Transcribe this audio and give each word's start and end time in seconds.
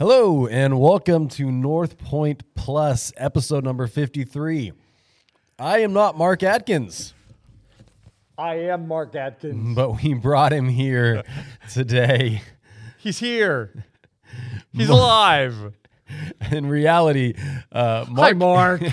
Hello, 0.00 0.46
and 0.46 0.80
welcome 0.80 1.28
to 1.28 1.52
North 1.52 1.98
Point 1.98 2.42
Plus, 2.54 3.12
episode 3.18 3.64
number 3.64 3.86
53. 3.86 4.72
I 5.58 5.80
am 5.80 5.92
not 5.92 6.16
Mark 6.16 6.42
Atkins, 6.42 7.12
I 8.38 8.54
am 8.54 8.88
Mark 8.88 9.14
Atkins. 9.14 9.76
but 9.76 10.02
we 10.02 10.14
brought 10.14 10.54
him 10.54 10.70
here 10.70 11.22
today. 11.70 12.40
He's 12.96 13.18
here. 13.18 13.84
He's 14.72 14.88
alive. 14.88 15.74
In 16.50 16.64
reality, 16.66 17.34
uh, 17.70 18.06
Hi, 18.06 18.32
Mark. 18.32 18.80
Mark. 18.80 18.92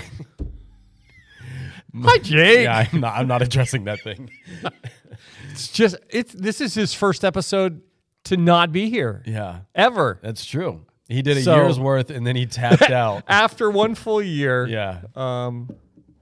Hi, 2.02 2.18
Jake. 2.18 2.64
Yeah, 2.64 2.86
I'm 2.92 3.00
not, 3.00 3.14
I'm 3.16 3.26
not 3.26 3.40
addressing 3.42 3.84
that 3.84 4.00
thing. 4.00 4.28
It's 5.50 5.66
just 5.72 5.96
it's 6.10 6.32
this 6.32 6.60
is 6.60 6.74
his 6.74 6.94
first 6.94 7.24
episode 7.24 7.82
to 8.24 8.36
not 8.36 8.70
be 8.70 8.88
here 8.90 9.24
Yeah, 9.26 9.60
ever. 9.74 10.20
that's 10.22 10.44
true. 10.44 10.82
He 11.08 11.22
did 11.22 11.38
a 11.38 11.42
So- 11.42 11.56
year's 11.56 11.78
worth 11.80 12.10
and 12.10 12.26
then 12.26 12.36
he 12.36 12.46
tapped 12.46 12.82
out. 12.90 13.24
After 13.28 13.70
one 13.70 13.94
full 13.94 14.20
year. 14.22 14.66
Yeah, 14.66 15.00
Um, 15.16 15.70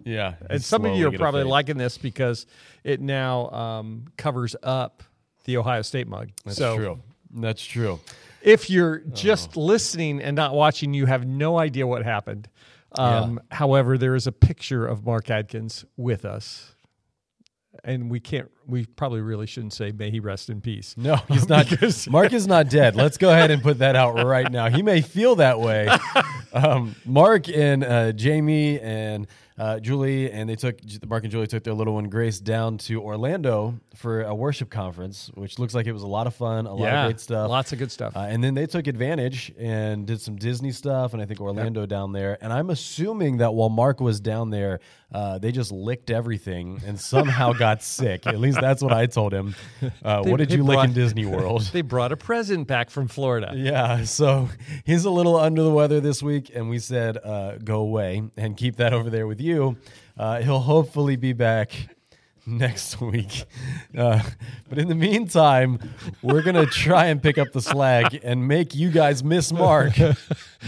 yeah. 0.05 0.35
and 0.49 0.63
some 0.63 0.85
of 0.85 0.97
you 0.97 1.09
are 1.09 1.13
probably 1.13 1.43
liking 1.45 1.77
this 1.77 1.99
because 1.99 2.47
it 2.85 3.01
now 3.01 3.51
um, 3.51 4.05
covers 4.17 4.55
up 4.63 5.03
the 5.45 5.57
Ohio 5.57 5.83
State 5.83 6.07
mug. 6.09 6.31
That's 6.45 6.57
so 6.59 6.77
true. 6.77 7.01
That's 7.35 7.65
true. 7.65 7.99
if 8.43 8.71
you're 8.71 8.99
just 9.13 9.57
listening 9.57 10.21
and 10.23 10.37
not 10.37 10.55
watching, 10.55 10.95
you 10.95 11.07
have 11.07 11.27
no 11.27 11.59
idea 11.59 11.87
what 11.87 12.05
happened. 12.05 12.49
Um, 12.93 13.41
However, 13.51 13.99
there 13.99 14.15
is 14.15 14.27
a 14.29 14.33
picture 14.33 14.87
of 14.87 15.05
Mark 15.05 15.29
Adkins 15.31 15.85
with 15.97 16.25
us. 16.25 16.76
And 17.85 18.11
we 18.11 18.21
can't, 18.21 18.51
we 18.67 18.85
probably 18.85 19.21
really 19.21 19.47
shouldn't 19.47 19.73
say, 19.73 19.93
may 19.93 20.11
he 20.11 20.21
rest 20.21 20.51
in 20.51 20.61
peace. 20.61 20.95
No, 20.97 21.17
he's 21.29 21.49
not. 21.49 21.67
Mark 22.11 22.33
is 22.33 22.47
not 22.47 22.69
dead. 22.69 22.97
Let's 22.97 23.19
go 23.19 23.31
ahead 23.31 23.51
and 23.51 23.63
put 23.63 23.79
that 23.79 23.97
out 23.97 24.25
right 24.25 24.51
now. 24.51 24.69
He 24.69 24.83
may 24.83 25.01
feel 25.01 25.37
that 25.37 25.61
way. 25.61 25.89
Um, 26.53 26.95
Mark 27.05 27.51
and 27.51 27.85
uh, 27.85 28.13
Jamie 28.13 28.81
and 28.81 29.27
uh, 29.59 29.79
Julie 29.81 30.31
and 30.31 30.49
they 30.49 30.57
took 30.57 30.79
Mark 31.09 31.25
and 31.25 31.31
Julie 31.33 31.47
took 31.47 31.65
their 31.65 31.75
little 31.75 31.95
one 31.95 32.09
Grace 32.09 32.39
down 32.41 32.79
to 32.79 33.01
Orlando 33.03 33.79
for 33.95 34.23
a 34.23 34.35
worship 34.35 34.69
conference, 34.71 35.31
which 35.35 35.59
looks 35.59 35.75
like 35.75 35.87
it 35.87 35.93
was 35.93 36.03
a 36.03 36.07
lot 36.07 36.27
of 36.27 36.35
fun, 36.35 36.67
a 36.67 36.75
lot 36.75 36.93
of 36.93 37.07
great 37.09 37.21
stuff. 37.21 37.49
Lots 37.49 37.73
of 37.73 37.79
good 37.79 37.91
stuff. 37.91 38.15
Uh, 38.17 38.21
and 38.21 38.45
then 38.45 38.55
they 38.55 38.67
took 38.67 38.87
advantage 38.87 39.53
and 39.59 40.07
did 40.07 40.21
some 40.21 40.37
Disney 40.37 40.73
stuff, 40.73 41.15
and 41.15 41.23
I 41.23 41.25
think 41.27 41.41
Orlando 41.41 41.87
down 41.87 42.13
there. 42.13 42.37
And 42.43 42.53
I'm 42.53 42.69
assuming 42.71 43.39
that 43.39 43.55
while 43.55 43.71
Mark 43.71 44.01
was 44.01 44.21
down 44.21 44.51
there, 44.51 44.81
uh, 45.13 45.39
they 45.39 45.53
just 45.53 45.71
licked 45.73 46.11
everything 46.11 46.81
and 46.85 47.01
somehow 47.01 47.53
got 47.59 47.83
sick. 47.83 48.27
At 48.27 48.39
least 48.39 48.61
that's 48.61 48.83
what 48.83 48.93
I 48.93 49.07
told 49.07 49.33
him. 49.33 49.55
Uh, 50.05 50.23
They- 50.27 50.31
what 50.31 50.39
did 50.39 50.53
you 50.53 50.65
lick 50.65 50.85
in 50.85 50.93
Disney 51.03 51.25
World? 51.25 51.63
they 51.73 51.81
brought 51.83 52.13
a 52.13 52.17
present 52.17 52.67
back 52.67 52.91
from 52.91 53.07
Florida. 53.09 53.53
Yeah, 53.57 54.05
so 54.05 54.49
he's 54.85 55.05
a 55.05 55.11
little 55.11 55.37
under 55.37 55.63
the 55.63 55.71
weather 55.71 56.01
this 56.01 56.23
week, 56.23 56.51
and 56.55 56.69
we 56.69 56.79
said 56.79 57.17
uh, 57.25 57.57
go 57.59 57.77
away 57.81 58.23
and 58.37 58.57
keep 58.57 58.77
that 58.77 58.93
over 58.93 59.09
there 59.09 59.27
with 59.27 59.41
you. 59.41 59.46
Uh, 60.19 60.41
he'll 60.43 60.61
hopefully 60.61 61.17
be 61.17 61.33
back 61.33 61.73
next 62.47 63.01
week. 63.01 63.45
Uh, 63.97 64.23
but 64.69 64.79
in 64.79 64.89
the 64.89 64.95
meantime, 64.95 65.79
we're 66.23 66.43
going 66.43 66.55
to 66.55 66.67
try 66.67 67.07
and 67.07 67.23
pick 67.23 67.39
up 67.39 67.53
the 67.53 67.61
slack 67.61 68.15
and 68.23 68.47
make 68.47 68.75
you 68.75 68.91
guys 68.91 69.25
miss 69.25 69.53
Mark 69.53 69.95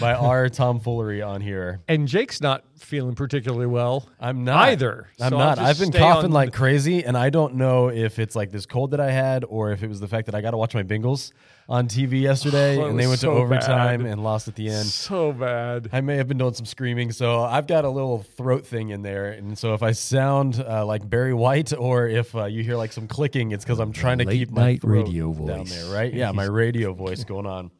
by 0.01 0.15
our 0.15 0.49
tomfoolery 0.49 1.23
on 1.23 1.41
here. 1.41 1.81
And 1.89 2.09
Jake's 2.09 2.41
not 2.41 2.65
feeling 2.79 3.15
particularly 3.15 3.67
well. 3.67 4.09
I'm 4.21 4.45
not 4.45 4.69
Either. 4.69 5.09
I'm 5.21 5.31
So 5.31 5.39
not. 5.39 5.59
I've 5.59 5.79
been 5.79 5.93
coughing 5.93 6.27
on 6.27 6.31
like 6.33 6.53
crazy, 6.53 7.05
and 7.05 7.17
I 7.17 7.31
don't 7.31 7.55
know 7.55 7.89
if 7.89 8.19
it's 8.19 8.35
like 8.37 8.51
this 8.51 8.67
cold 8.67 8.91
that 8.93 9.01
I 9.01 9.11
had 9.11 9.45
or 9.49 9.73
if 9.73 9.83
it 9.83 9.89
was 9.89 10.01
the 10.01 10.09
fact 10.09 10.27
that 10.27 10.35
I 10.35 10.41
got 10.41 10.53
to 10.53 10.57
watch 10.57 10.75
my 10.75 10.83
Bengals 10.83 11.33
on 11.69 11.87
TV 11.89 12.21
yesterday, 12.23 12.77
Oh, 12.79 12.87
and 12.89 12.99
they 12.99 13.07
was 13.07 13.23
went 13.25 13.37
to 13.37 13.41
overtime 13.43 14.03
bad. 14.03 14.11
and 14.13 14.23
lost 14.25 14.49
at 14.49 14.55
the 14.55 14.69
end. 14.69 14.87
So 14.87 15.33
bad. 15.33 15.89
I 15.93 16.01
may 16.01 16.17
have 16.17 16.29
been 16.29 16.39
doing 16.39 16.55
some 16.55 16.67
screaming, 16.67 17.13
so 17.13 17.43
I've 17.43 17.67
got 17.67 17.85
a 17.85 17.91
little 17.91 18.21
throat 18.23 18.67
thing 18.67 18.89
in 18.91 19.03
there, 19.03 19.31
and 19.33 19.59
so 19.59 19.75
if 19.75 19.83
I 19.83 19.93
sound 19.93 20.65
uh, 20.67 20.87
like 20.87 21.09
Barry 21.09 21.35
White 21.35 21.73
or 21.73 22.07
if 22.07 22.35
uh, 22.35 22.45
you 22.47 22.63
hear 22.63 22.77
like 22.77 22.93
some 22.93 23.07
clicking, 23.07 23.53
it's 23.53 23.65
because 23.65 23.79
I'm 23.81 23.93
trying 23.93 24.19
to 24.19 24.25
Late 24.25 24.39
keep 24.39 24.51
my 24.51 24.63
night 24.63 24.81
throat 24.83 25.07
radio 25.07 25.33
down 25.33 25.65
there, 25.67 25.93
right? 25.93 26.13
Yeah, 26.13 26.33
my 26.33 26.45
radio 26.63 26.93
voice 26.95 27.25
going 27.25 27.47
on. 27.47 27.71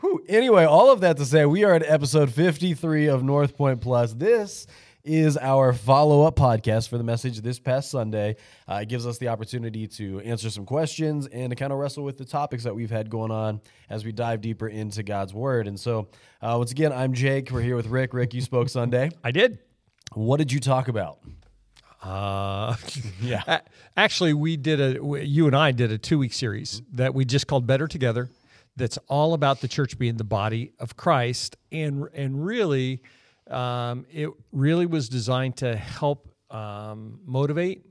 Whew. 0.00 0.24
Anyway, 0.28 0.64
all 0.64 0.90
of 0.90 1.00
that 1.00 1.16
to 1.18 1.24
say, 1.24 1.46
we 1.46 1.64
are 1.64 1.74
at 1.74 1.82
episode 1.82 2.32
53 2.32 3.06
of 3.06 3.22
North 3.22 3.56
Point 3.56 3.80
Plus. 3.80 4.12
This 4.12 4.66
is 5.04 5.36
our 5.36 5.72
follow 5.72 6.22
up 6.26 6.34
podcast 6.36 6.88
for 6.88 6.98
the 6.98 7.04
message 7.04 7.40
this 7.42 7.58
past 7.58 7.90
Sunday. 7.90 8.36
Uh, 8.66 8.80
it 8.82 8.88
gives 8.88 9.06
us 9.06 9.18
the 9.18 9.28
opportunity 9.28 9.86
to 9.86 10.20
answer 10.20 10.50
some 10.50 10.64
questions 10.66 11.26
and 11.28 11.50
to 11.50 11.56
kind 11.56 11.72
of 11.72 11.78
wrestle 11.78 12.02
with 12.04 12.16
the 12.18 12.24
topics 12.24 12.64
that 12.64 12.74
we've 12.74 12.90
had 12.90 13.08
going 13.08 13.30
on 13.30 13.60
as 13.88 14.04
we 14.04 14.12
dive 14.12 14.40
deeper 14.40 14.66
into 14.66 15.02
God's 15.02 15.32
Word. 15.32 15.68
And 15.68 15.78
so, 15.78 16.08
uh, 16.42 16.54
once 16.58 16.72
again, 16.72 16.92
I'm 16.92 17.12
Jake. 17.12 17.50
We're 17.50 17.60
here 17.60 17.76
with 17.76 17.86
Rick. 17.86 18.14
Rick, 18.14 18.34
you 18.34 18.40
spoke 18.40 18.68
Sunday. 18.70 19.10
I 19.22 19.30
did. 19.30 19.58
What 20.14 20.38
did 20.38 20.50
you 20.52 20.58
talk 20.60 20.88
about? 20.88 21.18
Uh, 22.02 22.74
Yeah. 23.22 23.60
Actually, 23.96 24.34
we 24.34 24.56
did 24.56 24.80
a, 24.80 25.24
You 25.24 25.46
and 25.46 25.54
I 25.56 25.70
did 25.72 25.92
a 25.92 25.98
two-week 25.98 26.32
series 26.32 26.82
that 26.94 27.14
we 27.14 27.24
just 27.24 27.46
called 27.46 27.66
"Better 27.66 27.86
Together." 27.86 28.28
That's 28.76 28.98
all 29.08 29.34
about 29.34 29.60
the 29.60 29.68
church 29.68 29.98
being 29.98 30.16
the 30.16 30.24
body 30.24 30.72
of 30.78 30.96
Christ, 30.96 31.56
and 31.70 32.08
and 32.12 32.44
really, 32.44 33.02
um, 33.48 34.04
it 34.10 34.30
really 34.52 34.86
was 34.86 35.08
designed 35.08 35.56
to 35.58 35.76
help 35.76 36.28
um, 36.50 37.20
motivate 37.24 37.84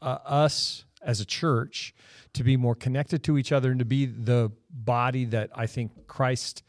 uh, 0.00 0.18
us 0.24 0.84
as 1.02 1.20
a 1.20 1.24
church 1.24 1.94
to 2.34 2.44
be 2.44 2.56
more 2.56 2.74
connected 2.74 3.22
to 3.24 3.38
each 3.38 3.52
other 3.52 3.70
and 3.70 3.78
to 3.78 3.84
be 3.84 4.06
the 4.06 4.50
body 4.70 5.24
that 5.24 5.50
I 5.54 5.66
think 5.66 6.06
Christ 6.06 6.62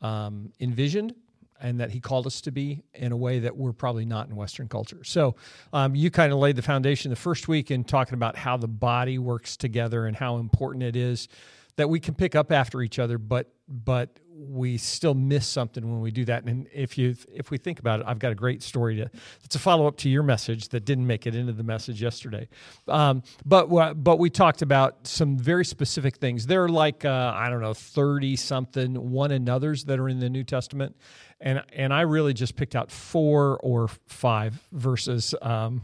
um, 0.00 0.52
envisioned 0.60 1.14
and 1.60 1.78
that 1.78 1.90
he 1.90 2.00
called 2.00 2.26
us 2.26 2.40
to 2.40 2.50
be 2.50 2.82
in 2.92 3.12
a 3.12 3.16
way 3.16 3.38
that 3.38 3.56
we're 3.56 3.72
probably 3.72 4.04
not 4.04 4.28
in 4.28 4.34
Western 4.34 4.68
culture. 4.68 5.04
So 5.04 5.36
um, 5.72 5.94
you 5.94 6.10
kind 6.10 6.32
of 6.32 6.38
laid 6.38 6.56
the 6.56 6.62
foundation 6.62 7.10
the 7.10 7.16
first 7.16 7.46
week 7.46 7.70
in 7.70 7.84
talking 7.84 8.14
about 8.14 8.36
how 8.36 8.56
the 8.56 8.66
body 8.66 9.18
works 9.18 9.56
together 9.56 10.06
and 10.06 10.16
how 10.16 10.38
important 10.38 10.82
it 10.82 10.96
is 10.96 11.28
that 11.76 11.88
we 11.88 12.00
can 12.00 12.14
pick 12.14 12.34
up 12.34 12.52
after 12.52 12.82
each 12.82 12.98
other, 12.98 13.18
but 13.18 13.52
but 13.68 14.18
we 14.34 14.76
still 14.76 15.14
miss 15.14 15.46
something 15.46 15.88
when 15.88 16.00
we 16.00 16.10
do 16.10 16.24
that. 16.24 16.44
And 16.44 16.66
if 16.72 16.98
you 16.98 17.14
if 17.32 17.50
we 17.50 17.58
think 17.58 17.78
about 17.78 18.00
it, 18.00 18.06
I've 18.08 18.18
got 18.18 18.32
a 18.32 18.34
great 18.34 18.62
story 18.62 18.96
to. 18.96 19.10
It's 19.44 19.54
a 19.54 19.58
follow 19.58 19.86
up 19.86 19.96
to 19.98 20.08
your 20.08 20.22
message 20.22 20.68
that 20.70 20.84
didn't 20.84 21.06
make 21.06 21.26
it 21.26 21.34
into 21.34 21.52
the 21.52 21.62
message 21.62 22.02
yesterday. 22.02 22.48
Um, 22.88 23.22
but 23.44 23.68
but 23.94 24.18
we 24.18 24.30
talked 24.30 24.62
about 24.62 25.06
some 25.06 25.38
very 25.38 25.64
specific 25.64 26.16
things. 26.16 26.46
There 26.46 26.64
are 26.64 26.68
like 26.68 27.04
uh, 27.04 27.32
I 27.34 27.48
don't 27.50 27.60
know 27.60 27.74
thirty 27.74 28.36
something 28.36 29.10
one 29.10 29.30
another's 29.30 29.84
that 29.84 29.98
are 29.98 30.08
in 30.08 30.18
the 30.18 30.30
New 30.30 30.44
Testament, 30.44 30.96
and 31.42 31.62
and 31.72 31.92
I 31.92 32.02
really 32.02 32.32
just 32.32 32.56
picked 32.56 32.74
out 32.74 32.90
four 32.90 33.58
or 33.58 33.88
five 34.06 34.62
verses. 34.72 35.34
Um, 35.42 35.82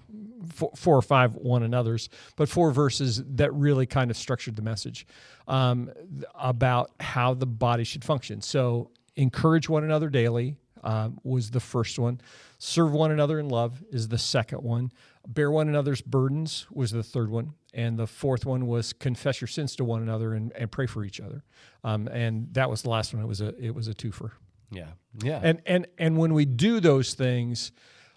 four, 0.48 0.70
four 0.74 0.96
or 0.96 1.02
five 1.02 1.34
one 1.34 1.62
another's, 1.62 2.08
but 2.36 2.48
four 2.48 2.70
verses 2.70 3.22
that 3.26 3.52
really 3.52 3.86
kind 3.86 4.10
of 4.10 4.16
structured 4.16 4.56
the 4.56 4.62
message 4.62 5.06
um, 5.48 5.90
about 6.34 6.90
how 7.00 7.34
the 7.34 7.46
body 7.46 7.84
should 7.84 8.04
function. 8.04 8.40
So, 8.40 8.90
encourage 9.16 9.68
one 9.68 9.84
another 9.84 10.08
daily 10.08 10.56
um, 10.84 11.18
was 11.24 11.50
the 11.50 11.60
first 11.60 11.98
one. 11.98 12.20
Serve 12.58 12.92
one 12.92 13.10
another 13.10 13.38
in 13.38 13.48
love 13.48 13.82
is 13.90 14.08
the 14.08 14.18
second 14.18 14.62
one. 14.62 14.92
Bear 15.26 15.50
one 15.50 15.68
another's 15.68 16.00
burdens 16.00 16.66
was 16.70 16.90
the 16.90 17.02
third 17.02 17.30
one. 17.30 17.54
And 17.74 17.98
the 17.98 18.06
fourth 18.06 18.46
one 18.46 18.66
was 18.66 18.92
confess 18.92 19.40
your 19.40 19.48
sins 19.48 19.76
to 19.76 19.84
one 19.84 20.02
another 20.02 20.34
and, 20.34 20.52
and 20.52 20.70
pray 20.70 20.86
for 20.86 21.04
each 21.04 21.20
other. 21.20 21.44
Um, 21.84 22.08
and 22.08 22.52
that 22.54 22.70
was 22.70 22.82
the 22.82 22.90
last 22.90 23.12
one. 23.12 23.22
It 23.22 23.26
was 23.26 23.40
a 23.40 23.54
it 23.62 23.74
was 23.74 23.88
a 23.88 23.94
twofer. 23.94 24.32
Yeah. 24.70 24.88
Yeah. 25.22 25.40
And 25.42 25.62
and 25.66 25.86
and 25.98 26.16
when 26.16 26.34
we 26.34 26.44
do 26.44 26.80
those 26.80 27.14
things, 27.14 27.72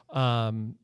um, 0.10 0.76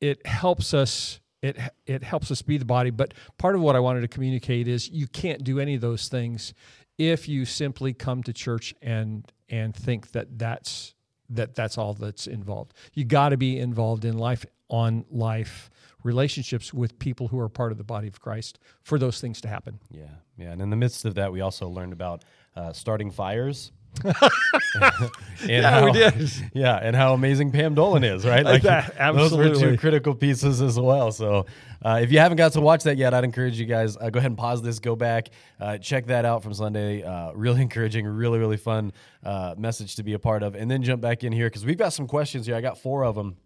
it 0.00 0.26
helps 0.26 0.74
us. 0.74 1.20
It 1.42 1.58
it 1.86 2.02
helps 2.02 2.30
us 2.30 2.42
be 2.42 2.58
the 2.58 2.64
body. 2.64 2.90
But 2.90 3.14
part 3.38 3.54
of 3.54 3.60
what 3.60 3.76
I 3.76 3.80
wanted 3.80 4.02
to 4.02 4.08
communicate 4.08 4.68
is 4.68 4.88
you 4.88 5.06
can't 5.06 5.44
do 5.44 5.60
any 5.60 5.74
of 5.74 5.80
those 5.80 6.08
things 6.08 6.54
if 6.98 7.28
you 7.28 7.44
simply 7.44 7.92
come 7.92 8.22
to 8.22 8.32
church 8.32 8.74
and 8.82 9.30
and 9.48 9.74
think 9.74 10.12
that 10.12 10.38
that's 10.38 10.94
that 11.30 11.54
that's 11.54 11.78
all 11.78 11.94
that's 11.94 12.26
involved. 12.26 12.74
You 12.92 13.04
got 13.04 13.30
to 13.30 13.36
be 13.36 13.58
involved 13.58 14.04
in 14.04 14.16
life 14.18 14.44
on 14.68 15.04
life 15.10 15.70
relationships 16.02 16.72
with 16.72 16.98
people 16.98 17.28
who 17.28 17.38
are 17.38 17.48
part 17.48 17.72
of 17.72 17.78
the 17.78 17.84
body 17.84 18.08
of 18.08 18.20
Christ 18.20 18.58
for 18.82 18.98
those 18.98 19.20
things 19.20 19.40
to 19.42 19.48
happen. 19.48 19.80
Yeah, 19.90 20.04
yeah, 20.36 20.52
and 20.52 20.60
in 20.60 20.70
the 20.70 20.76
midst 20.76 21.04
of 21.04 21.14
that, 21.14 21.32
we 21.32 21.40
also 21.40 21.68
learned 21.68 21.92
about 21.92 22.24
uh, 22.56 22.72
starting 22.72 23.10
fires. 23.10 23.72
And 24.04 25.10
Yeah, 25.46 25.84
we 25.84 25.92
did. 25.92 26.30
Yeah, 26.52 26.76
and 26.76 26.96
how 26.96 27.14
amazing 27.14 27.52
Pam 27.52 27.74
Dolan 27.74 28.04
is, 28.04 28.24
right? 28.24 28.44
Like 28.44 28.62
that, 28.62 28.96
Those 29.14 29.32
were 29.32 29.44
two 29.44 29.50
absolutely. 29.50 29.76
critical 29.76 30.14
pieces 30.14 30.60
as 30.62 30.78
well. 30.78 31.12
So, 31.12 31.46
uh, 31.84 32.00
if 32.02 32.10
you 32.10 32.18
haven't 32.18 32.38
got 32.38 32.52
to 32.52 32.60
watch 32.60 32.84
that 32.84 32.96
yet, 32.96 33.12
I'd 33.14 33.24
encourage 33.24 33.58
you 33.58 33.66
guys 33.66 33.96
uh, 33.96 34.10
go 34.10 34.18
ahead 34.18 34.30
and 34.30 34.38
pause 34.38 34.62
this, 34.62 34.78
go 34.78 34.96
back, 34.96 35.28
uh, 35.60 35.78
check 35.78 36.06
that 36.06 36.24
out 36.24 36.42
from 36.42 36.54
Sunday. 36.54 37.02
Uh, 37.02 37.32
really 37.32 37.62
encouraging, 37.68 38.06
really 38.06 38.38
really 38.38 38.56
fun 38.56 38.92
uh, 39.22 39.54
message 39.58 39.96
to 39.96 40.02
be 40.02 40.14
a 40.14 40.18
part 40.18 40.42
of, 40.42 40.54
and 40.54 40.70
then 40.70 40.82
jump 40.82 41.00
back 41.00 41.24
in 41.24 41.32
here 41.32 41.46
because 41.46 41.64
we've 41.64 41.78
got 41.78 41.92
some 41.92 42.06
questions 42.06 42.46
here. 42.46 42.56
I 42.56 42.60
got 42.60 42.78
four 42.78 43.04
of 43.04 43.14
them. 43.14 43.36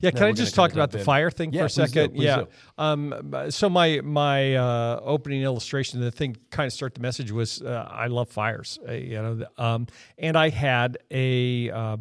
Yeah, 0.00 0.10
can 0.10 0.22
I 0.24 0.32
just 0.32 0.54
talk 0.54 0.72
about 0.72 0.90
the 0.90 0.98
in. 0.98 1.04
fire 1.04 1.30
thing 1.30 1.52
Yeah, 1.52 1.62
for 1.62 1.66
a 1.66 1.68
please 1.68 1.92
do, 1.92 2.00
second? 2.00 2.16
yeah. 2.16 2.44
Um, 2.76 3.34
so 3.50 3.68
my 3.68 4.00
my 4.02 4.54
uh, 4.54 5.00
opening 5.02 5.42
illustration, 5.42 6.00
the 6.00 6.10
thing 6.10 6.36
kind 6.50 6.66
of 6.66 6.72
start 6.72 6.94
the 6.94 7.00
message 7.00 7.30
was 7.32 7.62
uh, 7.62 7.88
I 7.90 8.06
love 8.06 8.28
fires, 8.28 8.78
uh, 8.88 8.92
you 8.92 9.16
know, 9.16 9.46
um, 9.56 9.86
and 10.18 10.36
I 10.36 10.48
had 10.50 10.98
a 11.10 11.70
uh, 11.70 11.96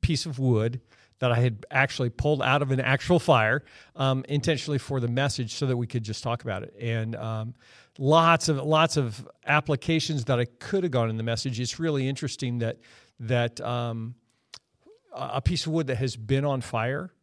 piece 0.00 0.26
of 0.26 0.38
wood 0.38 0.80
that 1.20 1.32
I 1.32 1.40
had 1.40 1.64
actually 1.70 2.10
pulled 2.10 2.42
out 2.42 2.60
of 2.60 2.70
an 2.70 2.80
actual 2.80 3.18
fire 3.18 3.64
um, 3.96 4.24
intentionally 4.28 4.78
for 4.78 5.00
the 5.00 5.08
message, 5.08 5.54
so 5.54 5.66
that 5.66 5.76
we 5.76 5.86
could 5.86 6.02
just 6.02 6.22
talk 6.22 6.42
about 6.42 6.62
it. 6.62 6.74
And 6.80 7.16
um, 7.16 7.54
lots 7.98 8.48
of 8.48 8.58
lots 8.58 8.96
of 8.96 9.26
applications 9.46 10.24
that 10.26 10.38
I 10.38 10.44
could 10.44 10.82
have 10.84 10.92
gone 10.92 11.10
in 11.10 11.16
the 11.16 11.22
message. 11.22 11.58
It's 11.60 11.78
really 11.78 12.08
interesting 12.08 12.58
that 12.58 12.78
that. 13.20 13.60
Um, 13.60 14.16
a 15.16 15.40
piece 15.40 15.64
of 15.64 15.70
wood 15.70 15.86
that 15.86 15.98
has 15.98 16.16
been 16.16 16.44
on 16.44 16.60
fire 16.60 17.13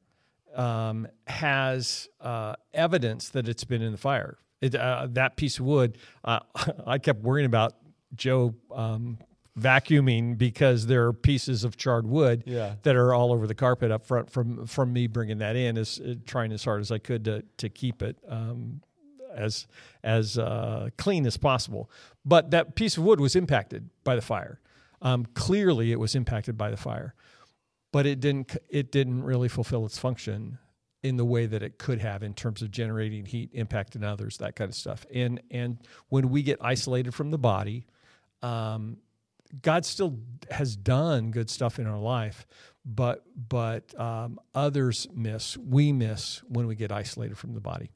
um, 0.56 1.08
has 1.28 2.08
uh, 2.20 2.56
evidence 2.74 3.30
that 3.30 3.48
it's 3.48 3.64
been 3.64 3.82
in 3.82 3.92
the 3.92 3.98
fire. 3.98 4.38
It, 4.62 4.76
uh, 4.76 5.08
that 5.12 5.38
piece 5.38 5.60
of 5.60 5.66
wood, 5.66 5.98
uh, 6.24 6.40
I 6.86 6.98
kept 7.00 7.22
worrying 7.22 7.46
about 7.48 7.74
Joe 8.16 8.54
um, 8.74 9.18
vacuuming 9.60 10.38
because 10.38 10.88
there 10.88 11.06
are 11.08 11.14
pieces 11.14 11.64
of 11.64 11.78
charred 11.78 12.06
wood 12.08 12.44
Yeah. 12.46 12.76
that 12.84 12.96
are 12.96 13.14
all 13.14 13.32
over 13.34 13.48
the 13.48 13.56
carpet 13.56 13.92
up 13.92 14.06
front 14.06 14.30
from 14.30 14.66
from 14.68 14.94
me 14.94 15.08
bringing 15.08 15.40
that 15.40 15.56
in, 15.56 15.78
is 15.78 16.00
uh, 16.00 16.16
trying 16.26 16.52
as 16.52 16.64
hard 16.64 16.82
as 16.82 16.92
I 16.92 16.98
could 17.00 17.26
to 17.26 17.44
to 17.58 17.70
keep 17.70 18.02
it. 18.02 18.18
Um, 18.28 18.82
as 19.34 19.66
as 20.04 20.38
uh, 20.38 20.90
clean 20.98 21.26
as 21.26 21.38
possible, 21.38 21.90
but 22.26 22.52
that 22.52 22.76
piece 22.76 22.98
of 22.98 23.04
wood 23.06 23.22
was 23.22 23.34
impacted 23.34 23.90
by 24.04 24.14
the 24.14 24.22
fire. 24.22 24.60
Um, 25.02 25.26
clearly, 25.34 25.94
it 25.94 26.00
was 26.02 26.16
impacted 26.16 26.58
by 26.58 26.70
the 26.70 26.76
fire 26.76 27.16
but 27.92 28.06
it 28.06 28.20
didn't 28.20 28.56
it 28.70 28.92
didn't 28.92 29.24
really 29.24 29.48
fulfill 29.48 29.86
its 29.86 29.98
function 29.98 30.58
in 31.04 31.18
the 31.18 31.26
way 31.26 31.48
that 31.48 31.64
it 31.64 31.80
could 31.80 32.00
have 32.00 32.22
in 32.22 32.34
terms 32.34 32.62
of 32.62 32.70
generating 32.72 33.26
heat 33.26 33.54
impacting 33.54 34.04
others 34.04 34.38
that 34.38 34.56
kind 34.56 34.70
of 34.70 34.76
stuff. 34.76 35.06
And 35.14 35.42
and 35.50 35.78
when 36.10 36.30
we 36.30 36.44
get 36.44 36.60
isolated 36.62 37.14
from 37.14 37.32
the 37.32 37.38
body 37.38 37.86
um, 38.42 38.98
god 39.62 39.86
still 39.86 40.18
has 40.50 40.76
done 40.76 41.32
good 41.32 41.50
stuff 41.50 41.80
in 41.80 41.86
our 41.88 42.00
life 42.00 42.46
but 42.86 43.24
but 43.50 44.00
um, 44.00 44.40
others 44.56 45.08
miss 45.14 45.58
we 45.58 45.92
miss 45.92 46.42
when 46.48 46.68
we 46.68 46.76
get 46.76 46.92
isolated 46.92 47.38
from 47.38 47.54
the 47.54 47.62
body 47.62 47.92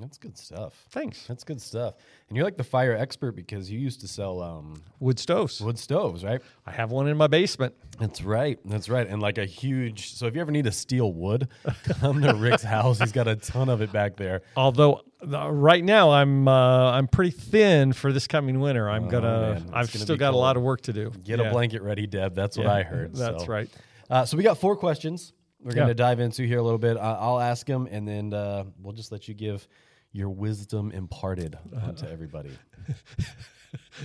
That's 0.00 0.18
good 0.18 0.36
stuff. 0.38 0.74
thanks 0.90 1.26
That's 1.26 1.44
good 1.44 1.60
stuff. 1.60 1.94
And 2.28 2.36
you're 2.36 2.44
like 2.44 2.56
the 2.56 2.64
fire 2.64 2.96
expert 2.96 3.32
because 3.32 3.70
you 3.70 3.78
used 3.78 4.00
to 4.02 4.08
sell 4.08 4.40
um, 4.42 4.82
wood 5.00 5.18
stoves 5.18 5.60
wood 5.60 5.78
stoves, 5.78 6.24
right? 6.24 6.40
i 6.66 6.70
have 6.70 6.90
one 6.90 7.08
in 7.08 7.16
my 7.16 7.26
basement 7.26 7.74
That's 7.98 8.22
right. 8.22 8.58
That's 8.64 8.88
right. 8.88 9.06
And 9.06 9.20
like 9.20 9.38
a 9.38 9.44
huge. 9.44 10.14
So 10.14 10.26
if 10.26 10.34
you 10.34 10.40
ever 10.40 10.52
need 10.52 10.64
to 10.66 10.72
steal 10.72 11.12
wood, 11.12 11.48
come 12.00 12.22
to 12.22 12.32
Rick's 12.34 12.62
house. 12.62 13.00
He's 13.00 13.10
got 13.12 13.26
a 13.28 13.34
ton 13.36 13.68
of 13.68 13.80
it 13.82 13.90
back 13.92 14.16
there. 14.16 14.42
although 14.56 15.02
uh, 15.20 15.50
right 15.50 15.82
now 15.84 16.12
i'm 16.12 16.46
uh, 16.46 16.92
i'm 16.92 17.08
pretty 17.08 17.32
thin 17.32 17.92
for 17.92 18.12
this 18.12 18.28
coming 18.28 18.60
winter 18.60 18.88
i'm 18.88 19.06
Oh, 19.06 19.10
gonna 19.10 19.54
i've 19.72 19.92
gonna 19.92 20.04
still 20.04 20.16
got 20.16 20.32
a 20.32 20.36
lot 20.36 20.56
of 20.56 20.62
work 20.62 20.82
to 20.82 20.92
do 20.92 21.10
Get 21.24 21.40
Yeah. 21.40 21.46
a 21.46 21.52
blanket 21.52 21.82
ready, 21.82 22.06
Deb. 22.06 22.36
That's 22.36 22.56
what 22.56 22.66
Yeah, 22.66 22.72
I 22.74 22.82
heard. 22.84 23.14
that's 23.16 23.42
so. 23.44 23.50
right 23.50 23.68
Uh, 24.08 24.24
so 24.24 24.36
we 24.36 24.42
got 24.44 24.58
four 24.58 24.76
questions. 24.76 25.32
We're 25.60 25.72
going 25.74 25.88
to 25.88 25.94
dive 25.94 26.20
into 26.20 26.44
here 26.44 26.58
a 26.60 26.62
little 26.62 26.78
bit. 26.78 26.96
I'll 26.96 27.40
ask 27.40 27.66
them, 27.66 27.88
and 27.90 28.06
then 28.06 28.32
uh, 28.32 28.62
we'll 28.80 28.92
just 28.94 29.10
let 29.10 29.26
you 29.26 29.34
give 29.34 29.66
your 30.12 30.30
wisdom 30.30 30.90
imparted 30.92 31.58
onto 31.82 32.06
everybody. 32.06 32.50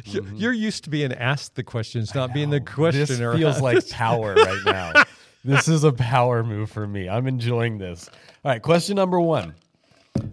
You- 0.04 0.28
You're 0.36 0.52
used 0.54 0.84
to 0.86 0.90
being 0.90 1.14
asked 1.14 1.56
the 1.56 1.64
questions, 1.64 2.14
not 2.14 2.34
being 2.34 2.50
the 2.50 2.60
questioner. 2.60 3.32
This 3.32 3.40
feels 3.40 3.62
like 3.62 3.90
power 3.90 4.34
right 4.36 4.62
now. 4.66 5.04
This 5.46 5.68
is 5.68 5.84
a 5.84 5.92
power 5.92 6.42
move 6.42 6.70
for 6.72 6.88
me. 6.88 7.10
I'm 7.10 7.28
enjoying 7.28 7.78
this. 7.78 8.10
All 8.46 8.52
right, 8.52 8.62
question 8.62 8.96
number 8.96 9.20
one. 9.20 9.56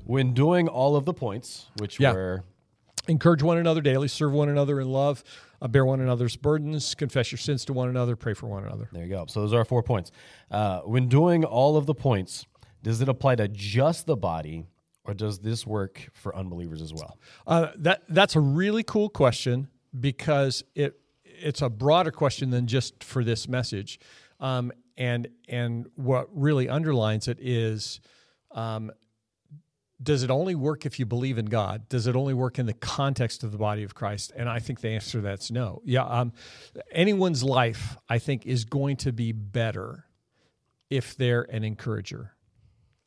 When 0.05 0.35
doing 0.35 0.69
all 0.69 0.95
of 0.95 1.05
the 1.05 1.13
points, 1.13 1.67
which 1.79 1.99
Yeah. 1.99 2.13
were 2.13 2.45
encourage 3.09 3.43
one 3.43 3.59
another 3.59 3.81
daily, 3.81 4.07
serve 4.07 4.33
one 4.33 4.49
another 4.49 4.81
in 4.81 4.89
love, 4.89 5.25
uh, 5.61 5.67
bear 5.67 5.85
one 5.85 6.01
another's 6.01 6.37
burdens, 6.37 6.95
confess 6.95 7.33
your 7.33 7.39
sins 7.41 7.65
to 7.65 7.73
one 7.73 7.89
another, 7.89 8.15
pray 8.15 8.35
for 8.35 8.47
one 8.47 8.63
another. 8.65 8.89
there 8.93 9.03
you 9.05 9.09
go. 9.11 9.25
So 9.29 9.41
those 9.41 9.53
are 9.53 9.59
our 9.59 9.65
four 9.65 9.83
points. 9.83 10.13
Uh, 10.49 10.81
when 10.83 11.09
doing 11.09 11.45
all 11.45 11.77
of 11.77 11.87
the 11.87 11.95
points, 11.95 12.47
does 12.85 13.01
it 13.01 13.09
apply 13.09 13.35
to 13.35 13.49
just 13.49 14.07
the 14.07 14.17
body, 14.17 14.67
or 15.05 15.15
does 15.15 15.39
this 15.41 15.67
work 15.67 16.09
for 16.13 16.35
unbelievers 16.37 16.83
as 16.83 16.93
well? 16.93 17.19
Uh, 17.47 17.69
that 17.77 18.03
that's 18.09 18.37
a 18.37 18.41
really 18.41 18.83
cool 18.83 19.09
question 19.09 19.69
because 19.99 20.63
it 20.75 21.01
it's 21.25 21.63
a 21.63 21.71
broader 21.71 22.11
question 22.11 22.51
than 22.51 22.67
just 22.67 23.03
for 23.03 23.25
this 23.25 23.49
message, 23.49 23.99
um, 24.41 24.73
and 24.97 25.29
and 25.49 25.87
what 25.97 26.29
really 26.33 26.69
underlines 26.69 27.29
it 27.29 27.39
is. 27.41 28.01
Um, 28.53 28.91
does 30.03 30.23
it 30.23 30.31
only 30.31 30.55
work 30.55 30.87
if 30.87 30.99
you 30.99 31.05
believe 31.05 31.37
in 31.37 31.45
God? 31.45 31.87
Does 31.91 32.07
it 32.07 32.17
only 32.17 32.33
work 32.33 32.59
in 32.59 32.65
the 32.65 32.73
context 32.73 33.45
of 33.45 33.53
the 33.53 33.59
body 33.59 33.83
of 33.83 33.95
Christ? 33.95 34.33
And 34.35 34.49
I 34.49 34.59
think 34.59 34.81
the 34.81 34.89
answer 34.89 35.19
to 35.19 35.21
that's 35.21 35.51
no. 35.51 35.83
Yeah, 35.85 36.05
um, 36.05 36.33
anyone's 36.91 37.45
life 37.45 37.99
I 38.09 38.19
think 38.19 38.47
is 38.47 38.65
going 38.65 38.97
to 38.99 39.13
be 39.13 39.33
better 39.33 40.07
if 40.89 41.17
they're 41.17 41.43
an 41.43 41.65
encourager 41.65 42.33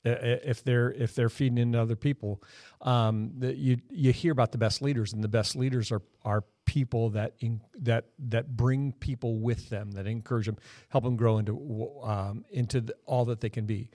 if 0.04 0.64
they're 0.64 0.92
if 0.92 1.16
they're 1.16 1.30
feeding 1.30 1.58
into 1.58 1.80
other 1.80 1.96
people. 1.96 2.42
Um, 2.82 3.32
that 3.40 3.58
you 3.58 3.78
you 3.90 4.12
hear 4.12 4.32
about 4.32 4.52
the 4.52 4.58
best 4.58 4.82
leaders, 4.82 5.14
and 5.14 5.24
the 5.24 5.30
best 5.30 5.56
leaders 5.56 5.92
are 5.92 6.02
are 6.24 6.44
people 6.66 7.10
that 7.12 7.34
in, 7.40 7.62
that 7.80 8.06
that 8.20 8.56
bring 8.56 8.92
people 8.94 9.40
with 9.40 9.70
them, 9.70 9.92
that 9.92 10.08
encourage 10.08 10.46
them, 10.46 10.58
help 10.90 11.04
them 11.04 11.16
grow 11.16 11.38
into 11.38 11.90
um, 12.04 12.46
into 12.52 12.82
the, 12.82 12.96
all 13.06 13.26
that 13.26 13.42
they 13.42 13.50
can 13.50 13.66
be. 13.66 13.90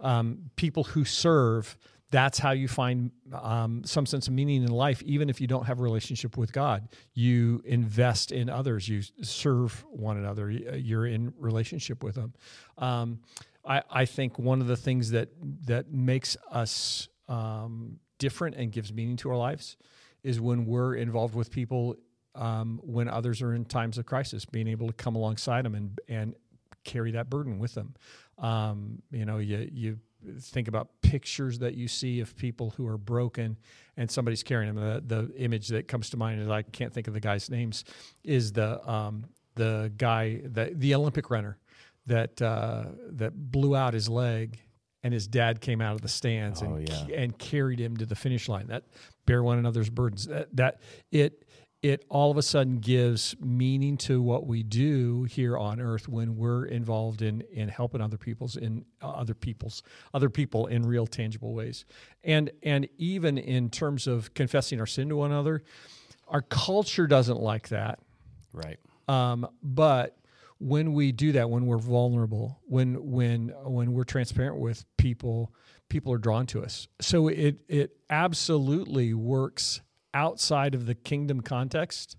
Um, 0.00 0.50
people 0.56 0.84
who 0.84 1.04
serve. 1.04 1.76
That's 2.10 2.38
how 2.38 2.50
you 2.50 2.68
find 2.68 3.10
um, 3.32 3.84
some 3.86 4.04
sense 4.04 4.28
of 4.28 4.34
meaning 4.34 4.62
in 4.62 4.70
life, 4.70 5.02
even 5.04 5.30
if 5.30 5.40
you 5.40 5.46
don't 5.46 5.64
have 5.64 5.80
a 5.80 5.82
relationship 5.82 6.36
with 6.36 6.52
God. 6.52 6.90
You 7.14 7.62
invest 7.64 8.32
in 8.32 8.50
others. 8.50 8.86
You 8.86 9.00
serve 9.22 9.82
one 9.88 10.18
another. 10.18 10.50
You're 10.50 11.06
in 11.06 11.32
relationship 11.38 12.04
with 12.04 12.16
them. 12.16 12.34
I, 13.64 13.82
I 13.90 14.04
think 14.04 14.38
one 14.38 14.60
of 14.60 14.66
the 14.66 14.76
things 14.76 15.10
that 15.10 15.28
that 15.66 15.92
makes 15.92 16.36
us 16.50 17.08
um, 17.28 17.98
different 18.18 18.56
and 18.56 18.72
gives 18.72 18.92
meaning 18.92 19.16
to 19.18 19.30
our 19.30 19.36
lives 19.36 19.76
is 20.22 20.40
when 20.40 20.66
we're 20.66 20.94
involved 20.94 21.34
with 21.34 21.50
people 21.50 21.96
um, 22.34 22.80
when 22.82 23.08
others 23.08 23.42
are 23.42 23.54
in 23.54 23.64
times 23.64 23.98
of 23.98 24.06
crisis, 24.06 24.44
being 24.44 24.68
able 24.68 24.86
to 24.86 24.92
come 24.92 25.16
alongside 25.16 25.64
them 25.64 25.74
and 25.74 26.00
and 26.08 26.34
carry 26.84 27.12
that 27.12 27.30
burden 27.30 27.58
with 27.58 27.74
them. 27.74 27.94
Um, 28.38 29.02
you 29.10 29.24
know, 29.24 29.38
you 29.38 29.68
you 29.72 29.98
think 30.40 30.68
about 30.68 30.88
pictures 31.02 31.58
that 31.58 31.74
you 31.74 31.88
see 31.88 32.20
of 32.20 32.36
people 32.36 32.70
who 32.70 32.86
are 32.86 32.98
broken 32.98 33.58
and 33.96 34.10
somebody's 34.10 34.42
carrying 34.42 34.74
them. 34.74 35.02
The, 35.08 35.26
the 35.26 35.36
image 35.36 35.68
that 35.68 35.88
comes 35.88 36.10
to 36.10 36.16
mind 36.16 36.40
and 36.40 36.52
I 36.52 36.62
can't 36.62 36.92
think 36.92 37.08
of 37.08 37.14
the 37.14 37.20
guy's 37.20 37.50
names 37.50 37.84
is 38.24 38.52
the 38.52 38.88
um, 38.88 39.26
the 39.54 39.92
guy 39.96 40.40
the 40.44 40.72
the 40.74 40.94
Olympic 40.94 41.30
runner 41.30 41.58
that 42.06 42.40
uh, 42.42 42.84
that 43.10 43.32
blew 43.50 43.76
out 43.76 43.94
his 43.94 44.08
leg, 44.08 44.58
and 45.02 45.12
his 45.14 45.26
dad 45.26 45.60
came 45.60 45.80
out 45.80 45.94
of 45.94 46.02
the 46.02 46.08
stands 46.08 46.62
Oh, 46.62 46.74
and 46.74 46.88
yeah. 46.88 47.04
and 47.16 47.38
carried 47.38 47.80
him 47.80 47.96
to 47.98 48.06
the 48.06 48.16
finish 48.16 48.48
line. 48.48 48.66
That 48.68 48.84
bear 49.26 49.42
one 49.42 49.58
another's 49.58 49.90
burdens. 49.90 50.26
That, 50.26 50.54
that 50.56 50.80
it 51.10 51.44
it 51.82 52.04
all 52.08 52.30
of 52.30 52.36
a 52.36 52.42
sudden 52.42 52.76
gives 52.78 53.34
meaning 53.40 53.96
to 53.96 54.22
what 54.22 54.46
we 54.46 54.62
do 54.62 55.24
here 55.24 55.58
on 55.58 55.80
earth 55.80 56.08
when 56.08 56.36
we're 56.36 56.64
involved 56.66 57.22
in 57.22 57.40
in 57.52 57.68
helping 57.68 58.00
other 58.00 58.16
people's 58.16 58.56
in 58.56 58.84
uh, 59.02 59.08
other 59.10 59.34
people's 59.34 59.82
other 60.14 60.30
people 60.30 60.66
in 60.68 60.86
real 60.86 61.08
tangible 61.08 61.54
ways 61.54 61.84
and 62.22 62.50
and 62.62 62.88
even 62.98 63.36
in 63.36 63.68
terms 63.68 64.06
of 64.06 64.32
confessing 64.34 64.78
our 64.78 64.86
sin 64.86 65.08
to 65.08 65.16
one 65.16 65.32
another 65.32 65.64
our 66.28 66.42
culture 66.42 67.08
doesn't 67.08 67.40
like 67.40 67.68
that 67.70 67.98
Right. 68.52 68.78
um, 69.08 69.48
but 69.60 70.16
when 70.62 70.92
we 70.92 71.10
do 71.10 71.32
that, 71.32 71.50
when 71.50 71.66
we're 71.66 71.78
vulnerable, 71.78 72.60
when 72.64 73.10
when 73.10 73.48
when 73.64 73.92
we're 73.92 74.04
transparent 74.04 74.58
with 74.58 74.84
people, 74.96 75.52
people 75.88 76.12
are 76.12 76.18
drawn 76.18 76.46
to 76.46 76.62
us. 76.62 76.86
So 77.00 77.28
it 77.28 77.58
it 77.68 77.96
absolutely 78.08 79.12
works 79.12 79.80
outside 80.14 80.74
of 80.74 80.86
the 80.86 80.94
kingdom 80.94 81.40
context 81.40 82.16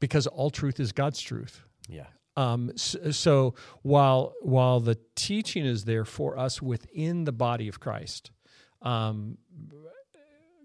because 0.00 0.26
all 0.26 0.50
truth 0.50 0.80
is 0.80 0.90
God's 0.90 1.20
truth. 1.20 1.64
Yeah. 1.88 2.06
Um, 2.36 2.70
s- 2.74 2.96
so 3.12 3.54
while 3.82 4.34
while 4.42 4.80
the 4.80 4.98
teaching 5.14 5.64
is 5.64 5.84
there 5.84 6.04
for 6.04 6.36
us 6.36 6.60
within 6.60 7.24
the 7.24 7.32
body 7.32 7.68
of 7.68 7.78
Christ, 7.78 8.32
um, 8.80 9.38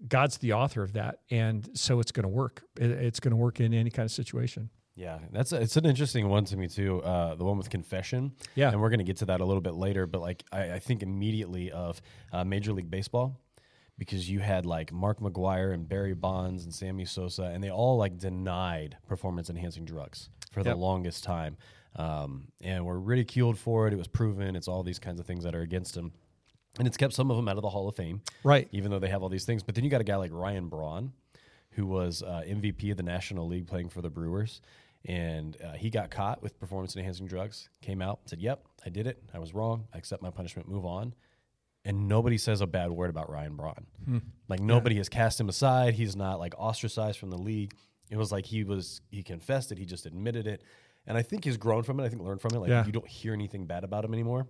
God's 0.08 0.38
the 0.38 0.54
author 0.54 0.82
of 0.82 0.94
that, 0.94 1.20
and 1.30 1.68
so 1.74 2.00
it's 2.00 2.10
going 2.10 2.24
to 2.24 2.28
work. 2.28 2.62
It, 2.80 2.90
it's 2.90 3.20
going 3.20 3.30
to 3.32 3.36
work 3.36 3.60
in 3.60 3.72
any 3.74 3.90
kind 3.90 4.06
of 4.06 4.12
situation. 4.12 4.70
Yeah, 4.98 5.18
that's 5.30 5.52
a, 5.52 5.60
it's 5.60 5.76
an 5.76 5.86
interesting 5.86 6.28
one 6.28 6.44
to 6.46 6.56
me 6.56 6.66
too. 6.66 7.00
Uh, 7.02 7.36
the 7.36 7.44
one 7.44 7.56
with 7.56 7.70
confession. 7.70 8.32
Yeah. 8.56 8.70
and 8.72 8.80
we're 8.80 8.90
gonna 8.90 9.04
get 9.04 9.18
to 9.18 9.26
that 9.26 9.40
a 9.40 9.44
little 9.44 9.60
bit 9.60 9.74
later. 9.74 10.06
But 10.06 10.20
like, 10.20 10.42
I, 10.50 10.72
I 10.72 10.78
think 10.80 11.02
immediately 11.04 11.70
of 11.70 12.02
uh, 12.32 12.42
Major 12.44 12.72
League 12.72 12.90
Baseball 12.90 13.38
because 13.96 14.28
you 14.28 14.40
had 14.40 14.66
like 14.66 14.92
Mark 14.92 15.20
McGwire 15.20 15.72
and 15.72 15.88
Barry 15.88 16.14
Bonds 16.14 16.64
and 16.64 16.74
Sammy 16.74 17.04
Sosa, 17.04 17.44
and 17.44 17.62
they 17.62 17.70
all 17.70 17.96
like 17.96 18.18
denied 18.18 18.96
performance 19.06 19.48
enhancing 19.50 19.84
drugs 19.84 20.30
for 20.52 20.62
the 20.64 20.70
Yep. 20.70 20.78
longest 20.78 21.22
time. 21.24 21.56
um, 21.96 22.48
and 22.60 22.84
were 22.84 23.00
ridiculed 23.00 23.58
for 23.58 23.86
it. 23.88 23.92
It 23.92 23.96
was 23.96 24.06
proven. 24.08 24.54
It's 24.56 24.68
all 24.68 24.82
these 24.84 24.98
kinds 25.00 25.18
of 25.18 25.26
things 25.26 25.42
that 25.44 25.54
are 25.54 25.62
against 25.62 25.94
them. 25.94 26.12
and 26.78 26.86
it's 26.86 26.96
kept 26.96 27.12
some 27.12 27.28
of 27.30 27.36
them 27.36 27.48
out 27.48 27.56
of 27.56 27.62
the 27.62 27.70
Hall 27.70 27.88
of 27.88 27.96
Fame, 27.96 28.20
Right. 28.44 28.68
even 28.72 28.90
though 28.92 29.00
they 29.00 29.08
have 29.08 29.22
all 29.22 29.28
these 29.30 29.44
things. 29.46 29.62
But 29.64 29.74
then 29.74 29.82
you 29.82 29.90
got 29.90 30.00
a 30.00 30.04
guy 30.04 30.14
like 30.16 30.30
Ryan 30.32 30.68
Braun, 30.68 31.12
who 31.70 31.86
was 31.86 32.22
uh, 32.22 32.42
MVP 32.46 32.90
of 32.92 32.98
the 32.98 33.02
National 33.02 33.48
League 33.48 33.66
playing 33.66 33.88
for 33.88 34.00
the 34.00 34.10
Brewers. 34.10 34.60
And 35.08 35.56
uh, 35.64 35.72
he 35.72 35.88
got 35.90 36.10
caught 36.10 36.42
with 36.42 36.60
performance 36.60 36.94
enhancing 36.94 37.26
drugs, 37.26 37.70
came 37.80 38.02
out, 38.02 38.20
said, 38.26 38.40
Yep, 38.40 38.62
I 38.84 38.90
did 38.90 39.06
it. 39.06 39.20
I 39.34 39.38
was 39.38 39.54
wrong. 39.54 39.88
I 39.94 39.98
accept 39.98 40.22
my 40.22 40.30
punishment, 40.30 40.68
move 40.68 40.84
on. 40.84 41.14
And 41.84 42.06
nobody 42.08 42.36
says 42.36 42.60
a 42.60 42.66
bad 42.66 42.90
word 42.90 43.08
about 43.08 43.30
Ryan 43.30 43.56
Braun. 43.56 43.86
Like 44.48 44.60
nobody 44.60 44.96
has 44.96 45.08
cast 45.08 45.40
him 45.40 45.48
aside. 45.48 45.94
He's 45.94 46.14
not 46.14 46.38
like 46.38 46.54
ostracized 46.58 47.18
from 47.18 47.30
the 47.30 47.38
league. 47.38 47.72
It 48.10 48.16
was 48.18 48.30
like 48.30 48.44
he 48.44 48.64
was, 48.64 49.00
he 49.10 49.22
confessed 49.22 49.72
it, 49.72 49.78
he 49.78 49.86
just 49.86 50.04
admitted 50.04 50.46
it. 50.46 50.62
And 51.06 51.16
I 51.16 51.22
think 51.22 51.44
he's 51.44 51.56
grown 51.56 51.84
from 51.84 51.98
it. 52.00 52.04
I 52.04 52.10
think 52.10 52.20
learned 52.20 52.42
from 52.42 52.54
it. 52.54 52.58
Like 52.58 52.68
Yeah. 52.68 52.84
you 52.84 52.92
don't 52.92 53.08
hear 53.08 53.32
anything 53.32 53.64
bad 53.64 53.84
about 53.84 54.04
him 54.04 54.12
anymore 54.12 54.46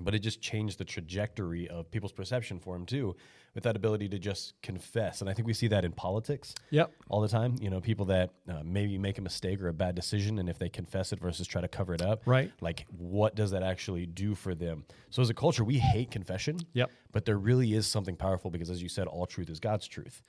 but 0.00 0.14
it 0.14 0.18
just 0.20 0.40
changed 0.40 0.78
the 0.78 0.84
trajectory 0.84 1.68
of 1.68 1.90
people's 1.90 2.12
perception 2.12 2.58
for 2.58 2.74
him 2.76 2.84
too 2.86 3.14
with 3.54 3.62
that 3.64 3.76
ability 3.76 4.08
to 4.08 4.18
just 4.18 4.54
confess 4.62 5.20
and 5.20 5.30
i 5.30 5.32
think 5.34 5.46
we 5.46 5.54
see 5.54 5.68
that 5.68 5.84
in 5.84 5.92
politics 5.92 6.54
Yep. 6.70 6.92
all 7.08 7.20
the 7.20 7.28
time 7.28 7.56
you 7.60 7.70
know 7.70 7.80
people 7.80 8.06
that 8.06 8.30
uh, 8.48 8.62
maybe 8.64 8.98
make 8.98 9.18
a 9.18 9.22
mistake 9.22 9.60
or 9.60 9.68
a 9.68 9.72
bad 9.74 9.94
decision 9.94 10.38
and 10.38 10.48
if 10.48 10.58
they 10.58 10.68
confess 10.68 11.12
it 11.12 11.20
versus 11.20 11.46
try 11.46 11.60
to 11.60 11.68
cover 11.68 11.94
it 11.94 12.02
up 12.02 12.22
Right. 12.26 12.50
like 12.60 12.86
what 12.96 13.34
does 13.36 13.50
that 13.52 13.62
actually 13.62 14.06
do 14.06 14.34
for 14.34 14.54
them 14.54 14.84
so 15.10 15.22
as 15.22 15.30
a 15.30 15.34
culture 15.34 15.62
we 15.64 15.78
hate 15.78 16.10
confession 16.10 16.58
Yep. 16.72 16.90
but 17.12 17.24
there 17.24 17.38
really 17.38 17.74
is 17.74 17.86
something 17.86 18.16
powerful 18.16 18.50
because 18.50 18.70
as 18.70 18.82
you 18.82 18.88
said 18.88 19.06
all 19.06 19.26
truth 19.26 19.48
is 19.50 19.60
god's 19.60 19.86
truth 19.86 20.22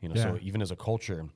you 0.00 0.08
know 0.08 0.14
so 0.14 0.38
even 0.40 0.62
as 0.62 0.70
a 0.70 0.76
culture 0.76 1.26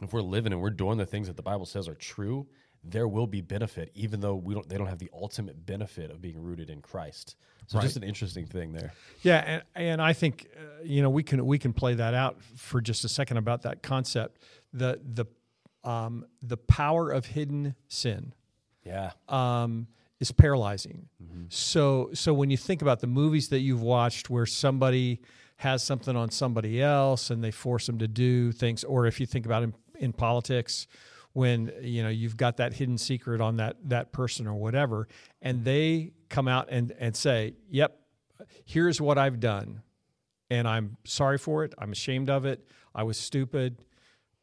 if 0.00 0.12
we're 0.12 0.22
living 0.22 0.52
and 0.52 0.62
we're 0.62 0.70
doing 0.70 0.96
the 0.98 1.06
things 1.06 1.26
that 1.26 1.36
the 1.36 1.42
bible 1.42 1.66
says 1.66 1.88
are 1.88 1.94
true 1.96 2.46
there 2.84 3.08
will 3.08 3.26
be 3.26 3.40
benefit 3.40 3.90
even 3.94 4.20
though 4.20 4.34
we 4.34 4.54
don't 4.54 4.68
they 4.68 4.76
don't 4.76 4.86
have 4.86 4.98
the 4.98 5.10
ultimate 5.12 5.66
benefit 5.66 6.10
of 6.10 6.20
being 6.20 6.40
rooted 6.40 6.70
in 6.70 6.80
christ. 6.80 7.36
So 7.66 7.78
just 7.80 7.98
an 7.98 8.02
interesting 8.02 8.46
thing 8.46 8.72
there. 8.72 8.94
Yeah, 9.20 9.44
and, 9.46 9.62
and 9.74 10.02
I 10.02 10.14
think 10.14 10.48
uh, 10.56 10.82
you 10.82 11.02
know 11.02 11.10
we 11.10 11.22
can 11.22 11.44
we 11.44 11.58
can 11.58 11.74
play 11.74 11.94
that 11.94 12.14
out 12.14 12.42
for 12.56 12.80
just 12.80 13.04
a 13.04 13.08
second 13.08 13.36
about 13.36 13.62
that 13.62 13.82
concept. 13.82 14.38
The 14.72 15.00
the 15.04 15.26
um, 15.84 16.26
the 16.42 16.56
power 16.56 17.10
of 17.10 17.26
hidden 17.26 17.74
sin 17.88 18.32
yeah. 18.84 19.12
um, 19.28 19.86
is 20.18 20.32
paralyzing. 20.32 21.08
So 21.50 22.10
so 22.14 22.32
when 22.32 22.50
you 22.50 22.56
think 22.56 22.80
about 22.82 23.00
the 23.00 23.06
movies 23.06 23.48
that 23.48 23.60
you've 23.60 23.82
watched 23.82 24.30
where 24.30 24.46
somebody 24.46 25.20
has 25.56 25.82
something 25.82 26.16
on 26.16 26.30
somebody 26.30 26.80
else 26.80 27.30
and 27.30 27.42
they 27.42 27.50
force 27.50 27.86
them 27.86 27.98
to 27.98 28.08
do 28.08 28.52
things, 28.52 28.82
or 28.84 29.06
if 29.06 29.20
you 29.20 29.26
think 29.26 29.44
about 29.44 29.62
in, 29.62 29.74
in 29.98 30.12
politics 30.12 30.86
when 31.32 31.72
you 31.82 32.02
know 32.02 32.08
you've 32.08 32.36
got 32.36 32.56
that 32.56 32.72
hidden 32.74 32.98
secret 32.98 33.40
on 33.40 33.56
that 33.56 33.76
that 33.84 34.12
person 34.12 34.46
or 34.46 34.54
whatever, 34.54 35.08
and 35.42 35.64
they 35.64 36.12
come 36.28 36.48
out 36.48 36.68
and 36.70 36.92
and 36.98 37.14
say, 37.14 37.54
"Yep, 37.70 37.98
here's 38.64 39.00
what 39.00 39.18
I've 39.18 39.40
done." 39.40 39.82
and 40.50 40.66
I'm 40.66 40.96
sorry 41.04 41.36
for 41.36 41.62
it. 41.64 41.74
I'm 41.76 41.92
ashamed 41.92 42.30
of 42.30 42.46
it. 42.46 42.66
I 42.94 43.02
was 43.02 43.18
stupid, 43.18 43.82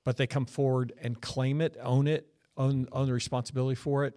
but 0.03 0.17
they 0.17 0.27
come 0.27 0.45
forward 0.45 0.93
and 1.01 1.19
claim 1.19 1.61
it, 1.61 1.77
own 1.81 2.05
it, 2.05 2.27
own, 2.57 2.87
own 2.91 3.07
the 3.07 3.13
responsibility 3.13 3.73
for 3.73 4.05
it. 4.05 4.13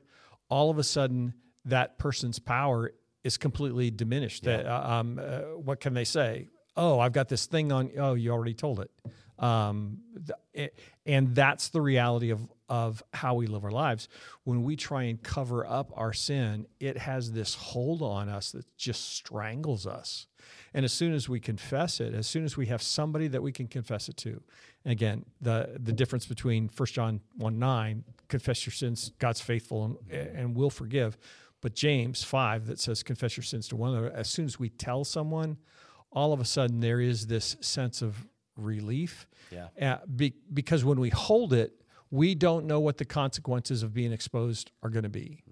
All 0.50 0.68
of 0.70 0.78
a 0.78 0.84
sudden, 0.84 1.32
that 1.64 1.98
person's 1.98 2.38
power 2.38 2.92
is 3.24 3.38
completely 3.38 3.90
diminished. 3.90 4.44
That 4.44 4.66
uh, 4.66 4.86
um, 4.86 5.18
uh, 5.18 5.38
what 5.56 5.80
can 5.80 5.94
they 5.94 6.04
say? 6.04 6.48
Oh, 6.76 7.00
I've 7.00 7.12
got 7.14 7.30
this 7.30 7.46
thing 7.46 7.72
on. 7.72 7.90
Oh, 7.96 8.12
you 8.12 8.32
already 8.32 8.52
told 8.52 8.80
it. 8.80 8.90
Um, 9.42 10.00
th- 10.14 10.38
it- 10.66 10.78
and 11.06 11.34
that's 11.34 11.70
the 11.70 11.80
reality 11.80 12.28
of 12.32 12.46
of 12.68 13.02
how 13.12 13.34
we 13.34 13.46
live 13.46 13.64
our 13.64 13.70
lives. 13.70 14.08
When 14.44 14.62
we 14.62 14.76
try 14.76 15.04
and 15.04 15.22
cover 15.22 15.66
up 15.66 15.92
our 15.96 16.12
sin, 16.12 16.66
it 16.80 16.98
has 16.98 17.32
this 17.32 17.54
hold 17.54 18.02
on 18.02 18.28
us 18.28 18.52
that 18.52 18.66
just 18.76 19.14
strangles 19.14 19.86
us. 19.86 20.26
And 20.74 20.84
as 20.84 20.92
soon 20.92 21.14
as 21.14 21.28
we 21.28 21.40
confess 21.40 22.00
it, 22.00 22.14
as 22.14 22.26
soon 22.26 22.44
as 22.44 22.56
we 22.56 22.66
have 22.66 22.82
somebody 22.82 23.28
that 23.28 23.42
we 23.42 23.52
can 23.52 23.66
confess 23.66 24.08
it 24.08 24.16
to, 24.18 24.42
and 24.84 24.92
again, 24.92 25.24
the 25.40 25.78
the 25.78 25.92
difference 25.92 26.26
between 26.26 26.70
1 26.74 26.86
John 26.86 27.20
1 27.36 27.58
9, 27.58 28.04
confess 28.28 28.66
your 28.66 28.72
sins, 28.72 29.12
God's 29.18 29.40
faithful 29.40 29.98
and, 30.10 30.36
and 30.36 30.56
will 30.56 30.70
forgive. 30.70 31.18
But 31.60 31.74
James 31.74 32.22
5 32.22 32.66
that 32.66 32.78
says 32.78 33.02
confess 33.02 33.36
your 33.36 33.44
sins 33.44 33.68
to 33.68 33.76
one 33.76 33.90
another, 33.90 34.12
as 34.12 34.28
soon 34.28 34.44
as 34.44 34.58
we 34.58 34.68
tell 34.68 35.04
someone, 35.04 35.58
all 36.12 36.32
of 36.32 36.40
a 36.40 36.44
sudden 36.44 36.80
there 36.80 37.00
is 37.00 37.26
this 37.26 37.56
sense 37.60 38.00
of 38.02 38.26
relief. 38.56 39.26
Yeah. 39.50 39.68
Uh, 39.80 39.98
be, 40.14 40.34
because 40.52 40.84
when 40.84 41.00
we 41.00 41.10
hold 41.10 41.52
it, 41.52 41.72
we 42.10 42.34
don't 42.34 42.66
know 42.66 42.80
what 42.80 42.96
the 42.98 43.04
consequences 43.04 43.82
of 43.82 43.92
being 43.92 44.12
exposed 44.12 44.70
are 44.82 44.90
going 44.90 45.02
to 45.04 45.08
be. 45.10 45.42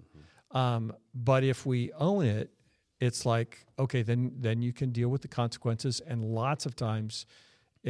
Um, 0.51 0.93
but 1.13 1.43
if 1.43 1.65
we 1.65 1.91
own 1.93 2.25
it, 2.25 2.51
it's 2.99 3.25
like 3.25 3.65
okay, 3.77 4.01
then 4.01 4.31
then 4.39 4.61
you 4.61 4.73
can 4.73 4.91
deal 4.91 5.09
with 5.09 5.21
the 5.21 5.27
consequences. 5.27 6.01
And 6.07 6.23
lots 6.23 6.65
of 6.65 6.75
times, 6.75 7.25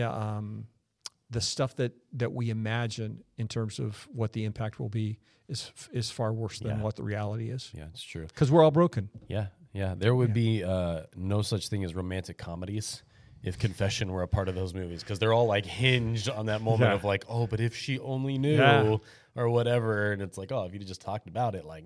um, 0.02 0.66
the 1.30 1.42
stuff 1.42 1.76
that 1.76 1.94
that 2.14 2.32
we 2.34 2.50
imagine 2.50 3.24
in 3.38 3.48
terms 3.48 3.80
of 3.80 4.08
what 4.14 4.34
the 4.34 4.44
impact 4.46 4.80
will 4.80 4.90
be 4.90 5.20
is 5.48 5.72
is 5.94 6.10
far 6.12 6.34
worse 6.34 6.60
than 6.60 6.78
Yeah. 6.78 6.82
what 6.84 6.96
the 6.96 7.04
reality 7.04 7.50
is. 7.50 7.72
yeah 7.74 7.86
it's 7.94 8.04
true 8.04 8.28
Because 8.28 8.52
we're 8.52 8.64
all 8.64 8.72
broken. 8.72 9.10
yeah 9.28 9.48
yeah 9.74 9.94
there 9.98 10.14
would 10.16 10.34
be 10.34 10.64
uh, 10.64 11.04
no 11.16 11.42
such 11.42 11.70
thing 11.70 11.84
as 11.86 11.94
romantic 11.96 12.38
comedies 12.38 13.04
if 13.44 13.58
confession 13.60 14.12
were 14.12 14.24
a 14.24 14.28
part 14.28 14.50
of 14.50 14.56
those 14.56 14.74
movies 14.74 15.02
because 15.04 15.20
they're 15.20 15.34
all 15.34 15.46
like 15.46 15.66
hinged 15.66 16.30
on 16.30 16.48
that 16.48 16.62
moment 16.62 16.90
Yeah. 16.90 16.96
of 16.96 17.04
like 17.04 17.24
oh 17.30 17.48
but 17.48 17.60
if 17.60 17.76
she 17.76 18.00
only 18.00 18.38
knew 18.38 18.58
Yeah. 18.58 18.98
or 19.36 19.50
whatever 19.50 20.12
and 20.12 20.22
it's 20.22 20.38
like 20.38 20.52
oh 20.52 20.64
if 20.66 20.74
you 20.74 20.80
just 20.80 21.02
talked 21.02 21.28
about 21.28 21.56
it 21.56 21.66
like 21.66 21.86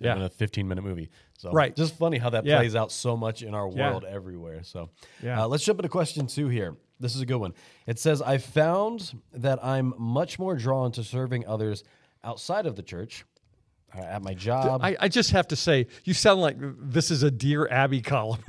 Yeah. 0.00 0.16
in 0.16 0.22
a 0.22 0.28
15 0.30 0.66
minute 0.66 0.82
movie 0.82 1.10
so 1.38 1.50
Right. 1.52 1.74
just 1.76 1.96
funny 1.96 2.18
how 2.18 2.30
that 2.30 2.44
Yeah. 2.44 2.58
plays 2.58 2.74
out 2.74 2.90
so 2.92 3.16
much 3.16 3.42
in 3.42 3.54
our 3.54 3.68
world 3.68 4.04
everywhere 4.04 4.62
so 4.62 4.90
Yeah. 5.22 5.42
uh, 5.44 5.48
let's 5.48 5.64
jump 5.64 5.78
into 5.80 5.88
question 5.88 6.26
two 6.26 6.48
here 6.48 6.76
this 6.98 7.14
is 7.14 7.20
a 7.20 7.26
good 7.26 7.36
one 7.38 7.52
it 7.86 7.98
says 7.98 8.22
i 8.22 8.38
found 8.38 9.12
that 9.32 9.62
i'm 9.64 9.92
much 9.98 10.38
more 10.38 10.56
drawn 10.56 10.90
to 10.92 11.04
serving 11.04 11.46
others 11.46 11.84
outside 12.24 12.64
of 12.66 12.74
the 12.74 12.82
church 12.82 13.24
uh, 13.94 14.00
at 14.00 14.22
my 14.22 14.34
job 14.34 14.80
I, 14.82 14.96
I 14.98 15.08
just 15.08 15.30
have 15.30 15.46
to 15.48 15.56
say, 15.56 15.86
you 16.04 16.12
sound 16.14 16.40
like 16.40 16.56
this 16.58 17.10
is 17.12 17.22
a 17.22 17.30
Dear 17.30 17.68
Abby 17.68 18.00
column. 18.02 18.40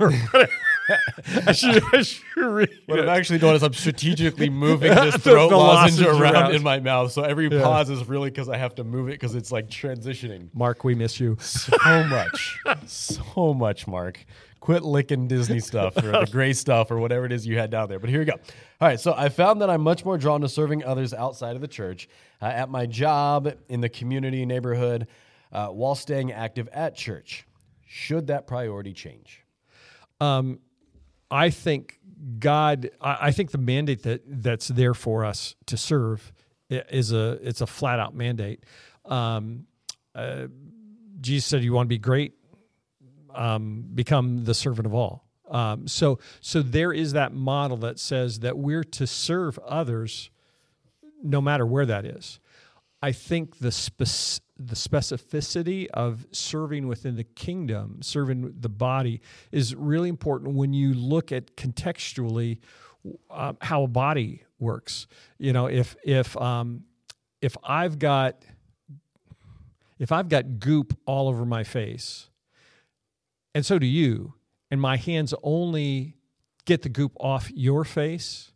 or 0.88 0.96
whatever. 1.34 1.50
I 1.50 1.52
should, 1.52 1.82
I 1.94 2.02
should 2.02 2.24
read 2.36 2.70
What. 2.86 3.00
I'm 3.00 3.08
actually 3.08 3.38
doing 3.38 3.54
is 3.54 3.62
I'm 3.62 3.72
strategically 3.72 4.50
moving 4.50 4.94
this 4.94 5.16
throat 5.16 5.50
the 5.50 5.56
lozenge 5.56 6.00
lozenge 6.00 6.20
around, 6.20 6.34
around. 6.34 6.54
in 6.54 6.62
my 6.62 6.80
mouth. 6.80 7.12
So 7.12 7.22
every 7.22 7.48
pause 7.50 7.90
is 7.90 8.06
really 8.08 8.30
because 8.30 8.48
I 8.48 8.56
have 8.56 8.74
to 8.76 8.84
move 8.84 9.08
it 9.08 9.12
because 9.12 9.34
it's 9.34 9.52
like 9.52 9.68
transitioning 9.68 10.48
Mark, 10.54 10.84
we 10.84 10.94
miss 10.94 11.20
you. 11.20 11.36
so 11.40 11.76
much, 12.04 12.58
so 12.86 13.54
much. 13.54 13.86
Mark, 13.86 14.24
quit 14.60 14.82
licking 14.82 15.28
Disney 15.28 15.60
stuff 15.60 15.96
or 15.96 16.12
the 16.12 16.28
gray 16.30 16.52
stuff 16.52 16.90
or 16.90 16.98
whatever 16.98 17.24
it 17.24 17.32
is 17.32 17.46
you 17.46 17.58
had 17.58 17.70
down 17.70 17.88
there. 17.88 17.98
But 17.98 18.10
here 18.10 18.18
we 18.20 18.24
go. 18.24 18.34
All 18.80 18.88
right, 18.88 19.00
so 19.00 19.14
I 19.16 19.28
found 19.28 19.62
that 19.62 19.70
I'm 19.70 19.82
much 19.82 20.04
more 20.04 20.18
drawn 20.18 20.40
to 20.42 20.48
serving 20.48 20.84
others 20.84 21.14
outside 21.14 21.54
of 21.54 21.60
the 21.62 21.68
church, 21.68 22.08
uh, 22.40 22.46
at 22.46 22.68
my 22.68 22.86
job, 22.86 23.52
in 23.68 23.80
the 23.80 23.88
community 23.88 24.44
neighborhood, 24.46 25.06
uh, 25.52 25.68
while 25.68 25.94
staying 25.94 26.32
active 26.32 26.68
at 26.68 26.94
church. 26.94 27.46
Should 27.86 28.26
that 28.26 28.46
priority 28.46 28.92
change? 28.92 29.42
I 31.30 31.50
think 31.50 31.98
God. 32.38 32.90
I, 33.00 33.18
I 33.28 33.30
think 33.30 33.50
the 33.50 33.58
mandate 33.58 34.02
that 34.04 34.22
that's 34.26 34.68
there 34.68 34.94
for 34.94 35.24
us 35.24 35.54
to 35.66 35.76
serve 35.76 36.32
is 36.70 37.12
a 37.12 37.38
it's 37.42 37.60
a 37.60 37.66
flat 37.66 37.98
out 37.98 38.14
mandate. 38.14 38.64
Um, 39.04 39.66
uh, 40.14 40.46
Jesus 41.20 41.48
said, 41.48 41.62
"You 41.62 41.72
want 41.72 41.86
to 41.86 41.88
be 41.88 41.98
great, 41.98 42.34
um, 43.34 43.84
become 43.94 44.44
the 44.44 44.54
servant 44.54 44.86
of 44.86 44.94
all." 44.94 45.24
Um, 45.50 45.88
so 45.88 46.18
so 46.40 46.62
there 46.62 46.92
is 46.92 47.12
that 47.12 47.32
model 47.32 47.78
that 47.78 47.98
says 47.98 48.40
that 48.40 48.58
we're 48.58 48.84
to 48.84 49.06
serve 49.06 49.58
others, 49.60 50.30
no 51.22 51.40
matter 51.40 51.66
where 51.66 51.86
that 51.86 52.04
is. 52.04 52.40
I 53.00 53.12
think 53.12 53.58
the 53.58 53.70
spec- 53.70 54.42
the 54.58 54.74
specificity 54.74 55.86
of 55.94 56.26
serving 56.32 56.88
within 56.88 57.14
the 57.14 57.24
kingdom, 57.24 58.02
serving 58.02 58.54
the 58.58 58.68
body, 58.68 59.20
is 59.52 59.74
really 59.74 60.08
important 60.08 60.56
when 60.56 60.72
you 60.72 60.94
look 60.94 61.30
at 61.30 61.56
contextually 61.56 62.58
um, 63.30 63.56
how 63.60 63.84
a 63.84 63.86
body 63.86 64.42
works. 64.58 65.06
You 65.38 65.52
know, 65.52 65.66
if 65.66 65.96
if 66.02 66.36
um, 66.36 66.84
if 67.40 67.56
I've 67.62 67.98
got 67.98 68.42
if 69.98 70.10
I've 70.10 70.28
got 70.28 70.58
goop 70.58 70.98
all 71.06 71.28
over 71.28 71.44
my 71.44 71.62
face, 71.62 72.28
and 73.54 73.64
so 73.64 73.78
do 73.78 73.86
you, 73.86 74.34
and 74.70 74.80
my 74.80 74.96
hands 74.96 75.34
only 75.42 76.16
get 76.64 76.82
the 76.82 76.88
goop 76.88 77.12
off 77.20 77.50
your 77.54 77.84
face, 77.84 78.52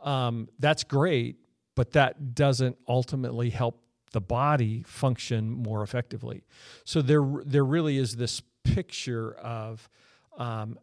um, 0.00 0.48
that's 0.58 0.82
great, 0.82 1.36
but 1.74 1.92
that 1.92 2.34
doesn't 2.34 2.76
ultimately 2.88 3.50
help 3.50 3.80
the 4.12 4.20
body 4.20 4.82
function 4.86 5.50
more 5.50 5.82
effectively. 5.82 6.44
So 6.84 7.00
there, 7.02 7.24
there 7.44 7.64
really 7.64 7.96
is 7.96 8.16
this 8.16 8.42
picture 8.62 9.32
of, 9.34 9.88
um, 10.36 10.78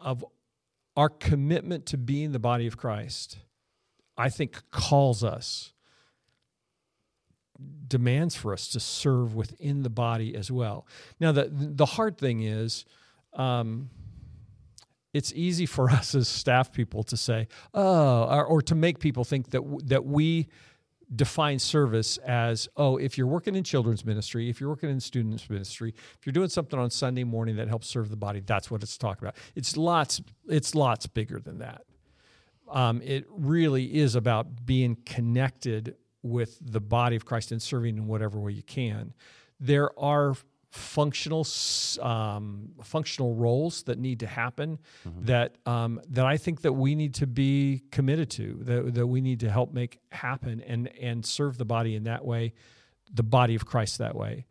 of 0.00 0.24
our 0.96 1.08
commitment 1.08 1.86
to 1.86 1.98
being 1.98 2.32
the 2.32 2.38
body 2.38 2.66
of 2.66 2.76
Christ. 2.76 3.38
I 4.16 4.28
think 4.28 4.62
calls 4.70 5.22
us 5.24 5.72
demands 7.88 8.34
for 8.34 8.52
us 8.52 8.68
to 8.68 8.80
serve 8.80 9.34
within 9.34 9.82
the 9.82 9.90
body 9.90 10.34
as 10.34 10.50
well. 10.50 10.86
Now, 11.20 11.32
the 11.32 11.48
the 11.50 11.86
hard 11.86 12.18
thing 12.18 12.42
is, 12.42 12.84
um, 13.32 13.90
it's 15.16 15.32
easy 15.34 15.66
for 15.66 15.90
us 15.98 16.14
as 16.14 16.28
staff 16.28 16.72
people 16.72 17.02
to 17.04 17.16
say, 17.16 17.48
oh, 17.74 18.24
or, 18.24 18.44
or 18.44 18.62
to 18.62 18.74
make 18.74 18.98
people 18.98 19.24
think 19.24 19.50
that 19.50 19.62
w- 19.62 19.80
that 19.84 20.04
we 20.04 20.48
define 21.14 21.56
service 21.56 22.16
as 22.18 22.68
oh 22.76 22.96
if 22.96 23.16
you're 23.16 23.28
working 23.28 23.54
in 23.54 23.62
children's 23.62 24.04
ministry 24.04 24.50
if 24.50 24.60
you're 24.60 24.68
working 24.68 24.90
in 24.90 24.98
students 24.98 25.48
ministry 25.48 25.94
if 25.96 26.26
you're 26.26 26.32
doing 26.32 26.48
something 26.48 26.80
on 26.80 26.90
sunday 26.90 27.22
morning 27.22 27.54
that 27.54 27.68
helps 27.68 27.86
serve 27.86 28.10
the 28.10 28.16
body 28.16 28.42
that's 28.44 28.72
what 28.72 28.82
it's 28.82 28.98
talking 28.98 29.22
about. 29.22 29.36
It's 29.54 29.76
lots 29.76 30.20
it's 30.48 30.74
lots 30.74 31.06
bigger 31.06 31.38
than 31.38 31.58
that. 31.58 31.82
Um, 32.68 33.00
it 33.04 33.24
really 33.30 33.84
is 33.94 34.16
about 34.16 34.66
being 34.66 34.96
connected 35.06 35.94
with 36.24 36.58
the 36.60 36.80
body 36.80 37.14
of 37.14 37.24
christ 37.24 37.52
and 37.52 37.62
serving 37.62 37.96
in 37.96 38.08
whatever 38.08 38.40
way 38.40 38.50
you 38.50 38.64
can. 38.64 39.14
There 39.60 39.96
are 39.96 40.34
functional 40.76 41.46
um, 42.00 42.70
functional 42.84 43.34
roles 43.34 43.82
that 43.84 43.98
need 43.98 44.20
to 44.20 44.26
happen 44.26 44.78
that 45.22 45.56
um, 45.66 46.00
that 46.10 46.26
I 46.26 46.36
think 46.36 46.62
that 46.62 46.72
we 46.72 46.94
need 46.94 47.14
to 47.14 47.26
be 47.26 47.82
committed 47.90 48.30
to 48.32 48.58
that, 48.62 48.94
that 48.94 49.06
we 49.06 49.20
need 49.20 49.40
to 49.40 49.50
help 49.50 49.72
make 49.72 49.98
happen 50.12 50.60
and 50.60 50.88
and 51.00 51.24
serve 51.24 51.58
the 51.58 51.64
body 51.64 51.94
in 51.94 52.04
that 52.04 52.24
way 52.24 52.52
the 53.12 53.22
body 53.22 53.54
of 53.54 53.66
Christ 53.66 53.98
that 53.98 54.14
way. 54.14 54.46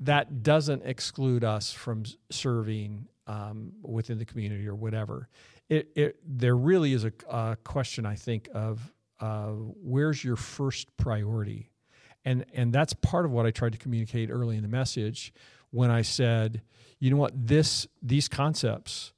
That 0.00 0.42
doesn't 0.42 0.84
exclude 0.84 1.44
us 1.44 1.72
from 1.72 2.04
serving 2.30 3.08
um, 3.26 3.72
within 3.82 4.18
the 4.18 4.24
community 4.24 4.68
or 4.68 4.74
whatever. 4.74 5.28
It, 5.68 5.90
it 5.96 6.20
there 6.24 6.56
really 6.56 6.92
is 6.92 7.04
a, 7.04 7.12
a 7.28 7.56
question 7.64 8.06
I 8.06 8.14
think 8.14 8.48
of 8.54 8.92
uh, 9.20 9.46
where's 9.48 10.22
your 10.22 10.36
first 10.36 10.94
priority? 10.96 11.70
And 12.24 12.44
and 12.52 12.72
that's 12.72 12.92
part 12.92 13.24
of 13.24 13.30
what 13.30 13.46
I 13.46 13.50
tried 13.50 13.72
to 13.72 13.78
communicate 13.78 14.30
early 14.30 14.56
in 14.56 14.62
the 14.62 14.68
message 14.68 15.32
when 15.70 15.90
I 15.90 16.02
said, 16.02 16.62
you 16.98 17.10
know 17.10 17.16
what, 17.16 17.32
this 17.46 17.86
these 18.02 18.28
concepts, 18.28 19.12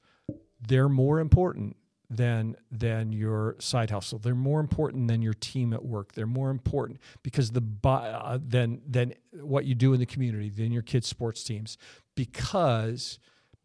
they're 0.61 0.89
more 0.89 1.21
important 1.21 1.77
than 2.11 2.57
than 2.71 3.13
your 3.13 3.57
side 3.59 3.91
hustle. 3.91 4.19
They're 4.19 4.35
more 4.35 4.61
important 4.61 5.09
than 5.09 5.23
your 5.23 5.35
team 5.35 5.73
at 5.73 5.85
work. 5.85 6.13
They're 6.13 6.27
more 6.27 6.51
important 6.51 7.01
because 7.23 7.51
the 7.51 7.63
uh, 7.85 8.39
than 8.41 8.81
than 8.89 9.15
what 9.33 9.65
you 9.67 9.75
do 9.75 9.93
in 9.93 10.01
the 10.01 10.07
community, 10.07 10.49
than 10.51 10.73
your 10.73 10.83
kids' 10.83 11.07
sports 11.07 11.45
teams, 11.45 11.77
because 12.15 13.19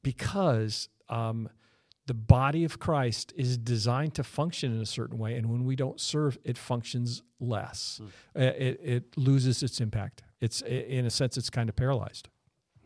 because 0.03 0.89
um, 1.09 1.49
the 2.05 2.13
body 2.13 2.65
of 2.65 2.79
Christ 2.79 3.33
is 3.37 3.57
designed 3.57 4.13
to 4.15 4.23
function 4.23 4.75
in 4.75 4.81
a 4.81 4.85
certain 4.85 5.17
way, 5.17 5.35
and 5.35 5.49
when 5.49 5.63
we 5.63 5.77
don't 5.77 6.01
serve, 6.01 6.37
it 6.43 6.57
functions 6.57 7.23
less. 7.39 8.01
Uh, 8.35 8.41
It, 8.41 8.79
it 8.83 9.17
loses 9.17 9.63
its 9.63 9.79
impact. 9.79 10.21
It's 10.41 10.61
in 10.61 11.05
a 11.05 11.09
sense, 11.09 11.37
it's 11.37 11.49
kind 11.49 11.69
of 11.69 11.75
paralyzed. 11.77 12.27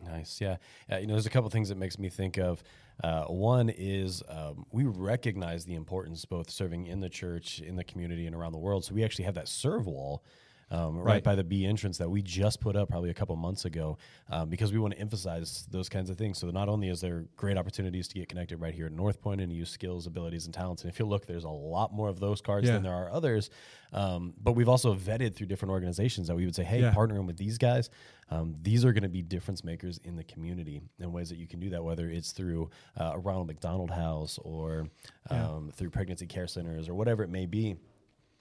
Nice, 0.03 0.39
yeah. 0.39 0.57
Uh, 0.91 0.97
you 0.97 1.07
know, 1.07 1.13
there's 1.13 1.25
a 1.25 1.29
couple 1.29 1.49
things 1.49 1.69
that 1.69 1.77
makes 1.77 1.97
me 1.97 2.09
think 2.09 2.37
of. 2.37 2.63
Uh, 3.03 3.25
one 3.25 3.69
is 3.69 4.23
um, 4.29 4.65
we 4.71 4.85
recognize 4.85 5.65
the 5.65 5.75
importance 5.75 6.25
both 6.25 6.49
serving 6.49 6.87
in 6.87 6.99
the 6.99 7.09
church, 7.09 7.59
in 7.59 7.75
the 7.75 7.83
community, 7.83 8.25
and 8.25 8.35
around 8.35 8.51
the 8.51 8.57
world. 8.59 8.85
So 8.85 8.93
we 8.93 9.03
actually 9.03 9.25
have 9.25 9.35
that 9.35 9.47
serve 9.47 9.85
wall. 9.85 10.23
Um, 10.69 10.97
right. 10.97 11.05
Right. 11.05 11.23
by 11.23 11.35
the 11.35 11.45
B 11.45 11.65
entrance 11.65 11.97
that 11.99 12.09
we 12.09 12.21
just 12.21 12.59
put 12.59 12.75
up 12.75 12.89
probably 12.89 13.09
a 13.09 13.13
couple 13.13 13.33
months 13.37 13.63
ago 13.63 13.97
um, 14.29 14.49
because 14.49 14.73
we 14.73 14.79
want 14.79 14.93
to 14.93 14.99
emphasize 14.99 15.65
those 15.71 15.87
kinds 15.87 16.09
of 16.09 16.17
things. 16.17 16.37
So 16.39 16.49
not 16.49 16.67
only 16.67 16.89
is 16.89 16.99
there 16.99 17.23
great 17.37 17.55
opportunities 17.57 18.09
to 18.09 18.15
get 18.15 18.27
connected 18.27 18.57
right 18.59 18.73
here 18.73 18.87
at 18.87 18.91
North 18.91 19.21
Point 19.21 19.39
and 19.39 19.49
use 19.53 19.69
skills, 19.69 20.07
abilities, 20.07 20.43
and 20.45 20.53
talents, 20.53 20.81
and 20.83 20.91
if 20.91 20.99
you 20.99 21.05
look, 21.05 21.25
there's 21.25 21.45
a 21.45 21.49
lot 21.49 21.93
more 21.93 22.09
of 22.09 22.19
those 22.19 22.41
cards 22.41 22.67
Yeah. 22.67 22.73
than 22.73 22.83
there 22.83 22.93
are 22.93 23.09
others. 23.09 23.49
Um, 23.93 24.33
but 24.43 24.51
we've 24.57 24.67
also 24.67 24.93
vetted 24.93 25.35
through 25.35 25.47
different 25.47 25.71
organizations 25.71 26.27
that 26.27 26.35
we 26.35 26.43
would 26.43 26.55
say, 26.55 26.65
hey, 26.65 26.81
Yeah. 26.81 26.93
partnering 26.93 27.25
with 27.27 27.37
these 27.37 27.57
guys, 27.57 27.89
um, 28.29 28.53
these 28.61 28.83
are 28.83 28.91
going 28.91 29.03
to 29.03 29.09
be 29.09 29.21
difference 29.21 29.63
makers 29.63 30.01
in 30.03 30.17
the 30.17 30.23
community 30.25 30.81
in 30.99 31.13
ways 31.13 31.29
that 31.29 31.37
you 31.37 31.47
can 31.47 31.61
do 31.61 31.69
that, 31.69 31.81
whether 31.81 32.09
it's 32.09 32.33
through 32.33 32.69
uh, 32.97 33.11
a 33.13 33.19
Ronald 33.19 33.47
McDonald 33.47 33.89
House 33.91 34.37
or 34.43 34.89
um, 35.29 35.71
through 35.73 35.91
pregnancy 35.91 36.27
care 36.27 36.47
centers 36.47 36.89
or 36.89 36.93
whatever 36.93 37.23
it 37.23 37.29
may 37.29 37.45
be. 37.45 37.77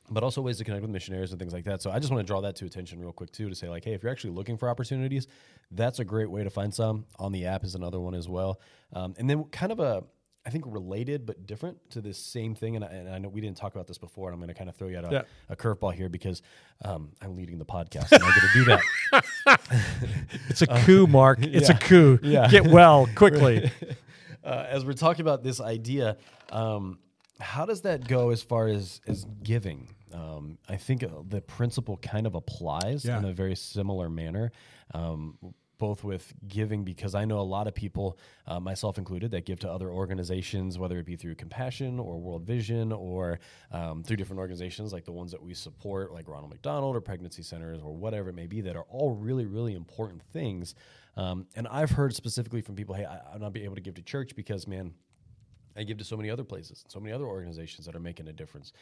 But 0.08 0.22
also 0.22 0.40
ways 0.40 0.58
to 0.58 0.64
connect 0.64 0.82
with 0.82 0.90
missionaries 0.90 1.32
and 1.32 1.38
things 1.40 1.52
like 1.52 1.64
that. 1.64 1.82
So 1.82 1.90
I 1.90 1.98
just 1.98 2.12
want 2.12 2.20
to 2.24 2.26
draw 2.26 2.40
that 2.42 2.54
to 2.56 2.64
attention 2.64 3.00
real 3.00 3.12
quick 3.12 3.32
too 3.32 3.48
to 3.48 3.54
say 3.56 3.68
like, 3.68 3.84
hey, 3.84 3.92
if 3.92 4.02
you're 4.04 4.12
actually 4.12 4.34
looking 4.34 4.56
for 4.56 4.68
opportunities, 4.68 5.26
that's 5.72 5.98
a 5.98 6.04
great 6.04 6.30
way 6.30 6.44
to 6.44 6.50
find 6.50 6.72
some. 6.72 7.06
On 7.18 7.32
the 7.32 7.46
app 7.46 7.64
is 7.64 7.74
another 7.74 7.98
one 7.98 8.14
as 8.14 8.28
well. 8.28 8.60
Um, 8.92 9.14
and 9.18 9.28
then 9.28 9.44
kind 9.44 9.72
of 9.72 9.80
a 9.80 10.04
I 10.46 10.50
think 10.50 10.62
related 10.68 11.26
but 11.26 11.44
different 11.44 11.78
to 11.90 12.00
this 12.00 12.18
same 12.18 12.54
thing. 12.54 12.76
And 12.76 12.84
I, 12.84 12.88
and 12.88 13.08
I 13.08 13.18
know 13.18 13.28
we 13.28 13.40
didn't 13.40 13.56
talk 13.56 13.74
about 13.74 13.88
this 13.88 13.98
before, 13.98 14.28
and 14.28 14.34
I'm 14.34 14.38
going 14.38 14.46
to 14.46 14.54
kind 14.54 14.70
of 14.70 14.76
throw 14.76 14.86
you 14.86 14.98
out 14.98 15.04
a, 15.06 15.10
Yeah. 15.10 15.22
a 15.48 15.56
curveball 15.56 15.92
here 15.92 16.08
because 16.08 16.40
um, 16.84 17.10
I'm 17.20 17.34
leading 17.34 17.58
the 17.58 17.64
podcast 17.64 18.12
and 18.12 18.22
I 18.22 18.32
get 18.32 18.42
to 18.42 18.48
do 18.54 18.64
that. 18.66 19.60
It's 20.48 20.62
a 20.62 20.66
coup, 20.68 21.08
Mark. 21.08 21.38
It's 21.42 21.68
a 21.68 21.74
coup. 21.74 22.20
Yeah. 22.22 22.46
Get 22.48 22.64
well 22.64 23.08
quickly. 23.16 23.72
uh, 24.44 24.66
as 24.68 24.84
we're 24.84 24.92
talking 24.92 25.22
about 25.22 25.42
this 25.42 25.60
idea, 25.60 26.16
um, 26.52 27.00
how 27.40 27.66
does 27.66 27.80
that 27.82 28.06
go 28.06 28.30
as 28.30 28.40
far 28.42 28.68
as 28.68 29.00
as 29.08 29.26
giving? 29.42 29.88
Um, 30.12 30.58
I 30.68 30.76
think 30.76 31.02
uh, 31.02 31.08
the 31.28 31.40
principle 31.40 31.96
kind 31.98 32.26
of 32.26 32.34
applies 32.34 33.04
Yeah. 33.04 33.18
in 33.18 33.24
a 33.24 33.32
very 33.32 33.56
similar 33.56 34.08
manner. 34.08 34.52
Um, 34.94 35.36
both 35.78 36.02
with 36.02 36.32
giving, 36.48 36.84
because 36.84 37.14
I 37.14 37.26
know 37.26 37.38
a 37.38 37.42
lot 37.42 37.66
of 37.66 37.74
people, 37.74 38.18
uh, 38.46 38.58
myself 38.58 38.96
included, 38.96 39.30
that 39.32 39.44
give 39.44 39.58
to 39.60 39.70
other 39.70 39.90
organizations, 39.90 40.78
whether 40.78 40.98
it 40.98 41.04
be 41.04 41.16
through 41.16 41.34
Compassion 41.34 42.00
or 42.00 42.18
World 42.18 42.44
Vision 42.44 42.92
or 42.92 43.40
um, 43.72 44.02
through 44.02 44.16
different 44.16 44.40
organizations 44.40 44.94
like 44.94 45.04
the 45.04 45.12
ones 45.12 45.32
that 45.32 45.42
we 45.42 45.52
support, 45.52 46.12
like 46.14 46.28
Ronald 46.28 46.50
McDonald 46.50 46.96
or 46.96 47.02
pregnancy 47.02 47.42
centers 47.42 47.82
or 47.82 47.94
whatever 47.94 48.30
it 48.30 48.34
may 48.34 48.46
be, 48.46 48.62
that 48.62 48.74
are 48.74 48.86
all 48.88 49.10
really, 49.10 49.44
really 49.44 49.74
important 49.74 50.22
things. 50.32 50.74
Um, 51.14 51.46
and 51.56 51.68
I've 51.68 51.90
heard 51.90 52.14
specifically 52.14 52.62
from 52.62 52.74
people, 52.74 52.94
hey, 52.94 53.04
I, 53.04 53.20
I'm 53.34 53.42
not 53.42 53.52
be 53.52 53.64
able 53.64 53.74
to 53.74 53.82
give 53.82 53.94
to 53.96 54.02
church 54.02 54.34
because, 54.34 54.66
man, 54.66 54.94
I 55.76 55.82
give 55.82 55.98
to 55.98 56.04
so 56.04 56.16
many 56.16 56.30
other 56.30 56.44
places, 56.44 56.86
so 56.88 57.00
many 57.00 57.12
other 57.12 57.26
organizations 57.26 57.84
that 57.84 57.94
are 57.94 58.00
making 58.00 58.28
a 58.28 58.32
difference. 58.32 58.72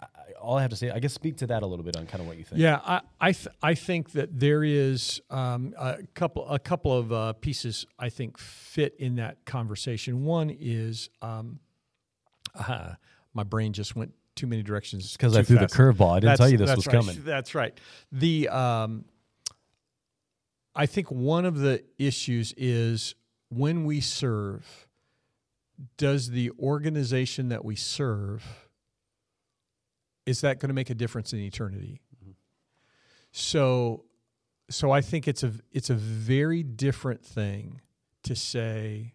I, 0.00 0.32
all 0.40 0.58
I 0.58 0.62
have 0.62 0.70
to 0.70 0.76
say, 0.76 0.90
I 0.90 0.98
guess, 0.98 1.12
speak 1.12 1.36
to 1.38 1.46
that 1.48 1.62
a 1.62 1.66
little 1.66 1.84
bit 1.84 1.96
on 1.96 2.06
kind 2.06 2.20
of 2.20 2.26
what 2.26 2.38
you 2.38 2.44
think. 2.44 2.60
Yeah, 2.60 2.80
I 2.84 3.00
I, 3.20 3.32
th- 3.32 3.48
I 3.62 3.74
think 3.74 4.12
that 4.12 4.38
there 4.38 4.64
is 4.64 5.20
um, 5.30 5.74
a 5.78 5.98
couple 6.14 6.48
a 6.48 6.58
couple 6.58 6.96
of 6.96 7.12
uh, 7.12 7.32
pieces 7.34 7.86
I 7.98 8.08
think 8.08 8.38
fit 8.38 8.94
in 8.98 9.16
that 9.16 9.44
conversation. 9.44 10.24
One 10.24 10.50
is 10.50 11.10
um, 11.22 11.60
uh, 12.54 12.94
my 13.34 13.42
brain 13.42 13.72
just 13.72 13.94
went 13.96 14.12
too 14.34 14.46
many 14.46 14.62
directions 14.62 15.12
because 15.12 15.36
I 15.36 15.42
threw 15.42 15.58
fast. 15.58 15.74
the 15.74 15.82
curveball. 15.82 16.16
I 16.16 16.20
didn't 16.20 16.36
tell 16.36 16.48
you 16.48 16.56
this 16.56 16.68
that's 16.68 16.78
was 16.78 16.86
right. 16.86 16.96
coming. 16.96 17.22
That's 17.24 17.54
right. 17.54 17.78
The 18.10 18.48
um, 18.48 19.04
I 20.74 20.86
think 20.86 21.10
one 21.10 21.44
of 21.44 21.58
the 21.58 21.82
issues 21.98 22.54
is 22.56 23.14
when 23.50 23.84
we 23.84 24.00
serve, 24.00 24.88
does 25.96 26.30
the 26.30 26.50
organization 26.58 27.48
that 27.48 27.64
we 27.64 27.76
serve 27.76 28.68
is 30.30 30.42
that 30.42 30.60
going 30.60 30.68
to 30.68 30.74
make 30.74 30.90
a 30.90 30.94
difference 30.94 31.32
in 31.32 31.40
eternity? 31.40 32.00
Mm-hmm. 32.16 32.30
So, 33.32 34.04
so 34.70 34.92
I 34.92 35.00
think 35.00 35.26
it's 35.26 35.42
a 35.42 35.52
it's 35.72 35.90
a 35.90 35.94
very 35.94 36.62
different 36.62 37.24
thing 37.24 37.80
to 38.22 38.36
say, 38.36 39.14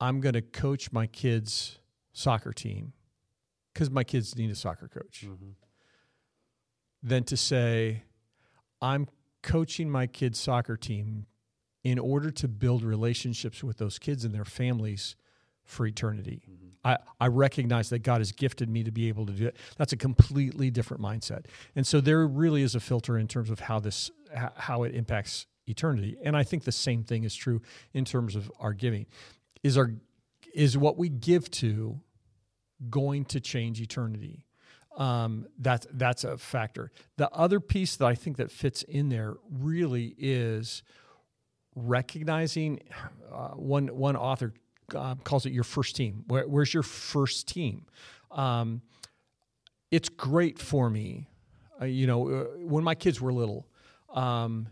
I'm 0.00 0.20
going 0.20 0.34
to 0.34 0.42
coach 0.42 0.92
my 0.92 1.06
kids' 1.06 1.78
soccer 2.12 2.52
team 2.52 2.92
because 3.72 3.90
my 3.90 4.04
kids 4.04 4.36
need 4.36 4.50
a 4.50 4.54
soccer 4.54 4.86
coach, 4.86 5.24
mm-hmm. 5.26 5.52
than 7.02 7.24
to 7.24 7.36
say, 7.36 8.02
I'm 8.82 9.08
coaching 9.42 9.88
my 9.88 10.06
kids' 10.06 10.38
soccer 10.38 10.76
team 10.76 11.26
in 11.82 11.98
order 11.98 12.30
to 12.30 12.48
build 12.48 12.84
relationships 12.84 13.64
with 13.64 13.78
those 13.78 13.98
kids 13.98 14.24
and 14.26 14.34
their 14.34 14.44
families 14.44 15.16
for 15.64 15.86
eternity. 15.86 16.42
Mm-hmm. 16.50 16.61
I, 16.84 16.98
I 17.20 17.28
recognize 17.28 17.90
that 17.90 18.00
God 18.00 18.20
has 18.20 18.32
gifted 18.32 18.68
me 18.68 18.82
to 18.84 18.90
be 18.90 19.08
able 19.08 19.26
to 19.26 19.32
do 19.32 19.46
it. 19.46 19.56
That's 19.76 19.92
a 19.92 19.96
completely 19.96 20.70
different 20.70 21.02
mindset. 21.02 21.46
And 21.76 21.86
so 21.86 22.00
there 22.00 22.26
really 22.26 22.62
is 22.62 22.74
a 22.74 22.80
filter 22.80 23.18
in 23.18 23.28
terms 23.28 23.50
of 23.50 23.60
how 23.60 23.78
this 23.78 24.10
how 24.56 24.82
it 24.82 24.94
impacts 24.94 25.46
eternity. 25.66 26.16
And 26.22 26.36
I 26.36 26.42
think 26.42 26.64
the 26.64 26.72
same 26.72 27.04
thing 27.04 27.24
is 27.24 27.34
true 27.34 27.60
in 27.92 28.04
terms 28.04 28.34
of 28.34 28.50
our 28.58 28.72
giving. 28.72 29.06
Is 29.62 29.76
our 29.76 29.92
is 30.54 30.76
what 30.76 30.96
we 30.98 31.08
give 31.08 31.50
to 31.52 32.00
going 32.90 33.24
to 33.26 33.40
change 33.40 33.80
eternity? 33.80 34.44
Um, 34.96 35.46
that's 35.58 35.86
that's 35.92 36.24
a 36.24 36.36
factor. 36.36 36.90
The 37.16 37.30
other 37.30 37.60
piece 37.60 37.96
that 37.96 38.06
I 38.06 38.14
think 38.14 38.36
that 38.38 38.50
fits 38.50 38.82
in 38.82 39.08
there 39.08 39.36
really 39.50 40.14
is 40.18 40.82
recognizing 41.74 42.80
uh, 43.32 43.50
one 43.50 43.88
one 43.88 44.16
author 44.16 44.52
uh, 44.94 45.14
calls 45.24 45.46
it 45.46 45.52
your 45.52 45.64
first 45.64 45.96
team. 45.96 46.24
Where, 46.26 46.46
where's 46.46 46.72
your 46.72 46.82
first 46.82 47.48
team? 47.48 47.86
Um, 48.30 48.82
it's 49.90 50.08
great 50.08 50.58
for 50.58 50.88
me. 50.90 51.28
Uh, 51.80 51.86
you 51.86 52.06
know, 52.06 52.28
uh, 52.28 52.44
when 52.58 52.84
my 52.84 52.94
kids 52.94 53.20
were 53.20 53.32
little, 53.32 53.66
um, 54.10 54.68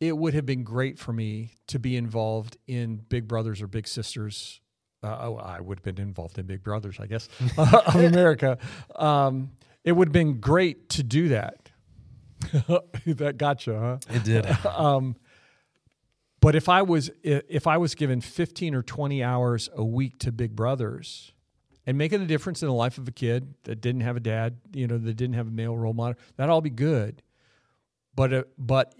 it 0.00 0.16
would 0.16 0.34
have 0.34 0.46
been 0.46 0.62
great 0.64 0.98
for 0.98 1.12
me 1.12 1.52
to 1.68 1.78
be 1.78 1.96
involved 1.96 2.56
in 2.66 2.96
Big 3.08 3.26
Brothers 3.26 3.62
or 3.62 3.66
Big 3.66 3.88
Sisters. 3.88 4.60
Uh, 5.02 5.16
oh, 5.20 5.36
I 5.36 5.60
would 5.60 5.78
have 5.78 5.84
been 5.84 6.02
involved 6.02 6.38
in 6.38 6.46
Big 6.46 6.62
Brothers, 6.62 6.96
I 7.00 7.06
guess, 7.06 7.28
of 7.58 7.96
America. 7.96 8.58
Um, 8.94 9.52
it 9.84 9.92
would 9.92 10.08
have 10.08 10.12
been 10.12 10.40
great 10.40 10.88
to 10.90 11.02
do 11.02 11.28
that. 11.28 11.70
that 13.06 13.36
gotcha, 13.38 13.78
huh? 13.78 14.14
It 14.14 14.24
did. 14.24 14.46
But 16.46 16.54
if 16.54 16.68
I 16.68 16.82
was 16.82 17.10
if 17.24 17.66
I 17.66 17.76
was 17.76 17.96
given 17.96 18.20
15 18.20 18.76
or 18.76 18.82
20 18.84 19.20
hours 19.20 19.68
a 19.74 19.82
week 19.82 20.20
to 20.20 20.30
Big 20.30 20.54
Brothers 20.54 21.32
and 21.84 21.98
making 21.98 22.22
a 22.22 22.24
difference 22.24 22.62
in 22.62 22.68
the 22.68 22.72
life 22.72 22.98
of 22.98 23.08
a 23.08 23.10
kid 23.10 23.54
that 23.64 23.80
didn't 23.80 24.02
have 24.02 24.16
a 24.16 24.20
dad, 24.20 24.58
you 24.72 24.86
know, 24.86 24.96
that 24.96 25.14
didn't 25.14 25.34
have 25.34 25.48
a 25.48 25.50
male 25.50 25.76
role 25.76 25.92
model, 25.92 26.14
that'd 26.36 26.48
all 26.48 26.60
be 26.60 26.70
good. 26.70 27.20
But 28.14 28.32
uh, 28.32 28.44
but 28.56 28.94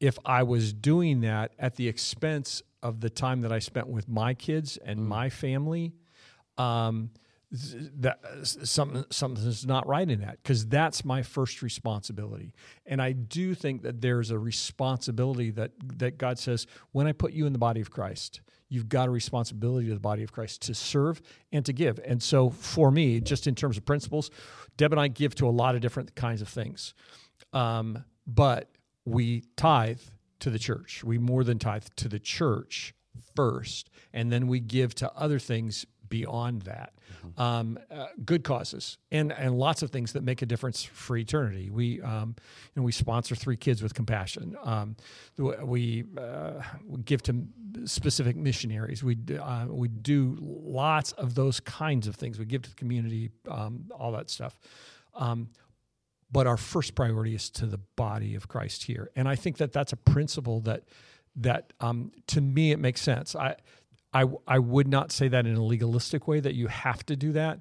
if 0.00 0.18
I 0.24 0.42
was 0.44 0.72
doing 0.72 1.20
that 1.20 1.52
at 1.58 1.76
the 1.76 1.86
expense 1.86 2.62
of 2.82 3.02
the 3.02 3.10
time 3.10 3.42
that 3.42 3.52
I 3.52 3.58
spent 3.58 3.88
with 3.88 4.08
my 4.08 4.32
kids 4.32 4.78
and 4.78 5.06
my 5.06 5.28
family, 5.28 5.92
um, 6.56 7.10
that 7.50 8.18
something 8.42 9.04
something's 9.10 9.64
not 9.64 9.86
right 9.86 10.10
in 10.10 10.20
that 10.20 10.42
because 10.42 10.66
that's 10.66 11.04
my 11.04 11.22
first 11.22 11.62
responsibility. 11.62 12.52
And 12.86 13.00
i 13.00 13.12
do 13.12 13.54
think 13.54 13.82
that 13.82 14.00
there's 14.00 14.30
a 14.30 14.38
responsibility 14.38 15.50
that 15.52 15.70
that 15.98 16.18
god 16.18 16.38
says 16.38 16.66
when 16.92 17.06
i 17.06 17.12
put 17.12 17.32
you 17.32 17.46
in 17.46 17.52
the 17.52 17.58
body 17.58 17.80
of 17.80 17.90
christ 17.90 18.40
you've 18.68 18.88
got 18.88 19.06
a 19.06 19.10
responsibility 19.12 19.86
to 19.86 19.94
the 19.94 20.00
body 20.00 20.24
of 20.24 20.32
christ 20.32 20.62
to 20.62 20.74
serve 20.74 21.22
and 21.52 21.64
to 21.64 21.72
give. 21.72 22.00
And 22.04 22.20
so 22.20 22.50
for 22.50 22.90
me 22.90 23.20
just 23.20 23.46
in 23.46 23.54
terms 23.54 23.76
of 23.76 23.84
principles 23.84 24.30
deb 24.76 24.92
and 24.92 25.00
i 25.00 25.06
give 25.06 25.34
to 25.36 25.46
a 25.46 25.50
lot 25.50 25.76
of 25.76 25.80
different 25.80 26.14
kinds 26.16 26.42
of 26.42 26.48
things. 26.48 26.94
Um, 27.52 28.04
but 28.26 28.72
we 29.04 29.44
tithe 29.56 30.00
to 30.40 30.50
the 30.50 30.58
church. 30.58 31.04
We 31.04 31.16
more 31.16 31.44
than 31.44 31.60
tithe 31.60 31.84
to 31.96 32.08
the 32.08 32.18
church 32.18 32.92
first 33.34 33.88
and 34.12 34.32
then 34.32 34.46
we 34.46 34.60
give 34.60 34.94
to 34.96 35.12
other 35.12 35.38
things 35.38 35.86
beyond 36.08 36.62
that. 36.62 36.92
Um, 37.36 37.78
uh, 37.90 38.06
good 38.24 38.44
causes 38.44 38.98
and 39.10 39.32
and 39.32 39.58
lots 39.58 39.82
of 39.82 39.90
things 39.90 40.12
that 40.12 40.22
make 40.22 40.42
a 40.42 40.46
difference 40.46 40.82
for 40.82 41.16
eternity. 41.16 41.70
We 41.70 42.00
um, 42.02 42.34
you 42.74 42.80
know 42.80 42.84
we 42.84 42.92
sponsor 42.92 43.34
three 43.34 43.56
kids 43.56 43.82
with 43.82 43.94
compassion. 43.94 44.56
Um, 44.62 44.96
we 45.38 46.04
uh, 46.18 46.62
we 46.86 47.02
give 47.02 47.22
to 47.24 47.46
specific 47.84 48.36
missionaries. 48.36 49.02
We 49.02 49.18
uh, 49.40 49.66
we 49.68 49.88
do 49.88 50.36
lots 50.40 51.12
of 51.12 51.34
those 51.34 51.60
kinds 51.60 52.06
of 52.06 52.16
things. 52.16 52.38
We 52.38 52.44
give 52.44 52.62
to 52.62 52.70
the 52.70 52.76
community 52.76 53.30
um, 53.50 53.90
all 53.98 54.12
that 54.12 54.30
stuff. 54.30 54.58
Um, 55.14 55.48
but 56.30 56.46
our 56.46 56.56
first 56.56 56.94
priority 56.94 57.34
is 57.34 57.50
to 57.50 57.66
the 57.66 57.78
body 57.78 58.34
of 58.34 58.48
Christ 58.48 58.84
here. 58.84 59.10
And 59.14 59.28
I 59.28 59.36
think 59.36 59.58
that 59.58 59.72
that's 59.72 59.92
a 59.92 59.96
principle 59.96 60.60
that 60.60 60.84
that 61.36 61.72
um, 61.80 62.12
to 62.28 62.40
me 62.40 62.72
it 62.72 62.78
makes 62.78 63.00
sense. 63.00 63.36
I, 63.36 63.56
I 64.12 64.24
I 64.46 64.58
would 64.58 64.88
not 64.88 65.12
say 65.12 65.28
that 65.28 65.46
in 65.46 65.56
a 65.56 65.62
legalistic 65.62 66.26
way 66.26 66.40
that 66.40 66.54
you 66.54 66.68
have 66.68 67.04
to 67.06 67.16
do 67.16 67.32
that, 67.32 67.60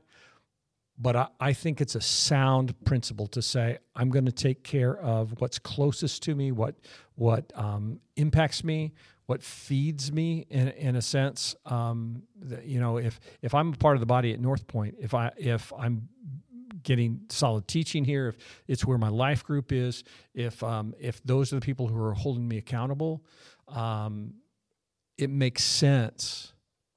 but 0.98 1.16
I, 1.16 1.28
I 1.40 1.54
think 1.54 1.82
it's 1.82 1.96
a 1.96 2.02
sound 2.02 2.74
principle 2.86 3.28
to 3.28 3.42
say 3.42 3.78
I'm 3.96 4.10
going 4.10 4.26
to 4.26 4.32
take 4.32 4.64
care 4.64 4.98
of 4.98 5.34
what's 5.40 5.60
closest 5.60 6.24
to 6.24 6.36
me, 6.36 6.52
what 6.52 6.76
what 7.16 7.52
um, 7.56 8.00
impacts 8.16 8.64
me, 8.64 8.94
what 9.26 9.44
feeds 9.44 10.12
me 10.12 10.46
in 10.50 10.70
in 10.70 10.96
a 10.96 11.02
sense. 11.02 11.56
Um, 11.66 12.24
that, 12.42 12.66
you 12.66 12.80
know, 12.80 12.98
if 12.98 13.20
if 13.42 13.54
I'm 13.54 13.74
a 13.74 13.78
part 13.78 13.96
of 13.96 14.00
the 14.00 14.06
body 14.06 14.34
at 14.34 14.40
North 14.40 14.68
Point, 14.68 14.96
if 15.00 15.14
I 15.14 15.32
if 15.38 15.74
I'm 15.78 16.08
getting 16.84 17.22
solid 17.30 17.68
teaching 17.68 18.06
here, 18.06 18.30
if 18.30 18.38
it's 18.68 18.86
where 18.86 18.98
my 18.98 19.10
life 19.10 19.44
group 19.44 19.72
is, 19.72 20.04
if 20.34 20.64
um, 20.64 20.94
if 21.00 21.22
those 21.24 21.52
are 21.52 21.56
the 21.56 21.66
people 21.66 21.88
who 21.88 22.02
are 22.02 22.14
holding 22.14 22.48
me 22.48 22.58
accountable, 22.58 23.24
um, 23.68 24.34
it 25.18 25.30
makes 25.30 25.64
sense 25.64 26.54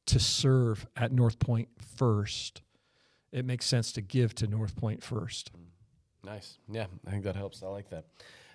to 0.07 0.19
serve 0.19 0.87
at 0.97 1.13
North 1.13 1.39
Point 1.39 1.69
first. 1.97 2.63
It 3.31 3.45
makes 3.45 3.67
sense 3.67 3.93
to 3.93 4.01
give 4.01 4.35
to 4.37 4.47
North 4.47 4.75
Point 4.77 5.03
first. 5.03 5.51
Nice. 6.25 6.59
Yeah, 6.71 6.87
I 7.07 7.11
think 7.11 7.25
that 7.25 7.37
helps. 7.37 7.63
I 7.63 7.67
like 7.69 7.91
that. 7.91 8.07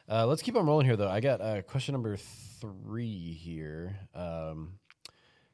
Uh, 0.09 0.25
let's 0.25 0.41
keep 0.41 0.55
on 0.55 0.65
rolling 0.65 0.85
here, 0.85 0.97
though. 0.97 1.09
I 1.09 1.19
got 1.19 1.41
uh, 1.41 1.61
question 1.61 1.93
number 1.93 2.17
three 2.17 3.33
here. 3.33 3.97
Um, 4.13 4.73
it 5.07 5.11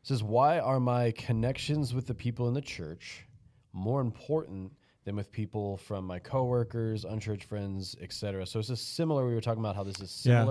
says, 0.08 0.24
"Why 0.24 0.60
are 0.60 0.80
my 0.80 1.12
connections 1.12 1.94
with 1.94 2.08
the 2.08 2.16
people 2.16 2.48
in 2.48 2.54
the 2.54 2.62
church 2.62 3.26
more 3.74 4.02
important 4.02 4.72
than 5.06 5.16
with 5.16 5.32
people 5.32 5.78
from 5.78 6.06
my 6.06 6.18
coworkers, 6.18 7.06
unchurched 7.06 7.44
friends, 7.44 7.96
etc.?" 8.02 8.46
So 8.48 8.60
it's 8.60 8.70
just 8.70 8.96
similar. 8.96 9.28
We 9.28 9.36
were 9.36 9.42
talking 9.42 9.62
about 9.62 9.76
how 9.76 9.84
this 9.84 10.00
is 10.00 10.26
Yeah. 10.26 10.42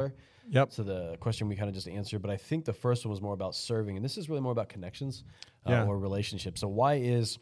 Yep. 0.51 0.71
to 0.71 0.83
the 0.83 1.17
question 1.21 1.49
we 1.49 1.57
kind 1.57 1.69
of 1.69 1.75
just 1.75 1.89
answered, 1.89 2.23
but 2.23 2.31
I 2.31 2.37
think 2.37 2.65
the 2.65 2.73
first 2.73 3.05
one 3.05 3.11
was 3.11 3.21
more 3.21 3.35
about 3.35 3.55
serving, 3.55 3.97
and 3.97 4.05
this 4.05 4.17
is 4.17 4.29
really 4.29 4.41
more 4.41 4.53
about 4.53 4.69
connections 4.69 5.25
uh, 5.67 5.71
Yeah. 5.71 5.85
or 5.87 5.99
relationships. 5.99 6.61
So 6.61 6.69
why 6.69 6.95
is 6.95 7.39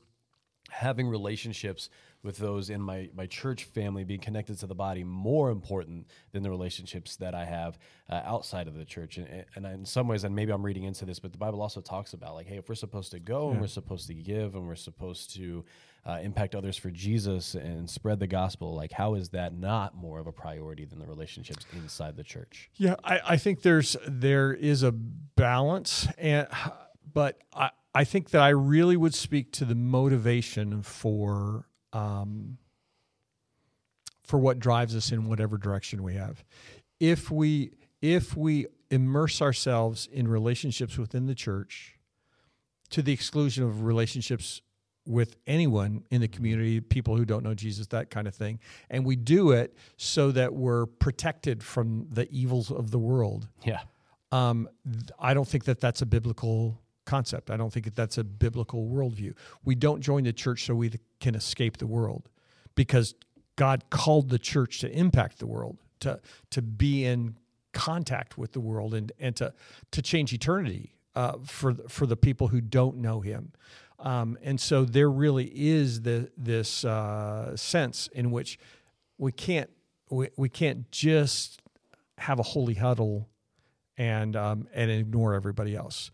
having 0.70 1.08
relationships 1.08 1.88
with 2.22 2.38
those 2.38 2.70
in 2.70 2.80
my, 2.80 3.08
my 3.14 3.26
church 3.26 3.64
family 3.64 4.02
being 4.02 4.18
connected 4.20 4.58
to 4.58 4.66
the 4.66 4.74
body 4.74 5.04
more 5.04 5.50
important 5.50 6.08
than 6.32 6.42
the 6.42 6.50
relationships 6.50 7.14
that 7.16 7.34
I 7.36 7.44
have 7.44 7.78
uh, 8.10 8.22
outside 8.24 8.66
of 8.66 8.74
the 8.74 8.84
church. 8.84 9.16
And, 9.18 9.44
and 9.54 9.64
in 9.64 9.84
some 9.84 10.08
ways, 10.08 10.24
and 10.24 10.34
maybe 10.34 10.52
I'm 10.52 10.64
reading 10.66 10.82
into 10.82 11.04
this, 11.04 11.20
but 11.20 11.30
the 11.30 11.38
Bible 11.38 11.62
also 11.62 11.80
talks 11.80 12.14
about 12.14 12.34
like, 12.34 12.48
hey, 12.48 12.56
if 12.56 12.68
we're 12.68 12.74
supposed 12.74 13.12
to 13.12 13.20
go 13.20 13.50
and 13.50 13.60
we're 13.60 13.68
supposed 13.68 14.08
to 14.08 14.14
give 14.14 14.56
and 14.56 14.66
we're 14.66 14.74
supposed 14.74 15.32
to 15.36 15.64
uh, 16.06 16.20
impact 16.22 16.54
others 16.54 16.76
for 16.76 16.90
Jesus 16.90 17.54
and 17.54 17.90
spread 17.90 18.20
the 18.20 18.28
gospel, 18.28 18.74
like 18.74 18.92
how 18.92 19.14
is 19.14 19.30
that 19.30 19.52
not 19.52 19.96
more 19.96 20.20
of 20.20 20.26
a 20.26 20.32
priority 20.32 20.84
than 20.84 21.00
the 21.00 21.06
relationships 21.06 21.66
inside 21.72 22.16
the 22.16 22.22
church? 22.22 22.70
Yeah, 22.76 22.94
I, 23.02 23.20
I 23.30 23.36
think 23.36 23.62
there's 23.62 23.96
there 24.06 24.52
is 24.52 24.84
a 24.84 24.92
balance, 24.92 26.06
and 26.16 26.46
but 27.12 27.38
I, 27.52 27.70
I 27.92 28.04
think 28.04 28.30
that 28.30 28.40
I 28.40 28.50
really 28.50 28.96
would 28.96 29.14
speak 29.14 29.52
to 29.52 29.64
the 29.64 29.74
motivation 29.74 30.82
for 30.82 31.66
um, 31.92 32.58
for 34.22 34.38
what 34.38 34.60
drives 34.60 34.94
us 34.94 35.10
in 35.10 35.28
whatever 35.28 35.58
direction 35.58 36.04
we 36.04 36.14
have. 36.14 36.44
If 37.00 37.32
we 37.32 37.72
if 38.00 38.36
we 38.36 38.66
immerse 38.90 39.42
ourselves 39.42 40.08
in 40.12 40.28
relationships 40.28 40.96
within 40.96 41.26
the 41.26 41.34
church, 41.34 41.98
to 42.90 43.02
the 43.02 43.12
exclusion 43.12 43.64
of 43.64 43.82
relationships 43.82 44.62
with 45.06 45.36
anyone 45.46 46.04
in 46.10 46.20
the 46.20 46.28
community, 46.28 46.80
people 46.80 47.16
who 47.16 47.24
don't 47.24 47.44
know 47.44 47.54
Jesus, 47.54 47.86
that 47.88 48.10
kind 48.10 48.26
of 48.26 48.34
thing. 48.34 48.58
And 48.90 49.04
we 49.04 49.16
do 49.16 49.52
it 49.52 49.76
so 49.96 50.32
that 50.32 50.54
we're 50.54 50.86
protected 50.86 51.62
from 51.62 52.06
the 52.10 52.28
evils 52.30 52.70
of 52.70 52.90
the 52.90 52.98
world. 52.98 53.48
Yeah. 53.64 53.80
Um, 54.32 54.68
I 55.18 55.34
don't 55.34 55.46
think 55.46 55.64
that 55.64 55.80
that's 55.80 56.02
a 56.02 56.06
biblical 56.06 56.80
concept. 57.04 57.50
I 57.50 57.56
don't 57.56 57.72
think 57.72 57.84
that 57.84 57.96
that's 57.96 58.18
a 58.18 58.24
biblical 58.24 58.88
worldview. 58.88 59.34
We 59.64 59.74
don't 59.74 60.00
join 60.00 60.24
the 60.24 60.32
church 60.32 60.64
so 60.64 60.74
we 60.74 60.92
can 61.20 61.34
escape 61.34 61.78
the 61.78 61.86
world 61.86 62.28
because 62.74 63.14
God 63.54 63.84
called 63.90 64.28
the 64.28 64.38
church 64.38 64.80
to 64.80 64.90
impact 64.90 65.38
the 65.38 65.46
world, 65.46 65.78
to, 66.00 66.20
to 66.50 66.62
be 66.62 67.04
in 67.04 67.36
contact 67.72 68.36
with 68.36 68.52
the 68.52 68.60
world 68.60 68.94
and, 68.94 69.12
and 69.18 69.36
to, 69.36 69.52
to 69.92 70.02
change 70.02 70.32
eternity 70.32 70.92
uh, 71.14 71.38
for, 71.44 71.74
for 71.88 72.06
the 72.06 72.16
people 72.16 72.48
who 72.48 72.60
don't 72.60 72.98
know 72.98 73.20
him. 73.20 73.52
Um, 73.98 74.38
and 74.42 74.60
so 74.60 74.84
there 74.84 75.10
really 75.10 75.50
is 75.54 76.02
the, 76.02 76.30
this 76.36 76.84
uh, 76.84 77.56
sense 77.56 78.08
in 78.12 78.30
which 78.30 78.58
we 79.18 79.32
can't 79.32 79.70
we, 80.10 80.28
we 80.36 80.48
can't 80.48 80.90
just 80.90 81.60
have 82.18 82.38
a 82.38 82.42
holy 82.42 82.74
huddle 82.74 83.28
and 83.96 84.36
um, 84.36 84.68
and 84.72 84.90
ignore 84.90 85.34
everybody 85.34 85.74
else. 85.74 86.10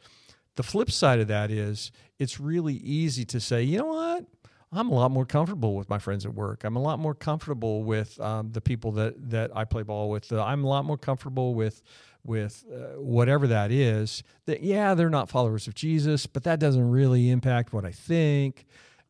The 0.57 0.63
flip 0.63 0.91
side 0.91 1.21
of 1.21 1.29
that 1.29 1.51
is 1.51 1.91
it's 2.19 2.39
really 2.39 2.75
easy 2.75 3.25
to 3.27 3.41
say, 3.41 3.63
you 3.63 3.79
know 3.79 3.87
what, 3.87 4.27
I'm 4.73 4.89
a 4.91 4.95
lot 4.95 5.11
more 5.11 5.27
comfortable 5.27 5.75
with 5.75 5.89
my 5.89 5.99
friends 5.99 6.25
at 6.25 6.35
work. 6.35 6.65
I'm 6.65 6.77
a 6.77 6.83
lot 6.83 6.99
more 6.99 7.15
comfortable 7.15 7.83
with 7.83 8.19
um, 8.21 8.53
the 8.53 8.61
people 8.61 8.93
that 8.93 9.31
that 9.31 9.55
I 9.57 9.65
play 9.65 9.83
ball 9.83 10.11
with. 10.11 10.33
Uh, 10.33 10.43
I'm 10.43 10.65
a 10.65 10.69
lot 10.69 10.85
more 10.85 10.99
comfortable 10.99 11.55
with 11.55 11.83
with 12.25 12.65
uh, 12.73 13.01
whatever 13.01 13.47
that 13.47 13.71
is. 13.71 14.23
That 14.47 14.63
yeah, 14.63 14.95
they're 14.95 15.11
not 15.11 15.29
followers 15.29 15.67
of 15.67 15.75
Jesus, 15.75 16.27
but 16.27 16.45
that 16.45 16.59
doesn't 16.59 16.91
really 16.91 17.31
impact 17.31 17.73
what 17.73 17.85
I 17.85 17.93
think. 17.93 18.67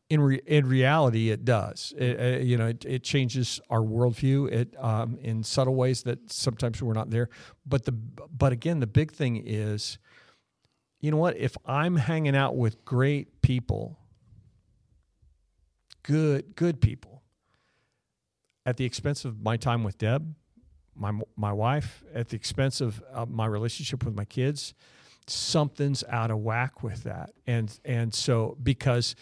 In 0.09 0.21
re- 0.21 0.41
in 0.45 0.67
reality, 0.67 1.29
it 1.31 1.45
does. 1.45 1.93
It, 1.97 2.19
uh, 2.19 2.43
you 2.43 2.57
know, 2.57 2.67
it, 2.67 2.85
it 2.85 3.03
changes 3.03 3.59
our 3.69 3.79
worldview. 3.79 4.51
It 4.51 4.75
um, 4.77 5.17
in 5.21 5.43
subtle 5.43 5.75
ways 5.75 6.03
that 6.03 6.31
sometimes 6.31 6.81
we're 6.81 6.93
not 6.93 7.09
there. 7.09 7.29
But 7.65 7.85
the 7.85 7.91
but 7.91 8.51
again, 8.51 8.79
the 8.79 8.87
big 8.87 9.11
thing 9.11 9.41
is, 9.45 9.97
you 10.99 11.09
know 11.09 11.17
what? 11.17 11.37
If 11.37 11.57
I'm 11.65 11.95
hanging 11.95 12.35
out 12.35 12.55
with 12.55 12.83
great 12.85 13.41
people, 13.41 13.97
good 16.03 16.55
good 16.55 16.81
people, 16.81 17.23
at 18.65 18.77
the 18.77 18.85
expense 18.85 19.25
of 19.25 19.41
my 19.41 19.57
time 19.57 19.83
with 19.83 19.97
Deb, 19.97 20.35
my 20.95 21.11
my 21.35 21.51
wife, 21.51 22.03
at 22.13 22.29
the 22.29 22.35
expense 22.35 22.81
of 22.81 23.03
uh, 23.13 23.25
my 23.25 23.45
relationship 23.45 24.05
with 24.05 24.15
my 24.15 24.25
kids, 24.25 24.73
something's 25.27 26.03
out 26.09 26.31
of 26.31 26.39
whack 26.39 26.83
with 26.83 27.03
that. 27.03 27.31
And 27.47 27.77
and 27.85 28.13
so 28.13 28.57
because 28.61 29.15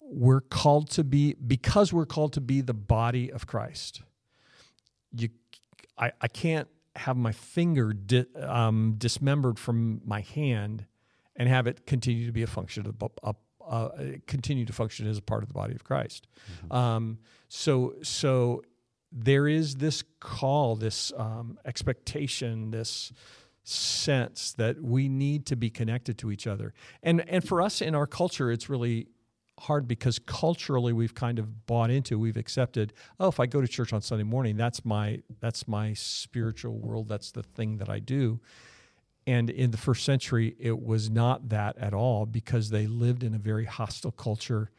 we're 0.00 0.40
called 0.40 0.90
to 0.90 1.04
be 1.04 1.34
because 1.34 1.92
we're 1.92 2.06
called 2.06 2.32
to 2.34 2.40
be 2.40 2.60
the 2.60 2.74
body 2.74 3.30
of 3.30 3.46
Christ. 3.46 4.02
You, 5.12 5.28
I, 5.96 6.12
I 6.20 6.28
can't 6.28 6.68
have 6.96 7.16
my 7.16 7.32
finger 7.32 7.92
di, 7.92 8.24
um, 8.40 8.94
dismembered 8.98 9.58
from 9.58 10.00
my 10.04 10.20
hand 10.20 10.86
and 11.36 11.48
have 11.48 11.66
it 11.66 11.86
continue 11.86 12.26
to 12.26 12.32
be 12.32 12.42
a 12.42 12.46
function 12.46 12.86
of 12.86 13.10
a, 13.22 13.34
uh, 13.64 13.88
continue 14.26 14.64
to 14.64 14.72
function 14.72 15.06
as 15.06 15.18
a 15.18 15.22
part 15.22 15.42
of 15.42 15.48
the 15.48 15.54
body 15.54 15.74
of 15.74 15.84
Christ. 15.84 16.26
Um, 16.70 17.18
so 17.48 17.94
so 18.02 18.62
there 19.12 19.48
is 19.48 19.76
this 19.76 20.04
call, 20.20 20.76
this 20.76 21.12
um, 21.16 21.58
expectation, 21.64 22.70
this 22.70 23.12
sense 23.64 24.52
that 24.54 24.82
we 24.82 25.08
need 25.08 25.46
to 25.46 25.56
be 25.56 25.70
connected 25.70 26.18
to 26.18 26.30
each 26.30 26.46
other. 26.46 26.72
And 27.02 27.28
and 27.28 27.46
for 27.46 27.60
us 27.60 27.80
in 27.80 27.94
our 27.94 28.06
culture, 28.06 28.50
it's 28.50 28.68
really 28.68 29.08
hard 29.60 29.86
because 29.86 30.18
culturally 30.18 30.92
we've 30.92 31.14
kind 31.14 31.38
of 31.38 31.66
bought 31.66 31.90
into, 31.90 32.18
we've 32.18 32.38
accepted, 32.38 32.94
oh, 33.18 33.28
if 33.28 33.38
I 33.38 33.46
go 33.46 33.60
to 33.60 33.68
church 33.68 33.92
on 33.92 34.00
Sunday 34.00 34.24
morning, 34.24 34.56
that's 34.56 34.84
my 34.84 35.22
that's 35.40 35.68
my 35.68 35.92
spiritual 35.92 36.78
world, 36.78 37.08
that's 37.08 37.30
the 37.30 37.42
thing 37.42 37.76
that 37.78 37.88
I 37.88 37.98
do. 37.98 38.40
And 39.26 39.50
in 39.50 39.70
the 39.70 39.76
first 39.76 40.04
century, 40.04 40.56
it 40.58 40.80
was 40.80 41.10
not 41.10 41.50
that 41.50 41.76
at 41.78 41.92
all 41.92 42.26
because 42.26 42.70
they 42.70 42.86
lived 42.86 43.22
in 43.22 43.34
a 43.34 43.38
very 43.38 43.66
hostile 43.66 44.12
culture 44.12 44.70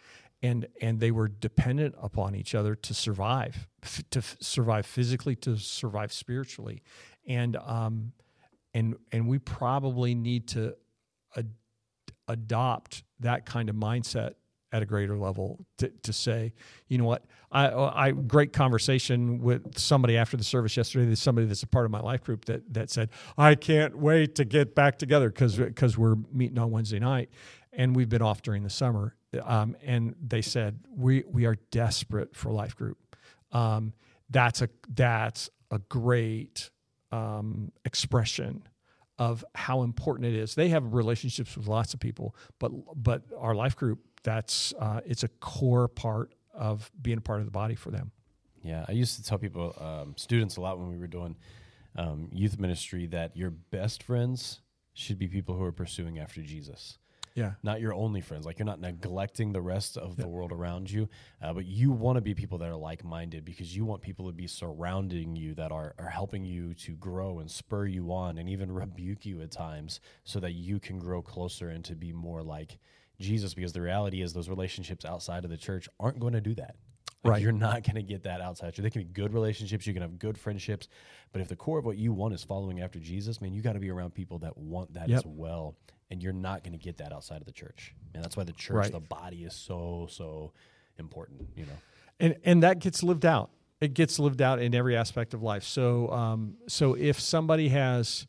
and 0.42 0.68
and 0.82 1.00
they 1.00 1.12
were 1.12 1.28
dependent 1.28 1.96
upon 2.02 2.36
each 2.36 2.56
other 2.56 2.76
to 2.76 2.94
survive, 2.94 3.68
f- 3.84 4.04
to 4.10 4.20
f- 4.20 4.38
survive 4.40 4.86
physically, 4.86 5.36
to 5.38 5.58
survive 5.58 6.12
spiritually, 6.12 6.82
and 7.28 7.56
um, 7.58 8.14
and 8.74 8.96
and 9.12 9.28
we 9.28 9.40
probably 9.40 10.16
need 10.16 10.48
to 10.50 10.76
ad- 11.38 11.54
adopt 12.28 13.04
that 13.20 13.46
kind 13.46 13.70
of 13.70 13.76
mindset 13.76 14.34
at 14.74 14.82
a 14.82 14.86
greater 14.86 15.18
level 15.18 15.66
to, 15.78 15.90
to 16.02 16.14
say, 16.14 16.54
you 16.88 16.98
know 16.98 17.04
what, 17.04 17.26
I, 17.52 17.74
I 17.74 18.12
great 18.12 18.54
conversation 18.54 19.42
with 19.42 19.78
somebody 19.78 20.16
after 20.16 20.38
the 20.38 20.44
service 20.44 20.78
yesterday. 20.78 21.06
There's 21.06 21.22
somebody 21.22 21.46
that's 21.46 21.64
a 21.64 21.68
part 21.68 21.86
of 21.86 21.92
my 21.92 22.00
life 22.00 22.24
group 22.24 22.46
that 22.46 22.74
that 22.74 22.90
said, 22.90 23.10
I 23.38 23.56
can't 23.56 23.98
wait 23.98 24.36
to 24.36 24.46
get 24.46 24.74
back 24.74 24.98
together 24.98 25.30
because 25.30 25.58
because 25.58 25.98
we're 25.98 26.16
meeting 26.32 26.58
on 26.58 26.72
Wednesday 26.72 27.00
night, 27.00 27.30
and 27.74 27.96
we've 27.96 28.10
been 28.10 28.22
off 28.22 28.42
during 28.42 28.64
the 28.64 28.70
summer. 28.70 29.16
Um, 29.44 29.76
and 29.84 30.16
they 30.22 30.42
said 30.42 30.80
we 30.96 31.24
we 31.28 31.46
are 31.46 31.56
desperate 31.72 32.36
for 32.36 32.52
life 32.52 32.76
group. 32.76 32.98
Um, 33.52 33.94
that's 34.30 34.62
a 34.62 34.70
that's 34.90 35.50
a 35.70 35.80
great 35.80 36.70
um, 37.12 37.72
expression 37.86 38.64
of 39.18 39.46
how 39.56 39.84
important 39.84 40.26
it 40.28 40.36
is. 40.36 40.56
They 40.56 40.70
have 40.70 40.94
relationships 40.94 41.56
with 41.56 41.68
lots 41.68 41.94
of 41.94 42.00
people, 42.00 42.36
but 42.60 42.72
but 42.96 43.24
our 43.38 43.56
life 43.56 43.76
group 43.76 44.00
that's 44.24 44.74
uh, 44.80 45.02
it's 45.06 45.24
a 45.24 45.28
core 45.28 45.88
part 45.88 46.34
of 46.54 46.92
being 47.02 47.18
a 47.18 47.22
part 47.22 47.40
of 47.40 47.46
the 47.46 47.52
body 47.52 47.76
for 47.76 47.92
them. 47.92 48.12
Yeah, 48.64 48.86
I 48.88 48.92
used 48.92 49.16
to 49.18 49.24
tell 49.24 49.38
people, 49.38 49.76
um, 49.80 50.14
students, 50.18 50.58
a 50.58 50.62
lot 50.62 50.78
when 50.78 50.90
we 50.90 50.98
were 50.98 51.08
doing 51.08 51.36
um, 51.96 52.30
youth 52.32 52.60
ministry, 52.60 53.08
that 53.08 53.36
your 53.36 53.50
best 53.50 54.04
friends 54.04 54.62
should 54.94 55.18
be 55.18 55.28
people 55.28 55.56
who 55.56 55.64
are 55.64 55.72
pursuing 55.72 56.20
after 56.20 56.42
Jesus. 56.42 56.98
Yeah. 57.34 57.54
Not 57.64 57.80
your 57.80 57.94
only 57.94 58.22
friends. 58.22 58.46
Like 58.46 58.60
you're 58.60 58.66
not 58.66 58.82
neglecting 58.82 59.54
the 59.54 59.62
rest 59.62 59.98
of 59.98 60.18
the 60.18 60.28
world 60.28 60.52
around 60.52 60.92
you, 60.92 61.08
uh, 61.42 61.54
but 61.54 61.66
you 61.66 61.92
want 61.92 62.18
to 62.18 62.22
be 62.22 62.34
people 62.34 62.58
that 62.58 62.70
are 62.70 62.76
like 62.76 63.04
minded 63.04 63.46
because 63.46 63.76
you 63.76 63.86
want 63.86 64.02
people 64.02 64.28
to 64.28 64.34
be 64.34 64.48
surrounding 64.48 65.36
you 65.36 65.54
that 65.56 65.72
are, 65.72 65.94
are 65.98 66.10
helping 66.10 66.44
you 66.44 66.74
to 66.76 66.92
grow 66.94 67.40
and 67.40 67.50
spur 67.50 67.86
you 67.86 68.12
on 68.12 68.38
and 68.38 68.50
even 68.50 68.72
rebuke 68.72 69.26
you 69.26 69.42
at 69.42 69.52
times 69.52 70.02
so 70.24 70.40
that 70.40 70.52
you 70.52 70.80
can 70.80 71.00
grow 71.00 71.22
closer 71.22 71.70
and 71.70 71.86
to 71.86 71.96
be 71.96 72.12
more 72.12 72.44
like 72.44 72.80
Jesus 73.20 73.54
because 73.54 73.74
the 73.74 73.82
reality 73.82 74.22
is 74.22 74.34
those 74.34 74.50
relationships 74.50 75.06
outside 75.06 75.46
of 75.46 75.52
the 75.52 75.58
church 75.58 75.88
aren't 76.00 76.20
going 76.20 76.34
to 76.34 76.42
do 76.42 76.56
that. 76.56 76.76
Like 77.24 77.32
Right. 77.34 77.42
You're 77.44 77.52
not 77.52 77.84
going 77.84 77.96
to 77.96 78.02
get 78.04 78.24
that 78.24 78.42
outside. 78.42 78.74
They 78.76 78.90
can 78.90 79.02
be 79.04 79.08
good 79.08 79.32
relationships. 79.34 79.86
You 79.86 79.94
can 79.94 80.02
have 80.02 80.18
good 80.18 80.38
friendships. 80.38 80.88
But 81.32 81.42
if 81.42 81.48
the 81.50 81.56
core 81.56 81.78
of 81.78 81.86
what 81.86 81.98
you 81.98 82.14
want 82.14 82.34
is 82.34 82.44
following 82.44 82.82
after 82.82 83.00
Jesus, 83.00 83.40
man, 83.42 83.54
you 83.54 83.62
got 83.62 83.74
to 83.74 83.80
be 83.80 83.92
around 83.92 84.14
people 84.16 84.40
that 84.40 84.58
want 84.58 84.94
that 84.96 85.08
Yep. 85.08 85.18
as 85.20 85.26
well. 85.28 85.76
And 86.10 86.22
you're 86.24 86.34
not 86.34 86.64
going 86.64 86.74
to 86.74 86.84
get 86.84 86.98
that 86.98 87.14
outside 87.14 87.38
of 87.40 87.46
the 87.46 87.52
church. 87.52 87.94
And 88.16 88.24
that's 88.24 88.36
why 88.36 88.44
the 88.44 88.54
church, 88.54 88.76
Right. 88.76 88.92
the 88.92 89.00
body 89.00 89.44
is 89.44 89.54
so, 89.54 90.08
so 90.10 90.52
important, 90.98 91.48
you 91.56 91.66
know? 91.66 91.78
and 92.20 92.36
and 92.44 92.64
that 92.64 92.80
gets 92.80 93.02
lived 93.04 93.26
out. 93.26 93.50
It 93.80 93.94
gets 93.96 94.20
lived 94.20 94.42
out 94.42 94.60
in 94.60 94.76
every 94.76 94.96
aspect 94.96 95.34
of 95.34 95.42
life. 95.42 95.64
So 95.64 96.12
um, 96.12 96.58
so 96.68 96.94
if 96.96 97.20
somebody 97.20 97.70
has 97.70 98.28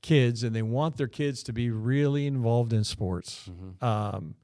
kids 0.00 0.42
and 0.44 0.54
they 0.56 0.62
want 0.62 0.96
their 0.96 1.06
kids 1.08 1.42
to 1.44 1.52
be 1.52 1.70
really 1.70 2.26
involved 2.26 2.72
in 2.72 2.82
sports, 2.84 3.48
um, 3.82 4.34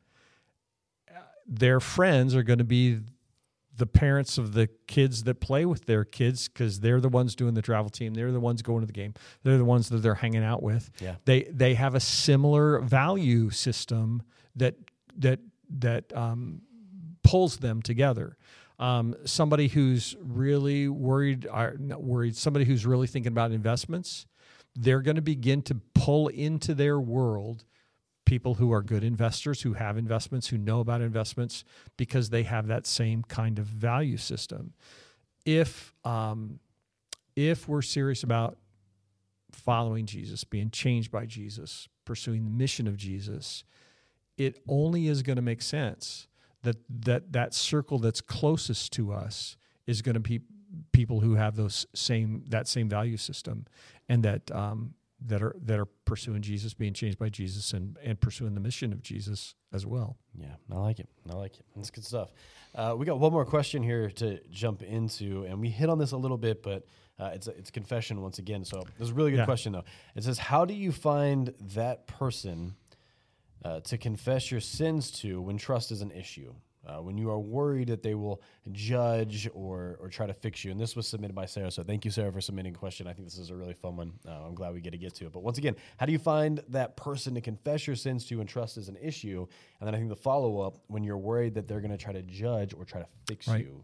their 1.47 1.81
friends 1.81 2.35
are 2.35 2.43
going 2.43 2.59
to 2.59 2.65
be 2.65 3.01
the 3.77 3.87
parents 3.87 4.39
of 4.39 4.53
the 4.55 4.69
kids 4.87 5.25
that 5.25 5.41
play 5.41 5.67
with 5.67 5.87
their 5.87 6.05
kids 6.05 6.49
because 6.49 6.81
they're 6.81 7.01
the 7.01 7.09
ones 7.09 7.35
doing 7.35 7.55
the 7.55 7.63
travel 7.63 7.91
team. 7.91 8.15
They're 8.15 8.33
the 8.33 8.41
ones 8.41 8.63
going 8.63 8.81
to 8.81 8.87
the 8.87 8.93
game. 8.93 9.15
They're 9.43 9.59
the 9.59 9.65
ones 9.65 9.89
that 9.89 9.99
they're 9.99 10.15
hanging 10.15 10.45
out 10.45 10.63
with. 10.63 10.91
Yeah. 11.01 11.17
They 11.25 11.45
they 11.45 11.75
have 11.75 11.95
a 11.95 12.01
similar 12.01 12.79
value 12.81 13.51
system 13.51 14.23
that 14.57 14.77
that 15.19 15.41
that 15.79 16.13
um, 16.17 16.63
pulls 17.23 17.59
them 17.59 17.83
together. 17.83 18.37
Um, 18.79 19.15
somebody 19.25 19.69
who's 19.69 20.17
really 20.21 20.89
worried, 20.89 21.47
are 21.51 21.77
not 21.79 22.03
worried. 22.03 22.37
Somebody 22.37 22.65
who's 22.65 22.85
really 22.85 23.07
thinking 23.07 23.31
about 23.31 23.53
investments, 23.53 24.27
they're 24.75 25.01
going 25.01 25.17
to 25.17 25.23
begin 25.23 25.63
to 25.63 25.77
pull 25.95 26.29
into 26.29 26.75
their 26.75 26.99
world 26.99 27.65
people 28.25 28.55
who 28.55 28.73
are 28.73 28.83
good 28.83 29.05
investors, 29.05 29.63
who 29.63 29.75
have 29.75 29.99
investments, 29.99 30.49
who 30.49 30.59
know 30.59 30.81
about 30.81 31.01
investments, 31.01 31.65
because 31.97 32.31
they 32.31 32.43
have 32.43 32.67
that 32.67 32.87
same 32.87 33.23
kind 33.23 33.59
of 33.59 33.67
value 33.67 34.17
system. 34.17 34.73
If 35.45 35.95
um, 36.05 36.61
if 37.37 37.69
we're 37.69 37.83
serious 37.83 38.23
about 38.23 38.57
following 39.53 40.07
Jesus, 40.07 40.45
being 40.45 40.71
changed 40.71 41.11
by 41.11 41.27
Jesus, 41.27 41.89
pursuing 42.05 42.45
the 42.45 42.51
mission 42.51 42.87
of 42.87 42.97
Jesus, 42.97 43.65
it 44.37 44.61
only 44.69 45.07
is 45.07 45.23
going 45.23 45.37
to 45.37 45.43
make 45.43 45.63
sense 45.63 46.29
that 46.63 46.77
that 46.89 47.33
that 47.33 47.55
circle 47.55 47.99
that's 47.99 48.21
closest 48.21 48.93
to 48.95 49.13
us 49.13 49.57
is 49.87 50.03
going 50.03 50.15
to 50.15 50.21
be 50.21 50.41
people 50.93 51.21
who 51.21 51.35
have 51.35 51.57
those 51.57 51.87
same 51.95 52.45
that 52.49 52.67
same 52.67 52.89
value 52.89 53.17
system, 53.17 53.67
and 54.09 54.23
that 54.23 54.51
um, 54.51 54.95
that 55.27 55.43
are 55.43 55.55
that 55.63 55.79
are 55.79 55.87
pursuing 56.05 56.43
Jesus, 56.43 56.75
being 56.75 56.93
changed 56.95 57.19
by 57.19 57.29
Jesus, 57.29 57.73
and 57.73 57.97
and 58.03 58.21
pursuing 58.21 58.55
the 58.55 58.61
mission 58.61 58.93
of 58.93 59.03
Jesus 59.03 59.55
as 59.73 59.87
well. 59.87 60.17
Yeah, 60.39 60.55
I 60.71 60.77
like 60.79 60.99
it. 61.01 61.09
I 61.31 61.35
like 61.35 61.57
it. 61.59 61.65
That's 61.77 61.91
good 61.91 62.05
stuff. 62.05 62.33
Uh, 62.75 62.95
we 62.99 63.07
got 63.07 63.19
one 63.21 63.33
more 63.33 63.45
question 63.45 63.83
here 63.83 64.11
to 64.11 64.41
jump 64.51 64.83
into, 64.83 65.45
and 65.45 65.61
we 65.61 65.69
hit 65.71 65.89
on 65.89 65.99
this 65.99 66.13
a 66.13 66.17
little 66.17 66.37
bit, 66.39 66.63
but 66.63 66.87
uh, 67.19 67.31
it's 67.35 67.47
it's 67.47 67.71
confession 67.71 68.21
once 68.21 68.39
again. 68.39 68.65
So 68.65 68.83
this 68.99 69.07
is 69.07 69.11
a 69.11 69.15
really 69.15 69.31
good 69.31 69.39
Yeah. 69.39 69.45
question 69.45 69.73
though. 69.73 69.85
It 70.17 70.25
says, 70.25 70.39
"How 70.39 70.65
do 70.65 70.75
you 70.75 70.91
find 70.93 71.55
that 71.75 72.07
person 72.07 72.75
uh, 73.65 73.81
to 73.81 73.97
confess 73.97 74.51
your 74.51 74.61
sins 74.61 75.11
to 75.21 75.41
when 75.41 75.57
trust 75.57 75.93
is 75.93 76.03
an 76.03 76.11
issue?" 76.11 76.55
Uh, 76.87 77.01
when 77.01 77.17
you 77.17 77.31
are 77.31 77.39
worried 77.39 77.89
that 77.89 78.03
they 78.03 78.15
will 78.15 78.43
judge 78.73 79.49
or 79.55 79.97
or 80.01 80.09
try 80.09 80.27
to 80.27 80.35
fix 80.35 80.65
you, 80.65 80.71
and 80.71 80.79
this 80.79 80.95
was 80.97 81.07
submitted 81.09 81.35
by 81.35 81.47
Sarah. 81.47 81.71
So 81.71 81.83
thank 81.83 82.05
you, 82.05 82.11
Sarah, 82.11 82.33
for 82.33 82.41
submitting 82.41 82.75
a 82.75 82.79
question. 82.79 83.07
I 83.07 83.13
think 83.13 83.27
this 83.27 83.39
is 83.39 83.51
a 83.51 83.55
really 83.57 83.73
fun 83.75 83.97
one. 83.97 84.13
Uh, 84.29 84.47
I'm 84.47 84.55
glad 84.55 84.75
we 84.75 84.81
get 84.81 84.91
to 84.91 84.99
get 84.99 85.15
to 85.17 85.27
it. 85.27 85.33
But 85.33 85.43
once 85.43 85.59
again, 85.59 85.77
how 85.97 86.07
do 86.07 86.13
you 86.13 86.19
find 86.19 86.63
that 86.69 86.97
person 86.97 87.35
to 87.35 87.41
confess 87.41 87.87
your 87.87 87.97
sins 87.97 88.27
to 88.27 88.41
and 88.41 88.49
trust 88.49 88.77
is 88.77 88.89
an 88.89 88.97
issue? 89.01 89.47
And 89.81 89.87
then 89.87 89.95
I 89.95 89.99
think 89.99 90.11
the 90.11 90.17
follow 90.17 90.61
up 90.61 90.79
when 90.89 91.05
you're 91.05 91.19
worried 91.19 91.55
that 91.55 91.67
they're 91.69 91.81
going 91.81 91.91
to 91.91 91.97
try 91.97 92.13
to 92.13 92.23
judge 92.23 92.75
or 92.75 92.85
try 92.85 93.01
to 93.01 93.07
fix 93.27 93.49
Right. 93.49 93.61
you. 93.65 93.83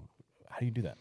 How 0.49 0.59
do 0.59 0.65
you 0.67 0.71
do 0.73 0.83
that? 0.83 0.99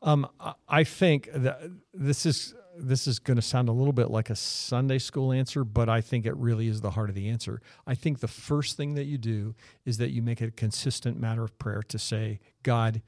Um, 0.00 0.28
I- 0.68 0.84
think 0.84 1.28
that 1.32 1.60
this 1.92 2.24
is 2.24 2.54
this 2.80 3.08
is 3.08 3.18
going 3.18 3.36
to 3.36 3.42
sound 3.42 3.68
a 3.68 3.72
little 3.72 3.92
bit 3.92 4.08
like 4.08 4.30
a 4.30 4.36
Sunday 4.36 4.98
school 4.98 5.32
answer, 5.32 5.64
but 5.64 5.88
I 5.88 6.00
think 6.00 6.26
it 6.26 6.36
really 6.36 6.68
is 6.68 6.80
the 6.80 6.92
heart 6.92 7.08
of 7.08 7.16
the 7.16 7.28
answer. 7.28 7.60
I 7.88 7.96
think 7.96 8.20
the 8.20 8.28
first 8.28 8.76
thing 8.76 8.94
that 8.94 9.04
you 9.04 9.18
do 9.18 9.56
is 9.84 9.98
that 9.98 10.10
you 10.10 10.22
make 10.22 10.40
it 10.40 10.48
a 10.48 10.52
consistent 10.52 11.18
matter 11.18 11.42
of 11.42 11.58
prayer 11.58 11.82
to 11.88 11.98
say, 11.98 12.38
God, 12.62 13.02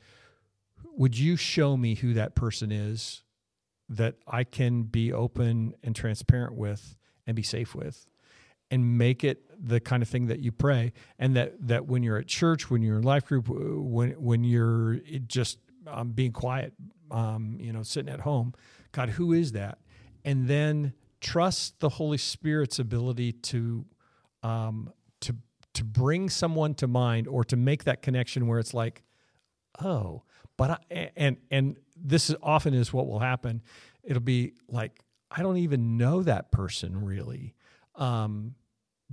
would 0.97 1.17
you 1.17 1.37
show 1.37 1.77
me 1.77 1.95
who 1.95 2.15
that 2.15 2.35
person 2.35 2.73
is 2.73 3.23
that 3.89 4.17
I 4.27 4.43
can 4.43 4.83
be 4.83 5.13
open 5.13 5.75
and 5.85 5.95
transparent 5.95 6.55
with 6.57 6.97
and 7.27 7.37
be 7.37 7.43
safe 7.43 7.75
with? 7.75 8.07
and 8.73 8.97
make 8.97 9.25
it 9.25 9.43
the 9.61 9.81
kind 9.81 10.01
of 10.01 10.09
thing 10.09 10.29
that 10.29 10.39
you 10.39 10.53
pray 10.53 10.93
and 11.19 11.35
that 11.35 11.55
that 11.67 11.87
when 11.87 12.05
you're 12.05 12.19
at 12.19 12.29
church 12.29 12.71
when 12.71 12.83
you're 12.83 12.99
in 12.99 13.03
life 13.03 13.27
group 13.27 13.49
when 13.49 14.13
when 14.13 14.45
you're 14.45 15.01
just 15.27 15.59
um, 15.87 16.11
being 16.11 16.33
quiet 16.33 16.73
um, 17.11 17.57
you 17.61 17.73
know 17.73 17.83
sitting 17.83 18.13
at 18.13 18.21
home. 18.21 18.55
God 18.93 19.11
who 19.11 19.33
is 19.33 19.53
that? 19.53 19.79
And 20.25 20.49
then 20.49 20.95
trust 21.21 21.81
the 21.81 21.89
holy 21.89 22.19
spirit's 22.19 22.79
ability 22.79 23.33
to 23.33 23.85
um, 24.43 24.93
to 25.21 25.37
to 25.75 25.85
bring 25.85 26.29
someone 26.29 26.75
to 26.75 26.87
mind 26.87 27.29
or 27.29 27.45
to 27.45 27.57
make 27.57 27.85
that 27.85 28.03
connection 28.03 28.47
where 28.47 28.59
it's 28.59 28.75
like 28.75 29.03
oh 29.83 30.23
but 30.57 30.83
I, 30.91 31.11
and 31.17 31.39
and 31.51 31.77
this 31.97 32.29
is 32.29 32.37
often 32.43 32.75
is 32.75 32.93
what 32.93 33.07
will 33.07 33.21
happen. 33.21 33.63
It'll 34.03 34.21
be 34.21 34.53
like 34.69 34.99
i 35.31 35.43
don't 35.43 35.59
even 35.59 35.97
know 35.97 36.23
that 36.23 36.51
person 36.51 37.05
really. 37.05 37.55
Um, 37.95 38.55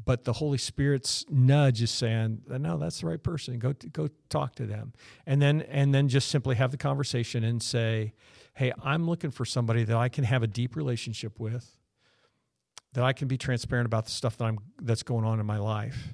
but 0.05 0.25
the 0.25 0.33
Holy 0.33 0.57
Spirit's 0.57 1.25
nudge 1.29 1.81
is 1.81 1.89
saying, 1.89 2.43
"No, 2.47 2.77
that's 2.77 3.01
the 3.01 3.07
right 3.07 3.21
person. 3.21 3.57
Go 3.57 3.73
go 3.73 4.09
talk 4.29 4.55
to 4.55 4.65
them," 4.65 4.93
and 5.25 5.41
then 5.41 5.61
and 5.63 5.93
then 5.93 6.07
just 6.07 6.29
simply 6.29 6.55
have 6.55 6.71
the 6.71 6.77
conversation 6.77 7.43
and 7.43 7.61
say, 7.61 8.13
"Hey, 8.53 8.71
I'm 8.81 9.09
looking 9.09 9.31
for 9.31 9.43
somebody 9.43 9.83
that 9.85 9.97
I 9.97 10.09
can 10.09 10.23
have 10.23 10.43
a 10.43 10.47
deep 10.47 10.75
relationship 10.75 11.39
with, 11.39 11.77
that 12.93 13.03
I 13.03 13.13
can 13.13 13.27
be 13.27 13.37
transparent 13.37 13.87
about 13.87 14.05
the 14.05 14.11
stuff 14.11 14.37
that 14.37 14.45
I'm 14.45 14.59
that's 14.81 15.03
going 15.03 15.25
on 15.25 15.39
in 15.39 15.45
my 15.45 15.57
life. 15.57 16.13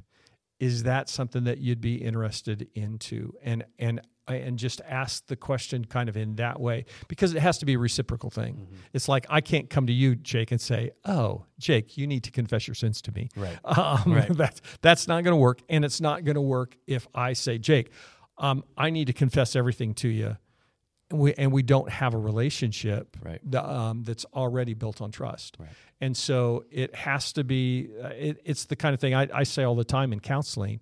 Is 0.60 0.84
that 0.84 1.10
something 1.10 1.44
that 1.44 1.58
you'd 1.58 1.82
be 1.82 1.96
interested 1.96 2.70
into?" 2.74 3.34
And 3.44 3.66
and 3.78 4.02
and 4.28 4.58
just 4.58 4.82
ask 4.88 5.28
the 5.28 5.36
question 5.36 5.86
kind 5.86 6.08
of 6.10 6.16
in 6.16 6.36
that 6.36 6.60
way 6.60 6.86
because 7.08 7.34
it 7.34 7.40
has 7.42 7.58
to 7.60 7.66
be 7.66 7.74
a 7.74 7.80
reciprocal 7.80 8.30
thing. 8.30 8.56
Mm-hmm. 8.56 8.76
It's 8.94 9.08
like 9.10 9.26
I 9.30 9.42
can't 9.42 9.70
come 9.70 9.88
to 9.88 9.94
you, 9.94 10.16
Jake, 10.16 10.52
and 10.52 10.62
say, 10.62 10.92
"Oh, 11.06 11.46
Jake, 11.60 11.98
you 11.98 12.08
need 12.08 12.24
to 12.24 12.32
confess 12.32 12.68
your 12.68 12.76
sins 12.76 13.02
to 13.04 13.12
me." 13.12 13.30
Right. 13.36 13.58
Um, 13.66 14.14
Right. 14.14 14.30
That's 14.38 14.62
that's 14.82 15.08
not 15.08 15.24
going 15.24 15.34
to 15.34 15.38
work, 15.42 15.60
and 15.70 15.84
it's 15.84 16.00
not 16.02 16.24
going 16.24 16.36
to 16.36 16.42
work 16.42 16.78
if 16.88 17.08
I 17.14 17.34
say, 17.34 17.58
"Jake, 17.58 17.92
um, 18.38 18.64
I 18.78 18.90
need 18.90 19.08
to 19.08 19.14
confess 19.14 19.56
everything 19.56 19.94
to 19.96 20.08
you," 20.08 20.38
and 21.10 21.20
we 21.20 21.34
and 21.34 21.52
we 21.52 21.62
don't 21.64 21.90
have 21.90 22.14
a 22.14 22.18
relationship 22.18 23.18
Right. 23.22 23.40
that, 23.52 23.66
um, 23.66 24.04
that's 24.04 24.26
already 24.34 24.74
built 24.74 25.02
on 25.02 25.12
trust. 25.12 25.58
Right. 25.60 25.70
And 26.02 26.16
so 26.18 26.64
it 26.72 26.96
has 26.96 27.34
to 27.34 27.44
be. 27.44 27.90
Uh, 28.02 28.08
it, 28.10 28.42
it's 28.46 28.66
the 28.66 28.76
kind 28.76 28.94
of 28.94 29.00
thing 29.02 29.14
I, 29.14 29.28
I 29.34 29.44
say 29.44 29.64
all 29.64 29.76
the 29.76 29.84
time 29.86 30.14
in 30.14 30.20
counseling. 30.20 30.82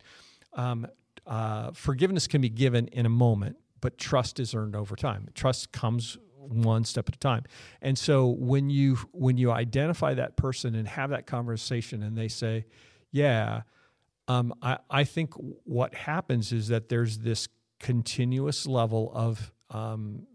Um, 0.54 0.86
uh, 1.32 1.72
forgiveness 1.72 2.28
can 2.28 2.42
be 2.42 2.50
given 2.50 2.90
in 2.90 3.06
a 3.06 3.10
moment, 3.10 3.56
but 3.80 3.98
trust 3.98 4.38
is 4.38 4.54
earned 4.54 4.76
over 4.76 4.98
time. 4.98 5.30
Trust 5.34 5.72
comes 5.72 6.18
one 6.36 6.84
step 6.84 7.08
at 7.08 7.16
a 7.16 7.20
time. 7.20 7.44
And 7.82 7.98
so 7.98 8.28
when 8.28 8.70
you 8.70 8.98
when 9.14 9.38
you 9.38 9.50
identify 9.50 10.14
that 10.16 10.36
person 10.36 10.76
and 10.76 10.86
have 10.90 11.12
that 11.12 11.26
conversation, 11.26 12.04
and 12.04 12.18
they 12.18 12.28
say, 12.28 12.66
"Yeah," 13.12 13.62
um, 14.28 14.54
I, 14.62 14.80
I 14.90 15.06
think 15.06 15.34
what 15.64 15.96
happens 15.96 16.52
is 16.52 16.68
that 16.68 16.90
there's 16.90 17.20
this 17.20 17.48
continuous 17.80 18.68
level 18.68 19.10
of 19.16 19.54
um, 19.70 20.28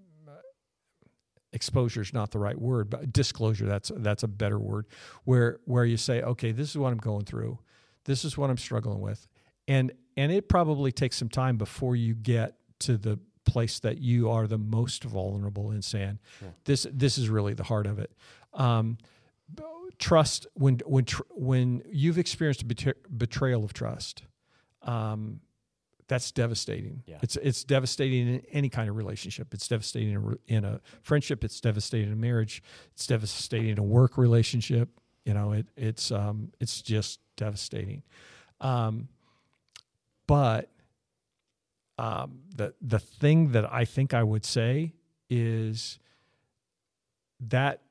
exposure 1.52 2.00
is 2.00 2.14
not 2.14 2.30
the 2.30 2.38
right 2.38 2.58
word, 2.58 2.88
but 2.88 3.12
disclosure 3.12 3.66
that's 3.66 3.92
that's 3.96 4.22
a 4.22 4.28
better 4.28 4.58
word. 4.58 4.86
Where 5.24 5.60
where 5.66 5.84
you 5.84 5.98
say, 5.98 6.22
okay, 6.22 6.52
this 6.52 6.70
is 6.70 6.78
what 6.78 6.90
I'm 6.90 6.98
going 6.98 7.26
through, 7.26 7.58
this 8.06 8.24
is 8.24 8.38
what 8.38 8.48
I'm 8.48 8.56
struggling 8.56 9.02
with, 9.02 9.28
and 9.68 9.92
and 10.16 10.32
it 10.32 10.48
probably 10.48 10.92
takes 10.92 11.16
some 11.16 11.28
time 11.28 11.56
before 11.56 11.96
you 11.96 12.14
get 12.14 12.54
to 12.80 12.96
the 12.96 13.18
place 13.44 13.78
that 13.80 13.98
you 13.98 14.30
are 14.30 14.46
the 14.46 14.58
most 14.58 15.04
vulnerable 15.04 15.70
in 15.70 15.82
saying, 15.82 16.18
this 16.64 16.86
this 16.92 17.18
is 17.18 17.28
really 17.28 17.54
the 17.54 17.64
heart 17.64 17.86
of 17.86 17.98
it. 17.98 18.12
Um, 18.54 18.98
trust 19.98 20.46
when 20.54 20.78
when 20.86 21.04
tr- 21.04 21.22
when 21.30 21.82
you've 21.90 22.18
experienced 22.18 22.62
a 22.62 22.66
betray- 22.66 22.94
betrayal 23.16 23.64
of 23.64 23.72
trust. 23.72 24.24
Um, 24.82 25.40
that's 26.08 26.30
devastating. 26.30 27.02
Yeah. 27.06 27.18
It's 27.22 27.36
it's 27.36 27.64
devastating 27.64 28.28
in 28.28 28.42
any 28.52 28.68
kind 28.68 28.88
of 28.88 28.96
relationship. 28.96 29.52
It's 29.52 29.66
devastating 29.66 30.10
in 30.10 30.16
a, 30.16 30.20
re- 30.20 30.36
in 30.46 30.64
a 30.64 30.80
friendship. 31.02 31.42
It's 31.42 31.60
devastating 31.60 32.08
in 32.08 32.12
a 32.12 32.16
marriage. 32.16 32.62
It's 32.92 33.06
devastating 33.06 33.70
in 33.70 33.78
a 33.78 33.82
work 33.82 34.16
relationship. 34.16 34.88
You 35.24 35.34
know, 35.34 35.52
it 35.52 35.66
it's 35.76 36.12
um 36.12 36.52
it's 36.60 36.80
just 36.82 37.18
devastating. 37.36 38.02
Um, 38.60 39.08
but 40.26 40.70
um, 41.98 42.40
the 42.54 42.74
the 42.80 42.98
thing 42.98 43.52
that 43.52 43.70
I 43.72 43.84
think 43.84 44.12
I 44.12 44.22
would 44.22 44.44
say 44.44 44.92
is 45.30 45.98
that 47.40 47.82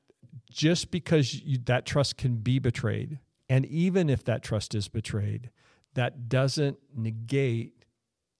just 0.50 0.90
because 0.90 1.34
you, 1.34 1.58
that 1.64 1.86
trust 1.86 2.16
can 2.16 2.36
be 2.36 2.58
betrayed, 2.58 3.18
and 3.48 3.64
even 3.66 4.08
if 4.08 4.24
that 4.24 4.42
trust 4.42 4.74
is 4.74 4.88
betrayed, 4.88 5.50
that 5.94 6.28
doesn't 6.28 6.78
negate 6.94 7.84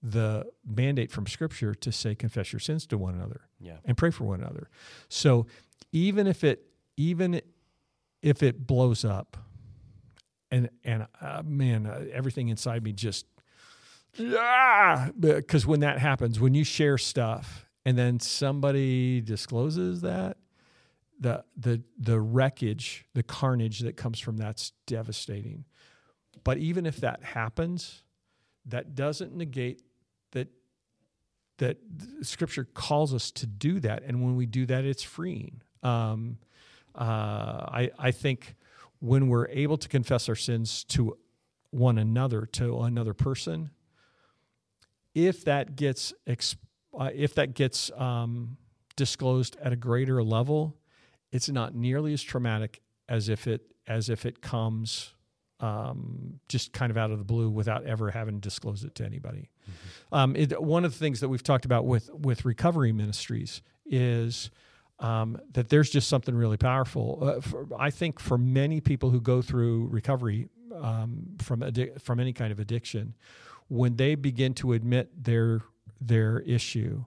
the 0.02 0.46
mandate 0.64 1.10
from 1.10 1.26
Scripture 1.26 1.74
to 1.74 1.90
say 1.90 2.14
confess 2.14 2.52
your 2.52 2.60
sins 2.60 2.86
to 2.86 2.98
one 2.98 3.14
another 3.14 3.40
Yeah. 3.58 3.78
and 3.84 3.96
pray 3.96 4.10
for 4.10 4.24
one 4.24 4.40
another. 4.40 4.68
So 5.08 5.46
even 5.90 6.26
if 6.26 6.44
it 6.44 6.66
even 6.96 7.40
if 8.22 8.42
it 8.42 8.66
blows 8.66 9.04
up, 9.04 9.36
and 10.50 10.70
and 10.84 11.06
uh, 11.20 11.42
man, 11.44 11.86
uh, 11.86 12.04
everything 12.12 12.48
inside 12.48 12.84
me 12.84 12.92
just 12.92 13.26
yeah, 14.18 15.10
because 15.18 15.66
when 15.66 15.80
that 15.80 15.98
happens, 15.98 16.40
when 16.40 16.54
you 16.54 16.64
share 16.64 16.98
stuff 16.98 17.66
and 17.84 17.96
then 17.96 18.20
somebody 18.20 19.20
discloses 19.20 20.00
that, 20.02 20.36
the 21.18 21.44
the 21.56 21.82
the 21.98 22.20
wreckage, 22.20 23.06
the 23.14 23.22
carnage 23.22 23.80
that 23.80 23.96
comes 23.96 24.18
from 24.18 24.36
that's 24.36 24.72
devastating. 24.86 25.64
But 26.44 26.58
even 26.58 26.86
if 26.86 26.98
that 26.98 27.22
happens, 27.22 28.02
that 28.66 28.94
doesn't 28.94 29.34
negate 29.34 29.82
that 30.32 30.48
that 31.58 31.78
Scripture 32.22 32.64
calls 32.64 33.14
us 33.14 33.30
to 33.32 33.46
do 33.46 33.80
that, 33.80 34.02
and 34.02 34.22
when 34.22 34.36
we 34.36 34.46
do 34.46 34.66
that, 34.66 34.84
it's 34.84 35.02
freeing. 35.02 35.62
Um, 35.82 36.38
uh, 36.94 37.64
I 37.68 37.90
I 37.98 38.10
think 38.10 38.56
when 39.00 39.28
we're 39.28 39.48
able 39.48 39.76
to 39.76 39.88
confess 39.88 40.28
our 40.28 40.34
sins 40.34 40.84
to 40.84 41.16
one 41.70 41.98
another, 41.98 42.46
to 42.46 42.80
another 42.80 43.14
person, 43.14 43.70
if 45.16 45.44
that 45.46 45.74
gets 45.76 46.12
exp- 46.28 46.58
uh, 46.96 47.10
if 47.14 47.34
that 47.34 47.54
gets 47.54 47.90
um, 47.96 48.58
disclosed 48.96 49.56
at 49.62 49.72
a 49.72 49.76
greater 49.76 50.22
level, 50.22 50.76
it's 51.32 51.48
not 51.48 51.74
nearly 51.74 52.12
as 52.12 52.22
traumatic 52.22 52.82
as 53.08 53.28
if 53.28 53.46
it 53.46 53.62
as 53.88 54.08
if 54.10 54.26
it 54.26 54.42
comes 54.42 55.14
um, 55.60 56.38
just 56.48 56.72
kind 56.72 56.90
of 56.90 56.98
out 56.98 57.10
of 57.10 57.18
the 57.18 57.24
blue 57.24 57.48
without 57.48 57.84
ever 57.86 58.10
having 58.10 58.40
disclosed 58.40 58.84
it 58.84 58.94
to 58.96 59.04
anybody. 59.04 59.48
Um, 60.12 60.36
it, 60.36 60.62
one 60.62 60.84
of 60.84 60.92
the 60.92 60.98
things 60.98 61.20
that 61.20 61.30
we've 61.30 61.42
talked 61.42 61.64
about 61.64 61.86
with 61.86 62.10
with 62.12 62.44
recovery 62.44 62.92
ministries 62.92 63.62
is 63.86 64.50
um, 64.98 65.38
that 65.52 65.70
there's 65.70 65.88
just 65.88 66.08
something 66.08 66.34
really 66.34 66.58
powerful. 66.58 67.18
Uh, 67.22 67.40
for, 67.40 67.66
I 67.78 67.90
think 67.90 68.20
for 68.20 68.36
many 68.36 68.80
people 68.80 69.08
who 69.10 69.20
go 69.20 69.40
through 69.40 69.86
recovery 69.86 70.48
um, 70.74 71.36
from 71.40 71.60
addi- 71.60 72.00
from 72.02 72.20
any 72.20 72.34
kind 72.34 72.52
of 72.52 72.60
addiction, 72.60 73.14
when 73.68 73.96
they 73.96 74.14
begin 74.14 74.54
to 74.54 74.72
admit 74.72 75.24
their 75.24 75.60
their 76.00 76.40
issue, 76.40 77.04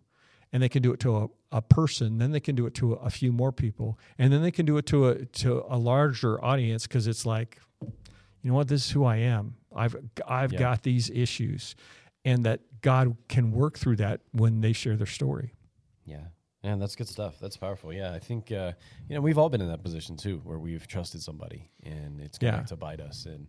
and 0.52 0.62
they 0.64 0.70
can 0.70 0.82
do 0.82 0.92
it 0.92 1.00
to 1.02 1.16
a, 1.18 1.28
a 1.52 1.62
person, 1.62 2.18
then 2.18 2.32
they 2.32 2.40
can 2.40 2.56
do 2.56 2.66
it 2.66 2.74
to 2.76 2.94
a, 2.94 2.96
a 2.98 3.10
few 3.10 3.32
more 3.32 3.52
people, 3.52 3.98
and 4.18 4.32
then 4.34 4.42
they 4.42 4.52
can 4.52 4.66
do 4.66 4.78
it 4.78 4.86
to 4.88 5.08
a 5.10 5.26
to 5.26 5.64
a 5.70 5.78
larger 5.78 6.44
audience 6.44 6.88
because 6.88 7.08
it's 7.08 7.26
like, 7.26 7.60
you 7.82 8.50
know 8.50 8.54
what, 8.56 8.68
this 8.68 8.86
is 8.86 8.92
who 8.92 9.06
I 9.06 9.18
am. 9.18 9.56
I've 9.76 9.96
I've 10.28 10.54
Yeah. 10.54 10.60
got 10.60 10.84
these 10.84 11.10
issues, 11.10 11.76
and 12.26 12.44
that 12.46 12.62
God 12.82 13.16
can 13.28 13.52
work 13.52 13.78
through 13.78 13.98
that 13.98 14.22
when 14.32 14.62
they 14.62 14.74
share 14.74 14.96
their 14.98 15.06
story. 15.08 15.54
Yeah. 16.06 16.26
And 16.62 16.82
that's 16.82 16.96
good 16.98 17.08
stuff. 17.08 17.40
That's 17.40 17.56
powerful. 17.56 17.94
Yeah, 17.94 18.12
I 18.12 18.20
think 18.20 18.52
uh, 18.52 18.74
you 19.08 19.16
know 19.16 19.22
we've 19.22 19.38
all 19.38 19.48
been 19.50 19.62
in 19.62 19.70
that 19.70 19.82
position 19.84 20.18
too, 20.18 20.42
where 20.44 20.60
we've 20.60 20.86
trusted 20.88 21.22
somebody 21.22 21.70
and 21.84 22.20
it's 22.20 22.38
going 22.38 22.54
Yeah. 22.54 22.64
to 22.64 22.76
bite 22.76 23.00
us. 23.00 23.26
And 23.26 23.48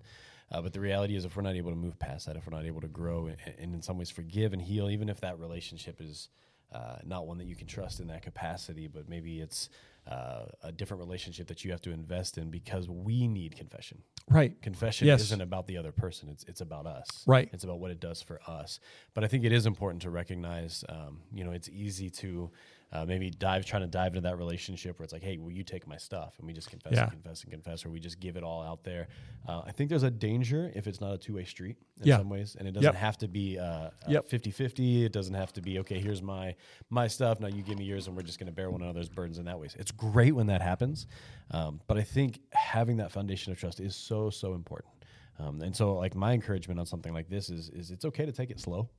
uh, 0.50 0.60
but 0.60 0.72
the 0.72 0.80
reality 0.80 1.16
is, 1.16 1.24
if 1.24 1.36
we're 1.36 1.42
not 1.42 1.54
able 1.54 1.70
to 1.70 1.76
move 1.76 1.98
past 1.98 2.26
that, 2.26 2.36
if 2.36 2.46
we're 2.46 2.56
not 2.56 2.66
able 2.66 2.80
to 2.80 2.88
grow 2.88 3.26
and, 3.26 3.36
and 3.58 3.74
in 3.74 3.82
some 3.82 3.98
ways 3.98 4.10
forgive 4.10 4.52
and 4.52 4.62
heal, 4.62 4.90
even 4.90 5.08
if 5.08 5.20
that 5.20 5.38
relationship 5.38 6.00
is 6.00 6.28
uh, 6.72 6.96
not 7.04 7.26
one 7.26 7.38
that 7.38 7.46
you 7.46 7.56
can 7.56 7.66
trust 7.66 8.00
in 8.00 8.06
that 8.08 8.22
capacity, 8.22 8.86
but 8.86 9.08
maybe 9.08 9.40
it's 9.40 9.68
uh, 10.10 10.46
a 10.62 10.72
different 10.72 11.00
relationship 11.00 11.46
that 11.48 11.64
you 11.64 11.70
have 11.70 11.80
to 11.82 11.90
invest 11.90 12.38
in 12.38 12.50
because 12.50 12.88
we 12.88 13.28
need 13.28 13.56
confession. 13.56 13.98
Right. 14.28 14.60
Confession 14.62 15.06
Yes. 15.06 15.20
isn't 15.22 15.40
about 15.40 15.66
the 15.66 15.76
other 15.76 15.92
person; 15.92 16.28
it's 16.28 16.44
it's 16.44 16.60
about 16.60 16.86
us. 16.86 17.24
Right. 17.26 17.48
It's 17.52 17.64
about 17.64 17.80
what 17.80 17.90
it 17.90 18.00
does 18.00 18.22
for 18.22 18.40
us. 18.46 18.78
But 19.14 19.24
I 19.24 19.26
think 19.26 19.44
it 19.44 19.52
is 19.52 19.66
important 19.66 20.02
to 20.02 20.10
recognize. 20.10 20.84
Um, 20.88 21.20
you 21.32 21.44
know, 21.44 21.50
it's 21.50 21.68
easy 21.68 22.08
to 22.10 22.50
uh, 22.92 23.04
maybe 23.04 23.30
dive, 23.30 23.64
trying 23.64 23.82
to 23.82 23.88
dive 23.88 24.08
into 24.08 24.20
that 24.22 24.36
relationship 24.36 24.98
where 24.98 25.04
it's 25.04 25.12
like, 25.12 25.22
hey, 25.22 25.38
will 25.38 25.52
you 25.52 25.62
take 25.62 25.86
my 25.86 25.96
stuff? 25.96 26.34
And 26.38 26.46
we 26.46 26.52
just 26.52 26.68
confess 26.70 26.94
Yeah. 26.94 27.02
and 27.04 27.12
confess 27.12 27.42
and 27.44 27.52
confess, 27.52 27.84
or 27.84 27.90
we 27.90 28.00
just 28.00 28.18
give 28.18 28.36
it 28.36 28.42
all 28.42 28.62
out 28.62 28.82
there. 28.82 29.06
Uh, 29.46 29.62
I 29.64 29.70
think 29.72 29.90
there's 29.90 30.02
a 30.02 30.10
danger 30.10 30.72
if 30.74 30.86
it's 30.88 31.00
not 31.00 31.12
a 31.12 31.18
two 31.18 31.34
way 31.34 31.44
street 31.44 31.76
in 32.00 32.08
Yeah. 32.08 32.18
some 32.18 32.28
ways, 32.28 32.56
and 32.58 32.66
it 32.66 32.72
doesn't 32.72 32.92
Yep. 32.92 33.00
have 33.00 33.18
to 33.18 33.28
be 33.28 33.58
uh, 33.58 33.90
50 34.28 34.50
50. 34.50 35.04
It 35.04 35.12
doesn't 35.12 35.34
have 35.34 35.52
to 35.52 35.60
be, 35.62 35.78
okay, 35.80 36.00
here's 36.00 36.22
my 36.22 36.56
my 36.88 37.06
stuff. 37.06 37.38
Now 37.38 37.48
you 37.48 37.62
give 37.62 37.78
me 37.78 37.84
yours, 37.84 38.08
and 38.08 38.16
we're 38.16 38.22
just 38.22 38.38
going 38.40 38.48
to 38.48 38.52
bear 38.52 38.70
one 38.70 38.82
another's 38.82 39.08
burdens 39.08 39.38
in 39.38 39.44
that 39.44 39.58
way. 39.60 39.68
It's 39.78 39.92
great 39.92 40.34
when 40.34 40.48
that 40.48 40.60
happens. 40.62 41.06
Um, 41.52 41.80
but 41.86 41.96
I 41.96 42.02
think 42.02 42.40
having 42.52 42.96
that 42.98 43.12
foundation 43.12 43.52
of 43.52 43.58
trust 43.58 43.78
is 43.80 43.94
so, 43.94 44.30
so 44.30 44.54
important. 44.54 44.92
Um, 45.38 45.62
and 45.62 45.74
so, 45.74 45.94
like 45.94 46.14
my 46.14 46.32
encouragement 46.32 46.78
on 46.80 46.86
something 46.86 47.14
like 47.14 47.28
this 47.28 47.48
is, 47.50 47.70
is 47.70 47.90
it's 47.90 48.04
okay 48.04 48.26
to 48.26 48.32
take 48.32 48.50
it 48.50 48.60
slow. 48.60 48.90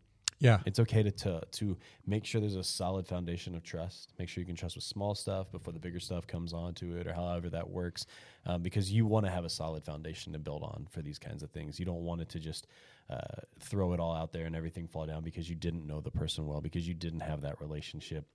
Yeah. 0.41 0.59
It's 0.65 0.79
okay 0.79 1.03
to, 1.03 1.11
to 1.11 1.41
to 1.51 1.77
make 2.07 2.25
sure 2.25 2.41
there's 2.41 2.55
a 2.55 2.63
solid 2.63 3.07
foundation 3.07 3.55
of 3.55 3.63
trust. 3.63 4.11
Make 4.17 4.27
sure 4.27 4.41
you 4.41 4.45
can 4.47 4.55
trust 4.55 4.75
with 4.75 4.83
small 4.83 5.13
stuff 5.13 5.51
before 5.51 5.71
the 5.71 5.79
bigger 5.79 5.99
stuff 5.99 6.25
comes 6.25 6.51
onto 6.51 6.95
it, 6.95 7.05
or 7.07 7.13
however 7.13 7.49
that 7.51 7.69
works, 7.69 8.07
um, 8.47 8.63
because 8.63 8.91
you 8.91 9.05
want 9.05 9.25
to 9.27 9.31
have 9.31 9.45
a 9.45 9.49
solid 9.49 9.83
foundation 9.83 10.33
to 10.33 10.39
build 10.39 10.63
on 10.63 10.87
for 10.89 11.03
these 11.03 11.19
kinds 11.19 11.43
of 11.43 11.51
things. 11.51 11.79
You 11.79 11.85
don't 11.85 12.03
want 12.03 12.21
it 12.21 12.29
to 12.29 12.39
just 12.39 12.65
uh, 13.09 13.17
throw 13.59 13.93
it 13.93 13.99
all 13.99 14.15
out 14.15 14.33
there 14.33 14.45
and 14.47 14.55
everything 14.55 14.87
fall 14.87 15.05
down 15.05 15.23
because 15.23 15.47
you 15.47 15.55
didn't 15.55 15.85
know 15.85 16.01
the 16.01 16.11
person 16.11 16.47
well, 16.47 16.59
because 16.59 16.87
you 16.87 16.95
didn't 16.95 17.21
have 17.21 17.41
that 17.41 17.61
relationship, 17.61 18.25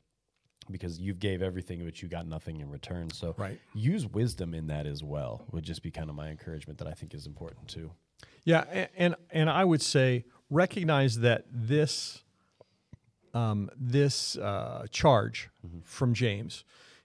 because 0.71 1.01
you 1.01 1.13
gave 1.13 1.43
everything 1.43 1.85
but 1.85 2.01
you 2.03 2.09
got 2.09 2.27
nothing 2.27 2.61
in 2.61 2.71
return. 2.71 3.11
So 3.11 3.35
Right. 3.37 3.59
use 3.75 4.07
wisdom 4.07 4.55
in 4.55 4.69
that 4.69 4.87
as 4.87 5.03
well. 5.03 5.45
Would 5.51 5.65
just 5.65 5.83
be 5.83 5.91
kind 5.91 6.09
of 6.09 6.15
my 6.15 6.29
encouragement 6.29 6.79
that 6.79 6.87
I 6.87 6.93
think 6.93 7.15
is 7.15 7.27
important 7.27 7.67
too. 7.69 7.91
Yeah, 8.45 8.65
a- 8.71 9.01
and 9.01 9.15
and 9.31 9.51
I 9.51 9.65
would 9.65 9.83
say 9.83 10.25
recognize 10.51 11.19
that 11.21 11.45
this 11.51 12.23
um, 13.35 13.69
this 13.77 14.37
uh, 14.39 14.87
charge 14.91 15.51
from 15.85 16.15
James, 16.15 16.65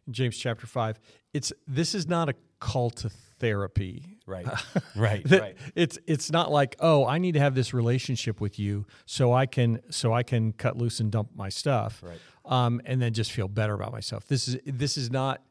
James 0.09 0.37
chapter 0.37 0.67
five, 0.67 0.99
it's 1.33 1.51
this 1.67 1.93
is 1.95 2.07
not 2.07 2.29
a 2.29 2.35
call 2.59 2.89
to 2.91 3.09
therapy. 3.39 4.17
Right. 4.27 4.45
Right. 4.95 5.29
Right. 5.29 5.57
It's 5.75 5.97
it's 6.05 6.31
not 6.31 6.51
like 6.51 6.75
oh 6.79 7.05
I 7.07 7.17
need 7.17 7.33
to 7.33 7.39
have 7.39 7.55
this 7.55 7.73
relationship 7.73 8.39
with 8.39 8.59
you 8.59 8.85
so 9.05 9.33
I 9.33 9.45
can 9.45 9.81
so 9.89 10.13
I 10.13 10.21
can 10.23 10.53
cut 10.53 10.77
loose 10.77 10.99
and 10.99 11.11
dump 11.11 11.29
my 11.35 11.49
stuff, 11.49 12.01
Right. 12.03 12.19
um, 12.45 12.81
and 12.85 13.01
then 13.01 13.13
just 13.13 13.31
feel 13.31 13.47
better 13.47 13.73
about 13.73 13.91
myself. 13.91 14.27
This 14.27 14.47
is 14.47 14.57
this 14.65 14.95
is 14.97 15.09
not 15.11 15.41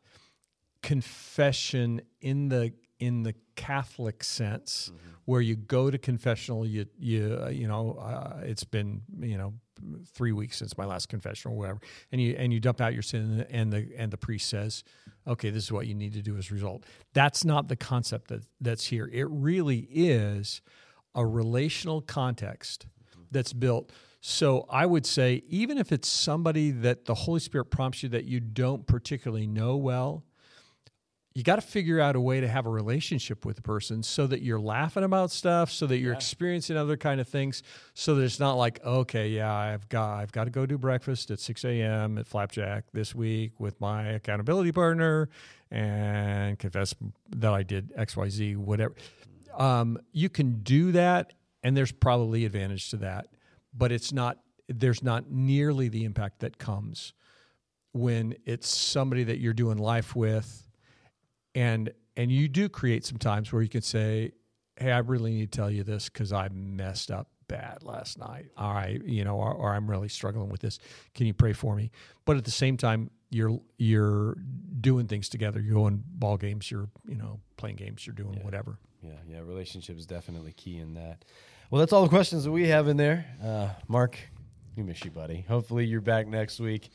confession 0.83 2.01
in 2.21 2.49
the 2.49 2.73
in 3.01 3.23
the 3.23 3.35
Catholic 3.57 4.23
sense 4.23 4.93
where 5.25 5.41
you 5.41 5.57
go 5.57 5.91
to 5.91 5.99
confessional. 5.99 6.65
You 6.67 6.87
you 6.99 7.41
uh, 7.43 7.49
you 7.49 7.67
know 7.67 7.99
uh, 8.01 8.41
it's 8.43 8.65
been 8.65 9.03
you 9.19 9.37
know 9.37 9.55
three 10.15 10.33
weeks 10.33 10.59
since 10.59 10.77
my 10.77 10.85
last 10.85 11.09
confessional 11.09 11.57
or 11.57 11.59
whatever, 11.59 11.81
and 12.13 12.21
you 12.21 12.37
and 12.39 12.53
you 12.53 12.61
dump 12.61 12.81
out 12.81 12.93
your 12.93 13.03
sin 13.03 13.45
and 13.51 13.73
the 13.73 13.89
and 13.97 14.13
the 14.13 14.17
priest 14.17 14.49
says, 14.49 14.85
okay, 15.27 15.51
this 15.51 15.65
is 15.65 15.73
what 15.73 15.87
you 15.87 15.95
need 15.95 16.13
to 16.13 16.23
do 16.23 16.37
as 16.37 16.51
a 16.51 16.55
result. 16.55 16.85
That's 17.15 17.45
not 17.45 17.69
the 17.69 17.77
concept 17.77 18.29
that 18.29 18.45
that's 18.61 18.87
here. 18.87 19.09
It 19.13 19.27
really 19.31 19.89
is 19.91 20.63
a 21.15 21.27
relational 21.27 22.01
context 22.01 22.87
that's 23.31 23.53
built. 23.53 23.93
So 24.21 24.67
I 24.69 24.85
would 24.85 25.07
say, 25.07 25.43
even 25.49 25.79
if 25.79 25.93
it's 25.93 26.09
somebody 26.09 26.71
that 26.73 27.07
the 27.07 27.15
Holy 27.15 27.41
Spirit 27.41 27.67
prompts 27.67 28.03
you 28.03 28.11
that 28.11 28.25
you 28.25 28.39
don't 28.39 28.87
particularly 28.87 29.47
know 29.47 29.77
well, 29.77 30.25
you 31.41 31.45
got 31.45 31.57
to 31.57 31.63
figure 31.63 31.99
out 31.99 32.17
a 32.17 32.21
way 32.21 32.39
to 32.39 32.47
have 32.47 32.67
a 32.67 32.69
relationship 32.69 33.47
with 33.47 33.57
the 33.57 33.63
person 33.63 34.03
so 34.03 34.27
that 34.27 34.43
you're 34.43 34.61
laughing 34.61 35.05
about 35.05 35.31
stuff, 35.31 35.71
so 35.71 35.87
that 35.87 35.97
you're 35.97 36.13
experiencing 36.13 36.77
other 36.77 36.99
kind 36.99 37.19
of 37.19 37.27
things, 37.27 37.63
so 37.95 38.15
that 38.15 38.25
it's 38.25 38.39
not 38.39 38.59
like, 38.59 38.79
okay, 38.85 39.31
yeah, 39.31 39.51
I've 39.51 39.89
got 39.89 40.19
I've 40.19 40.33
got 40.33 40.45
to 40.45 40.51
go 40.51 40.67
do 40.67 40.77
breakfast 40.77 41.31
at 41.31 41.41
6 41.41 41.65
a.m. 41.65 42.19
at 42.19 42.27
Flapjack 42.27 42.93
this 42.93 43.15
week 43.15 43.59
with 43.59 43.81
my 43.81 44.09
accountability 44.09 44.71
partner 44.71 45.31
and 45.71 46.59
confess 46.59 46.95
that 47.35 47.55
I 47.55 47.63
did 47.63 47.91
X, 47.97 48.19
Y, 48.19 48.29
Z, 48.29 48.57
whatever. 48.57 48.95
Um, 49.57 49.99
you 50.13 50.29
can 50.29 50.61
do 50.63 50.93
that, 50.93 51.33
and 51.63 51.75
there's 51.75 51.91
probably 51.91 52.45
advantage 52.45 52.91
to 52.91 52.99
that, 52.99 53.29
but 53.73 53.93
it's 53.93 54.13
not. 54.13 54.41
There's 54.69 55.03
not 55.03 55.31
nearly 55.31 55.89
the 55.89 56.05
impact 56.05 56.41
that 56.41 56.59
comes 56.59 57.15
when 57.93 58.35
it's 58.45 58.69
somebody 58.69 59.25
that 59.25 59.39
you're 59.39 59.55
doing 59.55 59.79
life 59.79 60.15
with 60.15 60.67
and 61.55 61.93
and 62.17 62.31
you 62.31 62.49
do 62.49 62.69
create 62.69 63.05
some 63.05 63.19
times 63.19 63.53
where 63.53 63.63
you 63.63 63.69
can 63.69 63.83
say 63.83 64.33
hey 64.77 64.93
i 64.93 64.99
really 64.99 65.33
need 65.33 65.53
to 65.53 65.57
tell 65.57 65.71
you 65.71 65.83
this 65.83 66.09
because 66.09 66.33
i 66.33 66.49
messed 66.49 67.11
up 67.11 67.29
bad 67.49 67.83
last 67.83 68.17
night. 68.17 68.47
All 68.57 68.73
right 68.73 69.03
you 69.05 69.25
know 69.25 69.37
or, 69.37 69.53
or 69.53 69.75
i'm 69.75 69.91
really 69.91 70.09
struggling 70.09 70.49
with 70.51 70.61
this. 70.61 70.79
Can 71.15 71.27
you 71.27 71.35
pray 71.35 71.53
for 71.53 71.75
me? 71.75 71.91
But 72.25 72.37
at 72.37 72.45
the 72.45 72.51
same 72.53 72.77
time 72.77 73.11
you're 73.31 73.61
you're 73.79 74.37
doing 74.81 75.07
things 75.07 75.29
together. 75.29 75.61
You're 75.61 75.75
going 75.75 76.03
ball 76.07 76.37
games. 76.37 76.71
You're 76.71 76.89
you 77.09 77.17
know 77.17 77.41
playing 77.57 77.77
games. 77.77 78.07
You're 78.07 78.15
doing 78.15 78.41
whatever. 78.43 78.79
Yeah, 79.03 79.13
yeah. 79.27 79.39
Relationship 79.41 79.97
is 79.99 80.07
definitely 80.07 80.53
key 80.53 80.79
in 80.79 80.95
that. 80.95 81.25
Well, 81.71 81.79
that's 81.79 81.93
all 81.93 82.03
the 82.03 82.09
questions 82.09 82.45
that 82.45 82.51
we 82.51 82.69
have 82.69 82.89
in 82.89 82.97
there. 82.97 83.25
Uh, 83.43 83.69
Mark, 83.87 84.19
we 84.77 84.83
miss 84.83 85.05
you, 85.05 85.11
buddy. 85.11 85.45
Hopefully, 85.49 85.87
you're 85.87 86.01
back 86.01 86.27
next 86.27 86.59
week, 86.61 86.91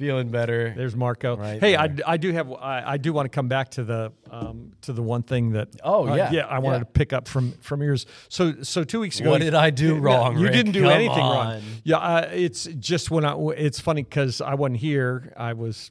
feeling 0.00 0.30
better. 0.30 0.72
there's 0.76 0.96
marco 0.96 1.36
Right 1.36 1.60
hey 1.60 1.76
I. 1.76 1.88
I 2.06 2.16
do 2.16 2.32
have 2.32 2.50
I, 2.52 2.82
I 2.92 2.96
do 2.96 3.12
want 3.12 3.26
to 3.26 3.28
come 3.28 3.48
back 3.48 3.70
to 3.72 3.84
the 3.84 4.12
um, 4.30 4.72
to 4.82 4.92
the 4.92 5.02
one 5.02 5.22
thing 5.22 5.52
that 5.52 5.68
Oh, 5.84 6.08
uh, 6.08 6.14
yeah, 6.14 6.32
yeah 6.32 6.46
i 6.46 6.58
wanted 6.58 6.76
yeah. 6.78 6.84
to 6.84 6.84
pick 6.86 7.12
up 7.12 7.28
from 7.28 7.52
from 7.60 7.82
yours 7.82 8.06
so 8.28 8.62
so 8.62 8.82
two 8.82 9.00
weeks 9.00 9.20
ago 9.20 9.30
What 9.30 9.42
did 9.42 9.54
I 9.54 9.70
do 9.70 9.94
Yeah, 9.96 10.00
wrong, 10.00 10.38
You 10.38 10.48
didn't 10.48 10.72
do 10.72 10.82
Come 10.82 10.90
anything 10.92 11.18
wrong. 11.18 11.60
Yeah, 11.84 11.98
uh, 11.98 12.28
it's 12.32 12.64
just 12.78 13.10
when 13.10 13.24
I. 13.24 13.36
It's 13.56 13.78
funny 13.80 14.02
because 14.02 14.40
I 14.40 14.54
wasn't 14.54 14.78
here. 14.80 15.32
I 15.36 15.52
was 15.52 15.90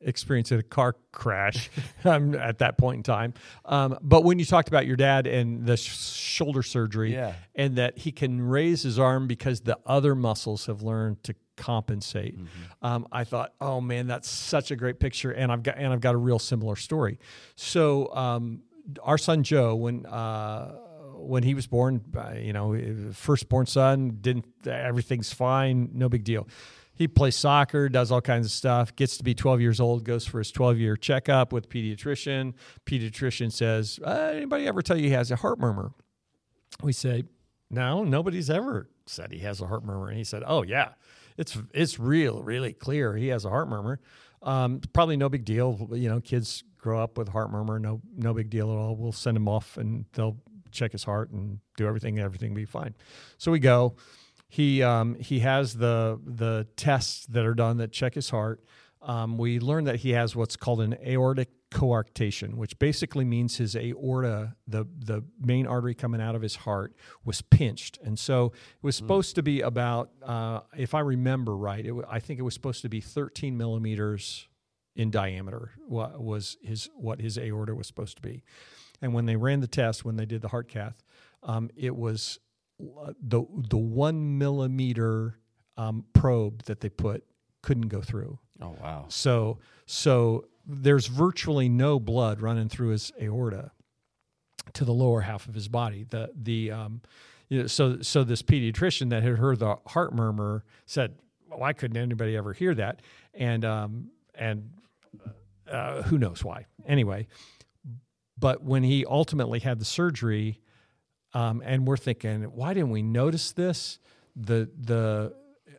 experiencing 0.00 0.58
a 0.58 0.62
car 0.62 0.96
crash 1.12 1.70
um, 2.04 2.34
at 2.34 2.58
that 2.58 2.76
point 2.76 2.98
in 2.98 3.02
time. 3.02 3.32
Um, 3.64 3.98
but 4.02 4.22
when 4.24 4.38
you 4.38 4.44
talked 4.44 4.68
about 4.68 4.86
your 4.86 4.96
dad 4.96 5.26
and 5.26 5.64
the 5.66 5.76
sh- 5.76 5.96
shoulder 5.98 6.62
surgery, 6.62 7.12
Yeah. 7.14 7.34
and 7.54 7.76
that 7.76 7.98
he 7.98 8.12
can 8.12 8.42
raise 8.42 8.82
his 8.82 8.98
arm 8.98 9.26
because 9.26 9.60
the 9.62 9.78
other 9.86 10.14
muscles 10.14 10.66
have 10.66 10.82
learned 10.82 11.22
to 11.24 11.34
compensate. 11.56 12.38
Mm-hmm. 12.38 12.86
Um, 12.86 13.06
I 13.12 13.24
thought, 13.24 13.54
oh 13.60 13.80
man, 13.80 14.06
that's 14.06 14.28
such 14.28 14.70
a 14.70 14.76
great 14.76 15.00
picture, 15.00 15.30
and 15.30 15.50
I've 15.50 15.62
got 15.62 15.76
and 15.76 15.92
I've 15.92 16.00
got 16.00 16.14
a 16.14 16.18
real 16.18 16.38
similar 16.38 16.76
story. 16.76 17.18
So 17.56 18.14
um, 18.14 18.62
our 19.02 19.18
son 19.18 19.42
Joe, 19.42 19.74
when 19.74 20.06
uh, 20.06 20.72
when 21.16 21.42
he 21.42 21.54
was 21.54 21.66
born, 21.66 22.02
uh, 22.16 22.34
you 22.36 22.52
know, 22.52 23.12
firstborn 23.12 23.66
son, 23.66 24.18
didn't 24.20 24.46
everything's 24.66 25.32
fine, 25.32 25.90
no 25.92 26.08
big 26.08 26.24
deal. 26.24 26.48
He 26.96 27.08
plays 27.08 27.34
soccer, 27.34 27.88
does 27.88 28.12
all 28.12 28.20
kinds 28.20 28.46
of 28.46 28.52
stuff, 28.52 28.94
gets 28.94 29.16
to 29.16 29.24
be 29.24 29.34
12 29.34 29.60
years 29.60 29.80
old, 29.80 30.04
goes 30.04 30.26
for 30.26 30.38
his 30.38 30.52
12 30.52 30.78
year 30.78 30.96
checkup 30.96 31.52
with 31.52 31.68
pediatrician. 31.68 32.54
Pediatrician 32.86 33.50
says, 33.50 33.98
uh, 34.04 34.30
anybody 34.32 34.68
ever 34.68 34.80
tell 34.80 34.96
you 34.96 35.08
he 35.08 35.10
has 35.10 35.32
a 35.32 35.36
heart 35.36 35.58
murmur? 35.58 35.90
We 36.82 36.92
say, 36.92 37.24
no, 37.68 38.04
nobody's 38.04 38.48
ever 38.48 38.88
said 39.06 39.32
he 39.32 39.40
has 39.40 39.60
a 39.60 39.66
heart 39.66 39.84
murmur. 39.84 40.08
And 40.08 40.16
he 40.16 40.24
said, 40.24 40.42
oh 40.46 40.62
yeah, 40.62 40.90
it's 41.36 41.56
it's 41.72 41.98
real, 41.98 42.42
really 42.42 42.72
clear. 42.72 43.16
He 43.16 43.28
has 43.28 43.44
a 43.44 43.50
heart 43.50 43.68
murmur. 43.68 44.00
Um, 44.42 44.80
probably 44.92 45.16
no 45.16 45.28
big 45.28 45.44
deal. 45.44 45.88
You 45.92 46.08
know, 46.08 46.20
kids 46.20 46.64
grow 46.78 47.02
up 47.02 47.16
with 47.16 47.28
heart 47.28 47.50
murmur. 47.50 47.78
No 47.78 48.00
no 48.16 48.34
big 48.34 48.50
deal 48.50 48.70
at 48.70 48.76
all. 48.76 48.96
We'll 48.96 49.12
send 49.12 49.36
him 49.36 49.48
off 49.48 49.76
and 49.76 50.04
they'll 50.12 50.38
check 50.70 50.92
his 50.92 51.04
heart 51.04 51.30
and 51.30 51.60
do 51.76 51.86
everything. 51.86 52.18
Everything 52.18 52.50
will 52.50 52.56
be 52.56 52.64
fine. 52.64 52.94
So 53.38 53.50
we 53.50 53.58
go. 53.58 53.96
He 54.48 54.82
um, 54.82 55.16
he 55.16 55.40
has 55.40 55.74
the 55.74 56.20
the 56.24 56.66
tests 56.76 57.26
that 57.26 57.44
are 57.44 57.54
done 57.54 57.78
that 57.78 57.92
check 57.92 58.14
his 58.14 58.30
heart. 58.30 58.62
Um, 59.02 59.36
we 59.36 59.60
learn 59.60 59.84
that 59.84 59.96
he 59.96 60.10
has 60.10 60.36
what's 60.36 60.56
called 60.56 60.80
an 60.80 60.96
aortic 61.04 61.48
coarctation, 61.74 62.54
which 62.54 62.78
basically 62.78 63.24
means 63.24 63.56
his 63.56 63.74
aorta, 63.74 64.54
the 64.66 64.86
the 64.96 65.24
main 65.40 65.66
artery 65.66 65.94
coming 65.94 66.20
out 66.20 66.36
of 66.36 66.40
his 66.40 66.54
heart, 66.54 66.94
was 67.24 67.42
pinched, 67.42 67.98
and 68.02 68.16
so 68.16 68.46
it 68.46 68.82
was 68.82 68.94
supposed 68.96 69.34
to 69.34 69.42
be 69.42 69.60
about, 69.60 70.10
uh, 70.22 70.60
if 70.76 70.94
I 70.94 71.00
remember 71.00 71.56
right, 71.56 71.84
it, 71.84 71.92
I 72.08 72.20
think 72.20 72.38
it 72.38 72.42
was 72.42 72.54
supposed 72.54 72.82
to 72.82 72.88
be 72.88 73.00
13 73.00 73.56
millimeters 73.56 74.46
in 74.94 75.10
diameter. 75.10 75.72
What 75.88 76.22
was 76.22 76.56
his 76.62 76.88
what 76.94 77.20
his 77.20 77.36
aorta 77.36 77.74
was 77.74 77.88
supposed 77.88 78.16
to 78.16 78.22
be, 78.22 78.44
and 79.02 79.12
when 79.12 79.26
they 79.26 79.36
ran 79.36 79.58
the 79.58 79.66
test, 79.66 80.04
when 80.04 80.16
they 80.16 80.26
did 80.26 80.42
the 80.42 80.48
heart 80.48 80.68
cath, 80.68 81.02
um, 81.42 81.70
it 81.76 81.96
was 81.96 82.38
uh, 82.80 83.12
the 83.20 83.42
the 83.68 83.76
one 83.76 84.38
millimeter 84.38 85.40
um, 85.76 86.04
probe 86.12 86.62
that 86.66 86.80
they 86.80 86.88
put 86.88 87.24
couldn't 87.62 87.88
go 87.88 88.00
through. 88.00 88.38
Oh 88.62 88.76
wow. 88.80 89.06
So 89.08 89.58
so 89.86 90.44
there's 90.66 91.06
virtually 91.06 91.68
no 91.68 91.98
blood 91.98 92.40
running 92.40 92.68
through 92.68 92.88
his 92.88 93.12
aorta 93.20 93.70
to 94.72 94.84
the 94.84 94.94
lower 94.94 95.20
half 95.20 95.46
of 95.46 95.54
his 95.54 95.68
body. 95.68 96.04
The 96.08 96.30
the 96.34 96.70
um, 96.70 97.02
you 97.48 97.62
know, 97.62 97.66
so 97.66 98.00
so 98.00 98.24
this 98.24 98.42
pediatrician 98.42 99.10
that 99.10 99.22
had 99.22 99.38
heard 99.38 99.58
the 99.58 99.76
heart 99.86 100.14
murmur 100.14 100.64
said, 100.86 101.16
"Why 101.48 101.72
couldn't 101.72 101.96
anybody 101.96 102.36
ever 102.36 102.52
hear 102.52 102.74
that?" 102.74 103.00
And 103.34 103.64
um, 103.64 104.10
and 104.34 104.70
uh, 105.70 106.02
who 106.02 106.18
knows 106.18 106.42
why? 106.42 106.66
Anyway, 106.86 107.26
but 108.38 108.62
when 108.62 108.82
he 108.82 109.04
ultimately 109.06 109.60
had 109.60 109.78
the 109.78 109.84
surgery, 109.84 110.60
um, 111.32 111.62
and 111.64 111.86
we're 111.86 111.96
thinking, 111.96 112.42
why 112.44 112.74
didn't 112.74 112.90
we 112.90 113.02
notice 113.02 113.52
this? 113.52 113.98
The 114.36 114.70
the 114.78 115.34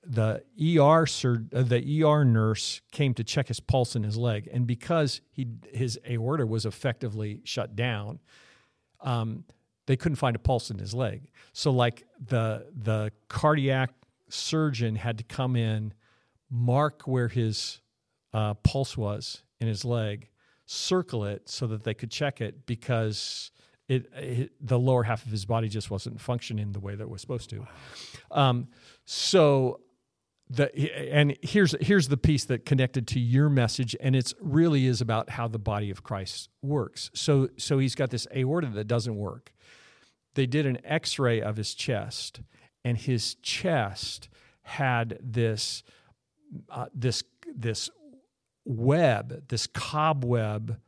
the 0.06 0.44
ER 0.80 1.06
sur- 1.06 1.46
uh, 1.54 1.64
the 1.64 2.04
ER 2.04 2.24
nurse 2.24 2.82
came 2.92 3.14
to 3.16 3.24
check 3.24 3.48
his 3.48 3.60
pulse 3.60 3.96
in 3.96 4.04
his 4.04 4.18
leg, 4.18 4.48
and 4.52 4.68
because 4.68 5.22
he 5.32 5.48
his 5.74 6.00
aorta 6.10 6.46
was 6.46 6.66
effectively 6.66 7.42
shut 7.44 7.76
down, 7.76 8.20
um, 9.02 9.44
they 9.88 9.96
couldn't 9.96 10.18
find 10.18 10.36
a 10.36 10.40
pulse 10.40 10.70
in 10.70 10.78
his 10.78 10.94
leg. 10.94 11.30
So 11.54 11.72
like 11.72 12.06
the 12.24 12.68
the 12.76 13.12
cardiac 13.30 13.92
surgeon 14.30 14.96
had 14.96 15.18
to 15.18 15.24
come 15.24 15.56
in, 15.56 15.94
mark 16.50 17.04
where 17.04 17.28
his 17.28 17.82
uh, 18.34 18.54
pulse 18.56 18.98
was 18.98 19.44
in 19.60 19.68
his 19.68 19.86
leg, 19.86 20.30
circle 20.66 21.26
it 21.26 21.48
so 21.50 21.68
that 21.68 21.84
they 21.84 21.94
could 21.94 22.12
check 22.12 22.42
it 22.42 22.66
because 22.66 23.52
it, 23.88 24.08
it 24.16 24.52
the 24.60 24.80
lower 24.80 25.04
half 25.04 25.26
of 25.26 25.32
his 25.32 25.46
body 25.46 25.70
just 25.70 25.92
wasn't 25.92 26.20
functioning 26.20 26.72
the 26.72 26.80
way 26.80 26.96
that 26.96 27.04
it 27.04 27.10
was 27.10 27.22
supposed 27.22 27.50
to. 27.52 27.68
Um, 28.32 28.68
so 29.06 29.80
the 30.50 31.12
and 31.12 31.36
here's 31.42 31.76
here's 31.82 32.08
the 32.08 32.18
piece 32.18 32.46
that 32.46 32.66
connected 32.66 33.08
to 33.08 33.20
your 33.20 33.50
message 33.50 33.96
and 34.00 34.16
it's 34.16 34.34
really 34.40 34.86
is 34.86 35.02
about 35.02 35.32
how 35.32 35.48
the 35.48 35.60
body 35.60 35.90
of 35.90 36.04
Christ 36.04 36.50
works. 36.62 37.10
So 37.14 37.50
so 37.58 37.80
he's 37.80 37.96
got 37.96 38.12
this 38.12 38.28
aorta 38.36 38.68
that 38.70 38.88
doesn't 38.88 39.16
work. 39.16 39.54
They 40.36 40.46
did 40.46 40.66
an 40.66 40.78
x-ray 40.86 41.42
of 41.42 41.58
his 41.58 41.74
chest 41.74 42.42
and 42.84 42.98
his 42.98 43.36
chest 43.36 44.30
had 44.62 45.18
this 45.22 45.84
uh, 46.70 46.86
this 46.94 47.24
this 47.54 47.90
web, 48.66 49.48
this 49.48 49.68
cobweb 49.68 50.80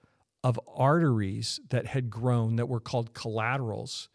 of 0.44 0.60
arteries 0.76 1.60
that 1.70 1.88
had 1.88 2.10
grown 2.10 2.56
that 2.58 2.68
were 2.68 2.80
called 2.80 3.14
collaterals 3.14 4.10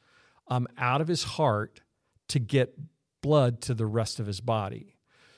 um, 0.48 0.66
out 0.78 1.00
of 1.00 1.08
his 1.08 1.24
heart 1.24 1.80
to 2.28 2.38
get 2.38 2.78
blood 3.22 3.60
to 3.62 3.74
the 3.74 3.86
rest 3.86 4.20
of 4.20 4.26
his 4.26 4.40
body. 4.40 4.91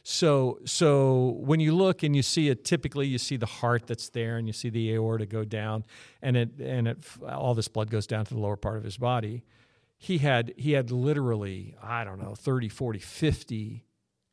So 0.06 0.58
so 0.66 1.38
when 1.40 1.60
you 1.60 1.74
look 1.74 2.02
and 2.02 2.14
you 2.14 2.22
see 2.22 2.50
it, 2.50 2.62
typically 2.64 3.06
you 3.06 3.16
see 3.16 3.38
the 3.38 3.46
heart 3.46 3.86
that's 3.86 4.10
there, 4.10 4.36
and 4.36 4.46
you 4.46 4.52
see 4.52 4.68
the 4.68 4.94
aorta 4.94 5.24
go 5.24 5.44
down, 5.44 5.84
and 6.20 6.36
it 6.36 6.50
and 6.60 6.86
it 6.86 6.98
all 7.26 7.54
this 7.54 7.68
blood 7.68 7.90
goes 7.90 8.06
down 8.06 8.26
to 8.26 8.34
the 8.34 8.40
lower 8.40 8.56
part 8.56 8.76
of 8.76 8.84
his 8.84 8.98
body. 8.98 9.44
He 9.96 10.18
had 10.18 10.52
he 10.58 10.72
had 10.72 10.90
literally 10.90 11.74
I 11.82 12.04
don't 12.04 12.20
know 12.20 12.34
30, 12.34 12.68
40, 12.68 12.98
50 12.98 13.84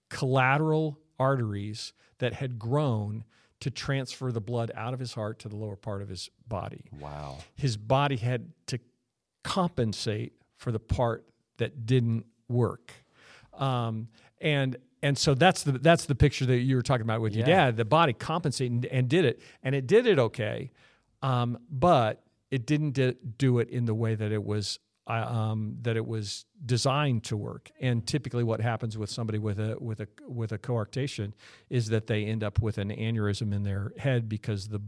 collateral 0.10 1.00
arteries 1.18 1.94
that 2.20 2.34
had 2.34 2.60
grown 2.60 3.24
to 3.62 3.72
transfer 3.72 4.30
the 4.32 4.42
blood 4.42 4.72
out 4.76 4.94
of 4.94 5.00
his 5.00 5.14
heart 5.14 5.40
to 5.40 5.48
the 5.48 5.56
lower 5.56 5.78
part 5.78 6.02
of 6.02 6.10
his 6.10 6.30
body. 6.48 6.84
Wow. 7.00 7.38
His 7.56 7.78
body 7.78 8.18
had 8.18 8.52
to 8.68 8.80
compensate 9.46 10.34
for 10.58 10.74
the 10.74 10.80
part 10.80 11.26
that 11.58 11.86
didn't 11.86 12.26
work. 12.50 12.92
Um, 13.54 14.10
and 14.42 14.76
and 15.02 15.18
so 15.18 15.34
that's 15.34 15.64
the 15.64 15.74
that's 15.74 16.06
the 16.06 16.16
picture 16.16 16.46
that 16.46 16.60
you 16.60 16.76
were 16.76 16.82
talking 16.82 17.04
about 17.04 17.22
with 17.22 17.36
your 17.36 17.46
dad. 17.46 17.78
The 17.78 17.86
body 17.86 18.14
compensated 18.14 18.72
and, 18.72 18.86
and 18.86 19.10
did 19.10 19.26
it, 19.26 19.42
and 19.64 19.74
it 19.74 19.88
did 19.88 20.06
it 20.06 20.20
okay, 20.20 20.72
um, 21.22 21.58
but 21.70 22.24
it 22.50 22.66
didn't 22.66 23.38
do 23.38 23.60
it 23.60 23.70
in 23.70 23.86
the 23.86 23.96
way 23.96 24.16
that 24.16 24.32
it 24.32 24.44
was 24.44 24.80
uh, 25.08 25.14
um, 25.14 25.78
that 25.82 25.98
it 25.98 26.06
was 26.06 26.46
designed 26.66 27.24
to 27.26 27.38
work. 27.38 27.72
And 27.80 28.06
typically, 28.06 28.44
what 28.44 28.62
happens 28.62 28.98
with 28.98 29.10
somebody 29.10 29.40
with 29.40 29.60
a 29.60 29.76
with 29.80 30.02
a 30.02 30.08
with 30.28 30.52
a 30.52 30.58
coarctation 30.58 31.34
is 31.70 31.88
that 31.90 32.08
they 32.08 32.26
end 32.26 32.44
up 32.44 32.62
with 32.62 32.78
an 32.78 32.90
aneurysm 32.90 33.54
in 33.54 33.64
their 33.64 33.94
head 33.98 34.30
because 34.30 34.68
the 34.68 34.82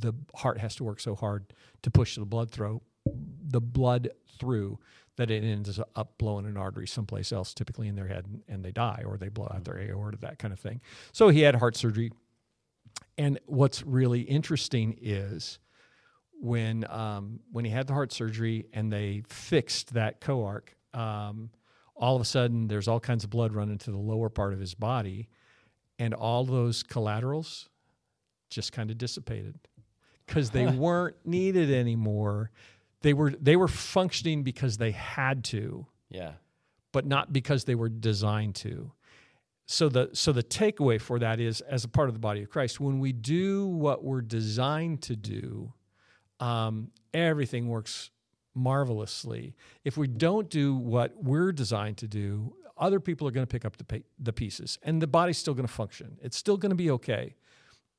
the 0.00 0.14
heart 0.34 0.58
has 0.58 0.76
to 0.76 0.84
work 0.84 1.00
so 1.00 1.14
hard 1.14 1.52
to 1.82 1.90
push 1.90 2.16
the 2.16 2.24
blood 2.24 2.50
through 2.50 2.80
the 3.04 3.60
blood 3.60 4.10
through 4.38 4.78
that 5.20 5.30
it 5.30 5.44
ends 5.44 5.78
up 5.94 6.16
blowing 6.16 6.46
an 6.46 6.56
artery 6.56 6.86
someplace 6.86 7.30
else, 7.30 7.52
typically 7.52 7.88
in 7.88 7.94
their 7.94 8.06
head, 8.06 8.24
and, 8.26 8.42
and 8.48 8.64
they 8.64 8.72
die 8.72 9.02
or 9.04 9.18
they 9.18 9.28
blow 9.28 9.50
out 9.54 9.64
their 9.64 9.78
aorta, 9.78 10.16
that 10.18 10.38
kind 10.38 10.52
of 10.52 10.58
thing. 10.58 10.80
So 11.12 11.28
he 11.28 11.42
had 11.42 11.54
heart 11.56 11.76
surgery. 11.76 12.10
And 13.18 13.38
what's 13.44 13.82
really 13.82 14.22
interesting 14.22 14.98
is 15.00 15.58
when 16.40 16.90
um, 16.90 17.40
when 17.52 17.66
he 17.66 17.70
had 17.70 17.86
the 17.86 17.92
heart 17.92 18.12
surgery 18.12 18.66
and 18.72 18.90
they 18.90 19.22
fixed 19.28 19.92
that 19.92 20.22
coarc, 20.22 20.68
um, 20.94 21.50
all 21.94 22.16
of 22.16 22.22
a 22.22 22.24
sudden 22.24 22.66
there's 22.66 22.88
all 22.88 22.98
kinds 22.98 23.22
of 23.22 23.28
blood 23.28 23.52
running 23.52 23.76
to 23.76 23.90
the 23.90 23.98
lower 23.98 24.30
part 24.30 24.54
of 24.54 24.58
his 24.58 24.72
body, 24.72 25.28
and 25.98 26.14
all 26.14 26.44
those 26.44 26.82
collaterals 26.82 27.68
just 28.48 28.72
kind 28.72 28.90
of 28.90 28.96
dissipated 28.96 29.54
because 30.26 30.48
they 30.48 30.66
weren't 30.86 31.16
needed 31.26 31.70
anymore. 31.70 32.50
They 33.02 33.14
were 33.14 33.30
they 33.30 33.56
were 33.56 33.68
functioning 33.68 34.42
because 34.42 34.76
they 34.76 34.90
had 34.92 35.44
to, 35.44 35.86
Yeah. 36.10 36.32
but 36.92 37.06
not 37.06 37.32
because 37.32 37.64
they 37.64 37.74
were 37.74 37.88
designed 37.88 38.54
to. 38.56 38.92
So 39.66 39.88
the 39.88 40.10
so 40.12 40.32
the 40.32 40.42
takeaway 40.42 41.00
for 41.00 41.18
that 41.20 41.40
is 41.40 41.60
as 41.62 41.84
a 41.84 41.88
part 41.88 42.08
of 42.08 42.14
the 42.14 42.20
body 42.20 42.42
of 42.42 42.50
Christ, 42.50 42.80
when 42.80 42.98
we 43.00 43.12
do 43.12 43.66
what 43.66 44.02
we're 44.04 44.20
designed 44.20 45.00
to 45.02 45.16
do, 45.16 45.72
um, 46.40 46.90
everything 47.14 47.68
works 47.68 48.10
marvelously. 48.54 49.54
If 49.84 49.96
we 49.96 50.06
don't 50.08 50.50
do 50.50 50.74
what 50.74 51.22
we're 51.22 51.52
designed 51.52 51.96
to 51.98 52.08
do, 52.08 52.54
other 52.76 52.98
people 53.00 53.26
are 53.28 53.30
going 53.30 53.46
to 53.46 53.50
pick 53.50 53.64
up 53.64 53.76
the 53.76 54.02
the 54.18 54.32
pieces, 54.32 54.78
and 54.82 55.00
the 55.00 55.06
body's 55.06 55.38
still 55.38 55.54
going 55.54 55.66
to 55.66 55.72
function. 55.72 56.18
It's 56.20 56.36
still 56.36 56.56
going 56.56 56.70
to 56.70 56.76
be 56.76 56.90
okay, 56.90 57.36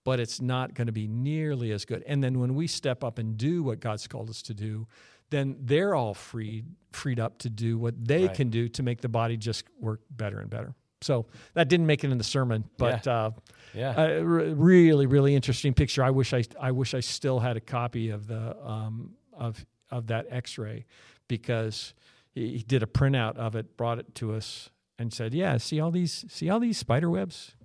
but 0.03 0.19
it's 0.19 0.41
not 0.41 0.73
going 0.73 0.87
to 0.87 0.91
be 0.93 1.07
nearly 1.07 1.71
as 1.71 1.85
good. 1.85 2.03
And 2.07 2.23
then 2.23 2.39
when 2.39 2.55
we 2.55 2.67
step 2.67 3.03
up 3.03 3.17
and 3.19 3.37
do 3.37 3.63
what 3.63 3.79
God's 3.79 4.07
called 4.07 4.29
us 4.29 4.41
to 4.43 4.53
do, 4.53 4.87
then 5.29 5.57
they're 5.61 5.95
all 5.95 6.13
freed 6.13 6.65
freed 6.91 7.19
up 7.19 7.37
to 7.39 7.49
do 7.49 7.77
what 7.77 7.93
they 8.05 8.27
Right. 8.27 8.35
can 8.35 8.49
do 8.49 8.67
to 8.69 8.83
make 8.83 8.99
the 9.01 9.07
body 9.09 9.37
just 9.37 9.63
work 9.79 10.01
better 10.09 10.39
and 10.39 10.49
better. 10.49 10.73
So 11.01 11.25
that 11.53 11.67
didn't 11.69 11.85
make 11.87 12.03
it 12.03 12.11
in 12.11 12.17
the 12.17 12.23
sermon, 12.23 12.65
but 12.77 13.07
uh, 13.07 13.31
Yeah. 13.73 13.99
a 13.99 14.23
re- 14.23 14.53
really, 14.53 15.05
really 15.05 15.33
interesting 15.35 15.73
picture. 15.73 16.03
I 16.03 16.09
wish 16.11 16.33
I, 16.33 16.43
I 16.59 16.71
wish 16.71 16.93
I 16.93 16.99
still 16.99 17.39
had 17.39 17.55
a 17.57 17.61
copy 17.61 18.09
of 18.09 18.27
the 18.27 18.55
um, 18.65 19.13
of 19.33 19.65
of 19.89 20.07
that 20.07 20.25
X-ray 20.29 20.85
because 21.27 21.93
he, 22.31 22.57
he 22.57 22.63
did 22.63 22.83
a 22.83 22.85
printout 22.85 23.35
of 23.37 23.55
it, 23.55 23.77
brought 23.77 23.99
it 23.99 24.13
to 24.15 24.33
us, 24.33 24.69
and 24.99 25.13
said, 25.13 25.33
"Yeah, 25.33 25.57
see 25.57 25.79
all 25.79 25.91
these, 25.91 26.25
see 26.29 26.49
all 26.49 26.59
these 26.59 26.77
spider 26.77 27.09
webs. 27.09 27.55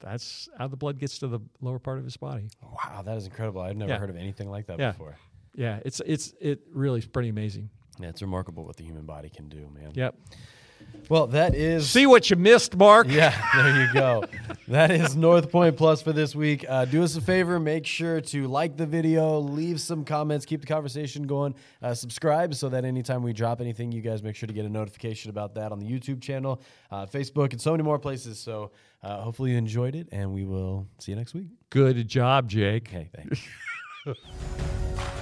That's 0.00 0.48
how 0.58 0.66
the 0.68 0.76
blood 0.76 0.98
gets 0.98 1.18
to 1.20 1.28
the 1.28 1.40
lower 1.60 1.78
part 1.78 1.98
of 1.98 2.04
his 2.04 2.16
body. 2.16 2.48
wow, 2.62 3.02
that 3.02 3.16
is 3.16 3.26
incredible. 3.26 3.60
I've 3.60 3.76
never 3.76 3.92
Yeah. 3.92 3.98
heard 3.98 4.10
of 4.10 4.16
anything 4.16 4.50
like 4.50 4.66
that 4.66 4.78
Yeah. 4.78 4.92
before. 4.92 5.16
Yeah, 5.54 5.80
it's 5.84 6.00
it's 6.06 6.32
it 6.40 6.60
really 6.72 6.98
is 7.00 7.06
pretty 7.06 7.28
amazing. 7.28 7.70
Yeah, 7.98 8.08
it's 8.08 8.22
remarkable 8.22 8.64
what 8.64 8.76
the 8.76 8.84
human 8.84 9.04
body 9.04 9.28
can 9.28 9.48
do, 9.48 9.68
man. 9.74 9.92
Yep. 9.94 10.16
Well, 11.10 11.26
that 11.28 11.56
is 11.56 11.90
See 11.90 12.06
what 12.06 12.30
you 12.30 12.36
missed, 12.36 12.76
Mark. 12.76 13.08
Yeah, 13.08 13.34
there 13.56 13.84
you 13.84 13.92
go. 13.92 14.24
that 14.68 14.92
is 14.92 15.16
North 15.16 15.50
Point 15.50 15.76
Plus 15.76 16.00
for 16.00 16.12
this 16.12 16.36
week. 16.36 16.64
Uh, 16.68 16.84
do 16.84 17.02
us 17.02 17.16
a 17.16 17.20
favor, 17.20 17.58
make 17.58 17.84
sure 17.84 18.20
to 18.20 18.46
like 18.46 18.76
the 18.76 18.86
video, 18.86 19.40
leave 19.40 19.80
some 19.80 20.04
comments, 20.04 20.46
keep 20.46 20.60
the 20.60 20.68
conversation 20.68 21.26
going, 21.26 21.56
uh, 21.82 21.94
subscribe 21.94 22.54
so 22.54 22.68
that 22.68 22.84
anytime 22.84 23.24
we 23.24 23.32
drop 23.32 23.60
anything, 23.60 23.90
you 23.90 24.02
guys 24.02 24.22
make 24.22 24.36
sure 24.36 24.46
to 24.46 24.52
get 24.52 24.64
a 24.64 24.68
notification 24.68 25.30
about 25.30 25.54
that 25.56 25.72
on 25.72 25.80
the 25.80 25.86
YouTube 25.86 26.22
channel, 26.22 26.62
uh, 26.92 27.06
Facebook, 27.06 27.50
and 27.50 27.60
so 27.60 27.72
many 27.72 27.82
more 27.82 27.98
places. 27.98 28.38
So 28.38 28.70
uh, 29.02 29.20
hopefully 29.20 29.50
you 29.50 29.58
enjoyed 29.58 29.96
it, 29.96 30.06
and 30.12 30.32
we 30.32 30.44
will 30.44 30.86
see 30.98 31.10
you 31.10 31.16
next 31.16 31.34
week. 31.34 31.48
Good 31.70 32.06
job, 32.06 32.48
Jake. 32.48 32.88
Okay, 32.88 33.10
thanks. 33.12 33.40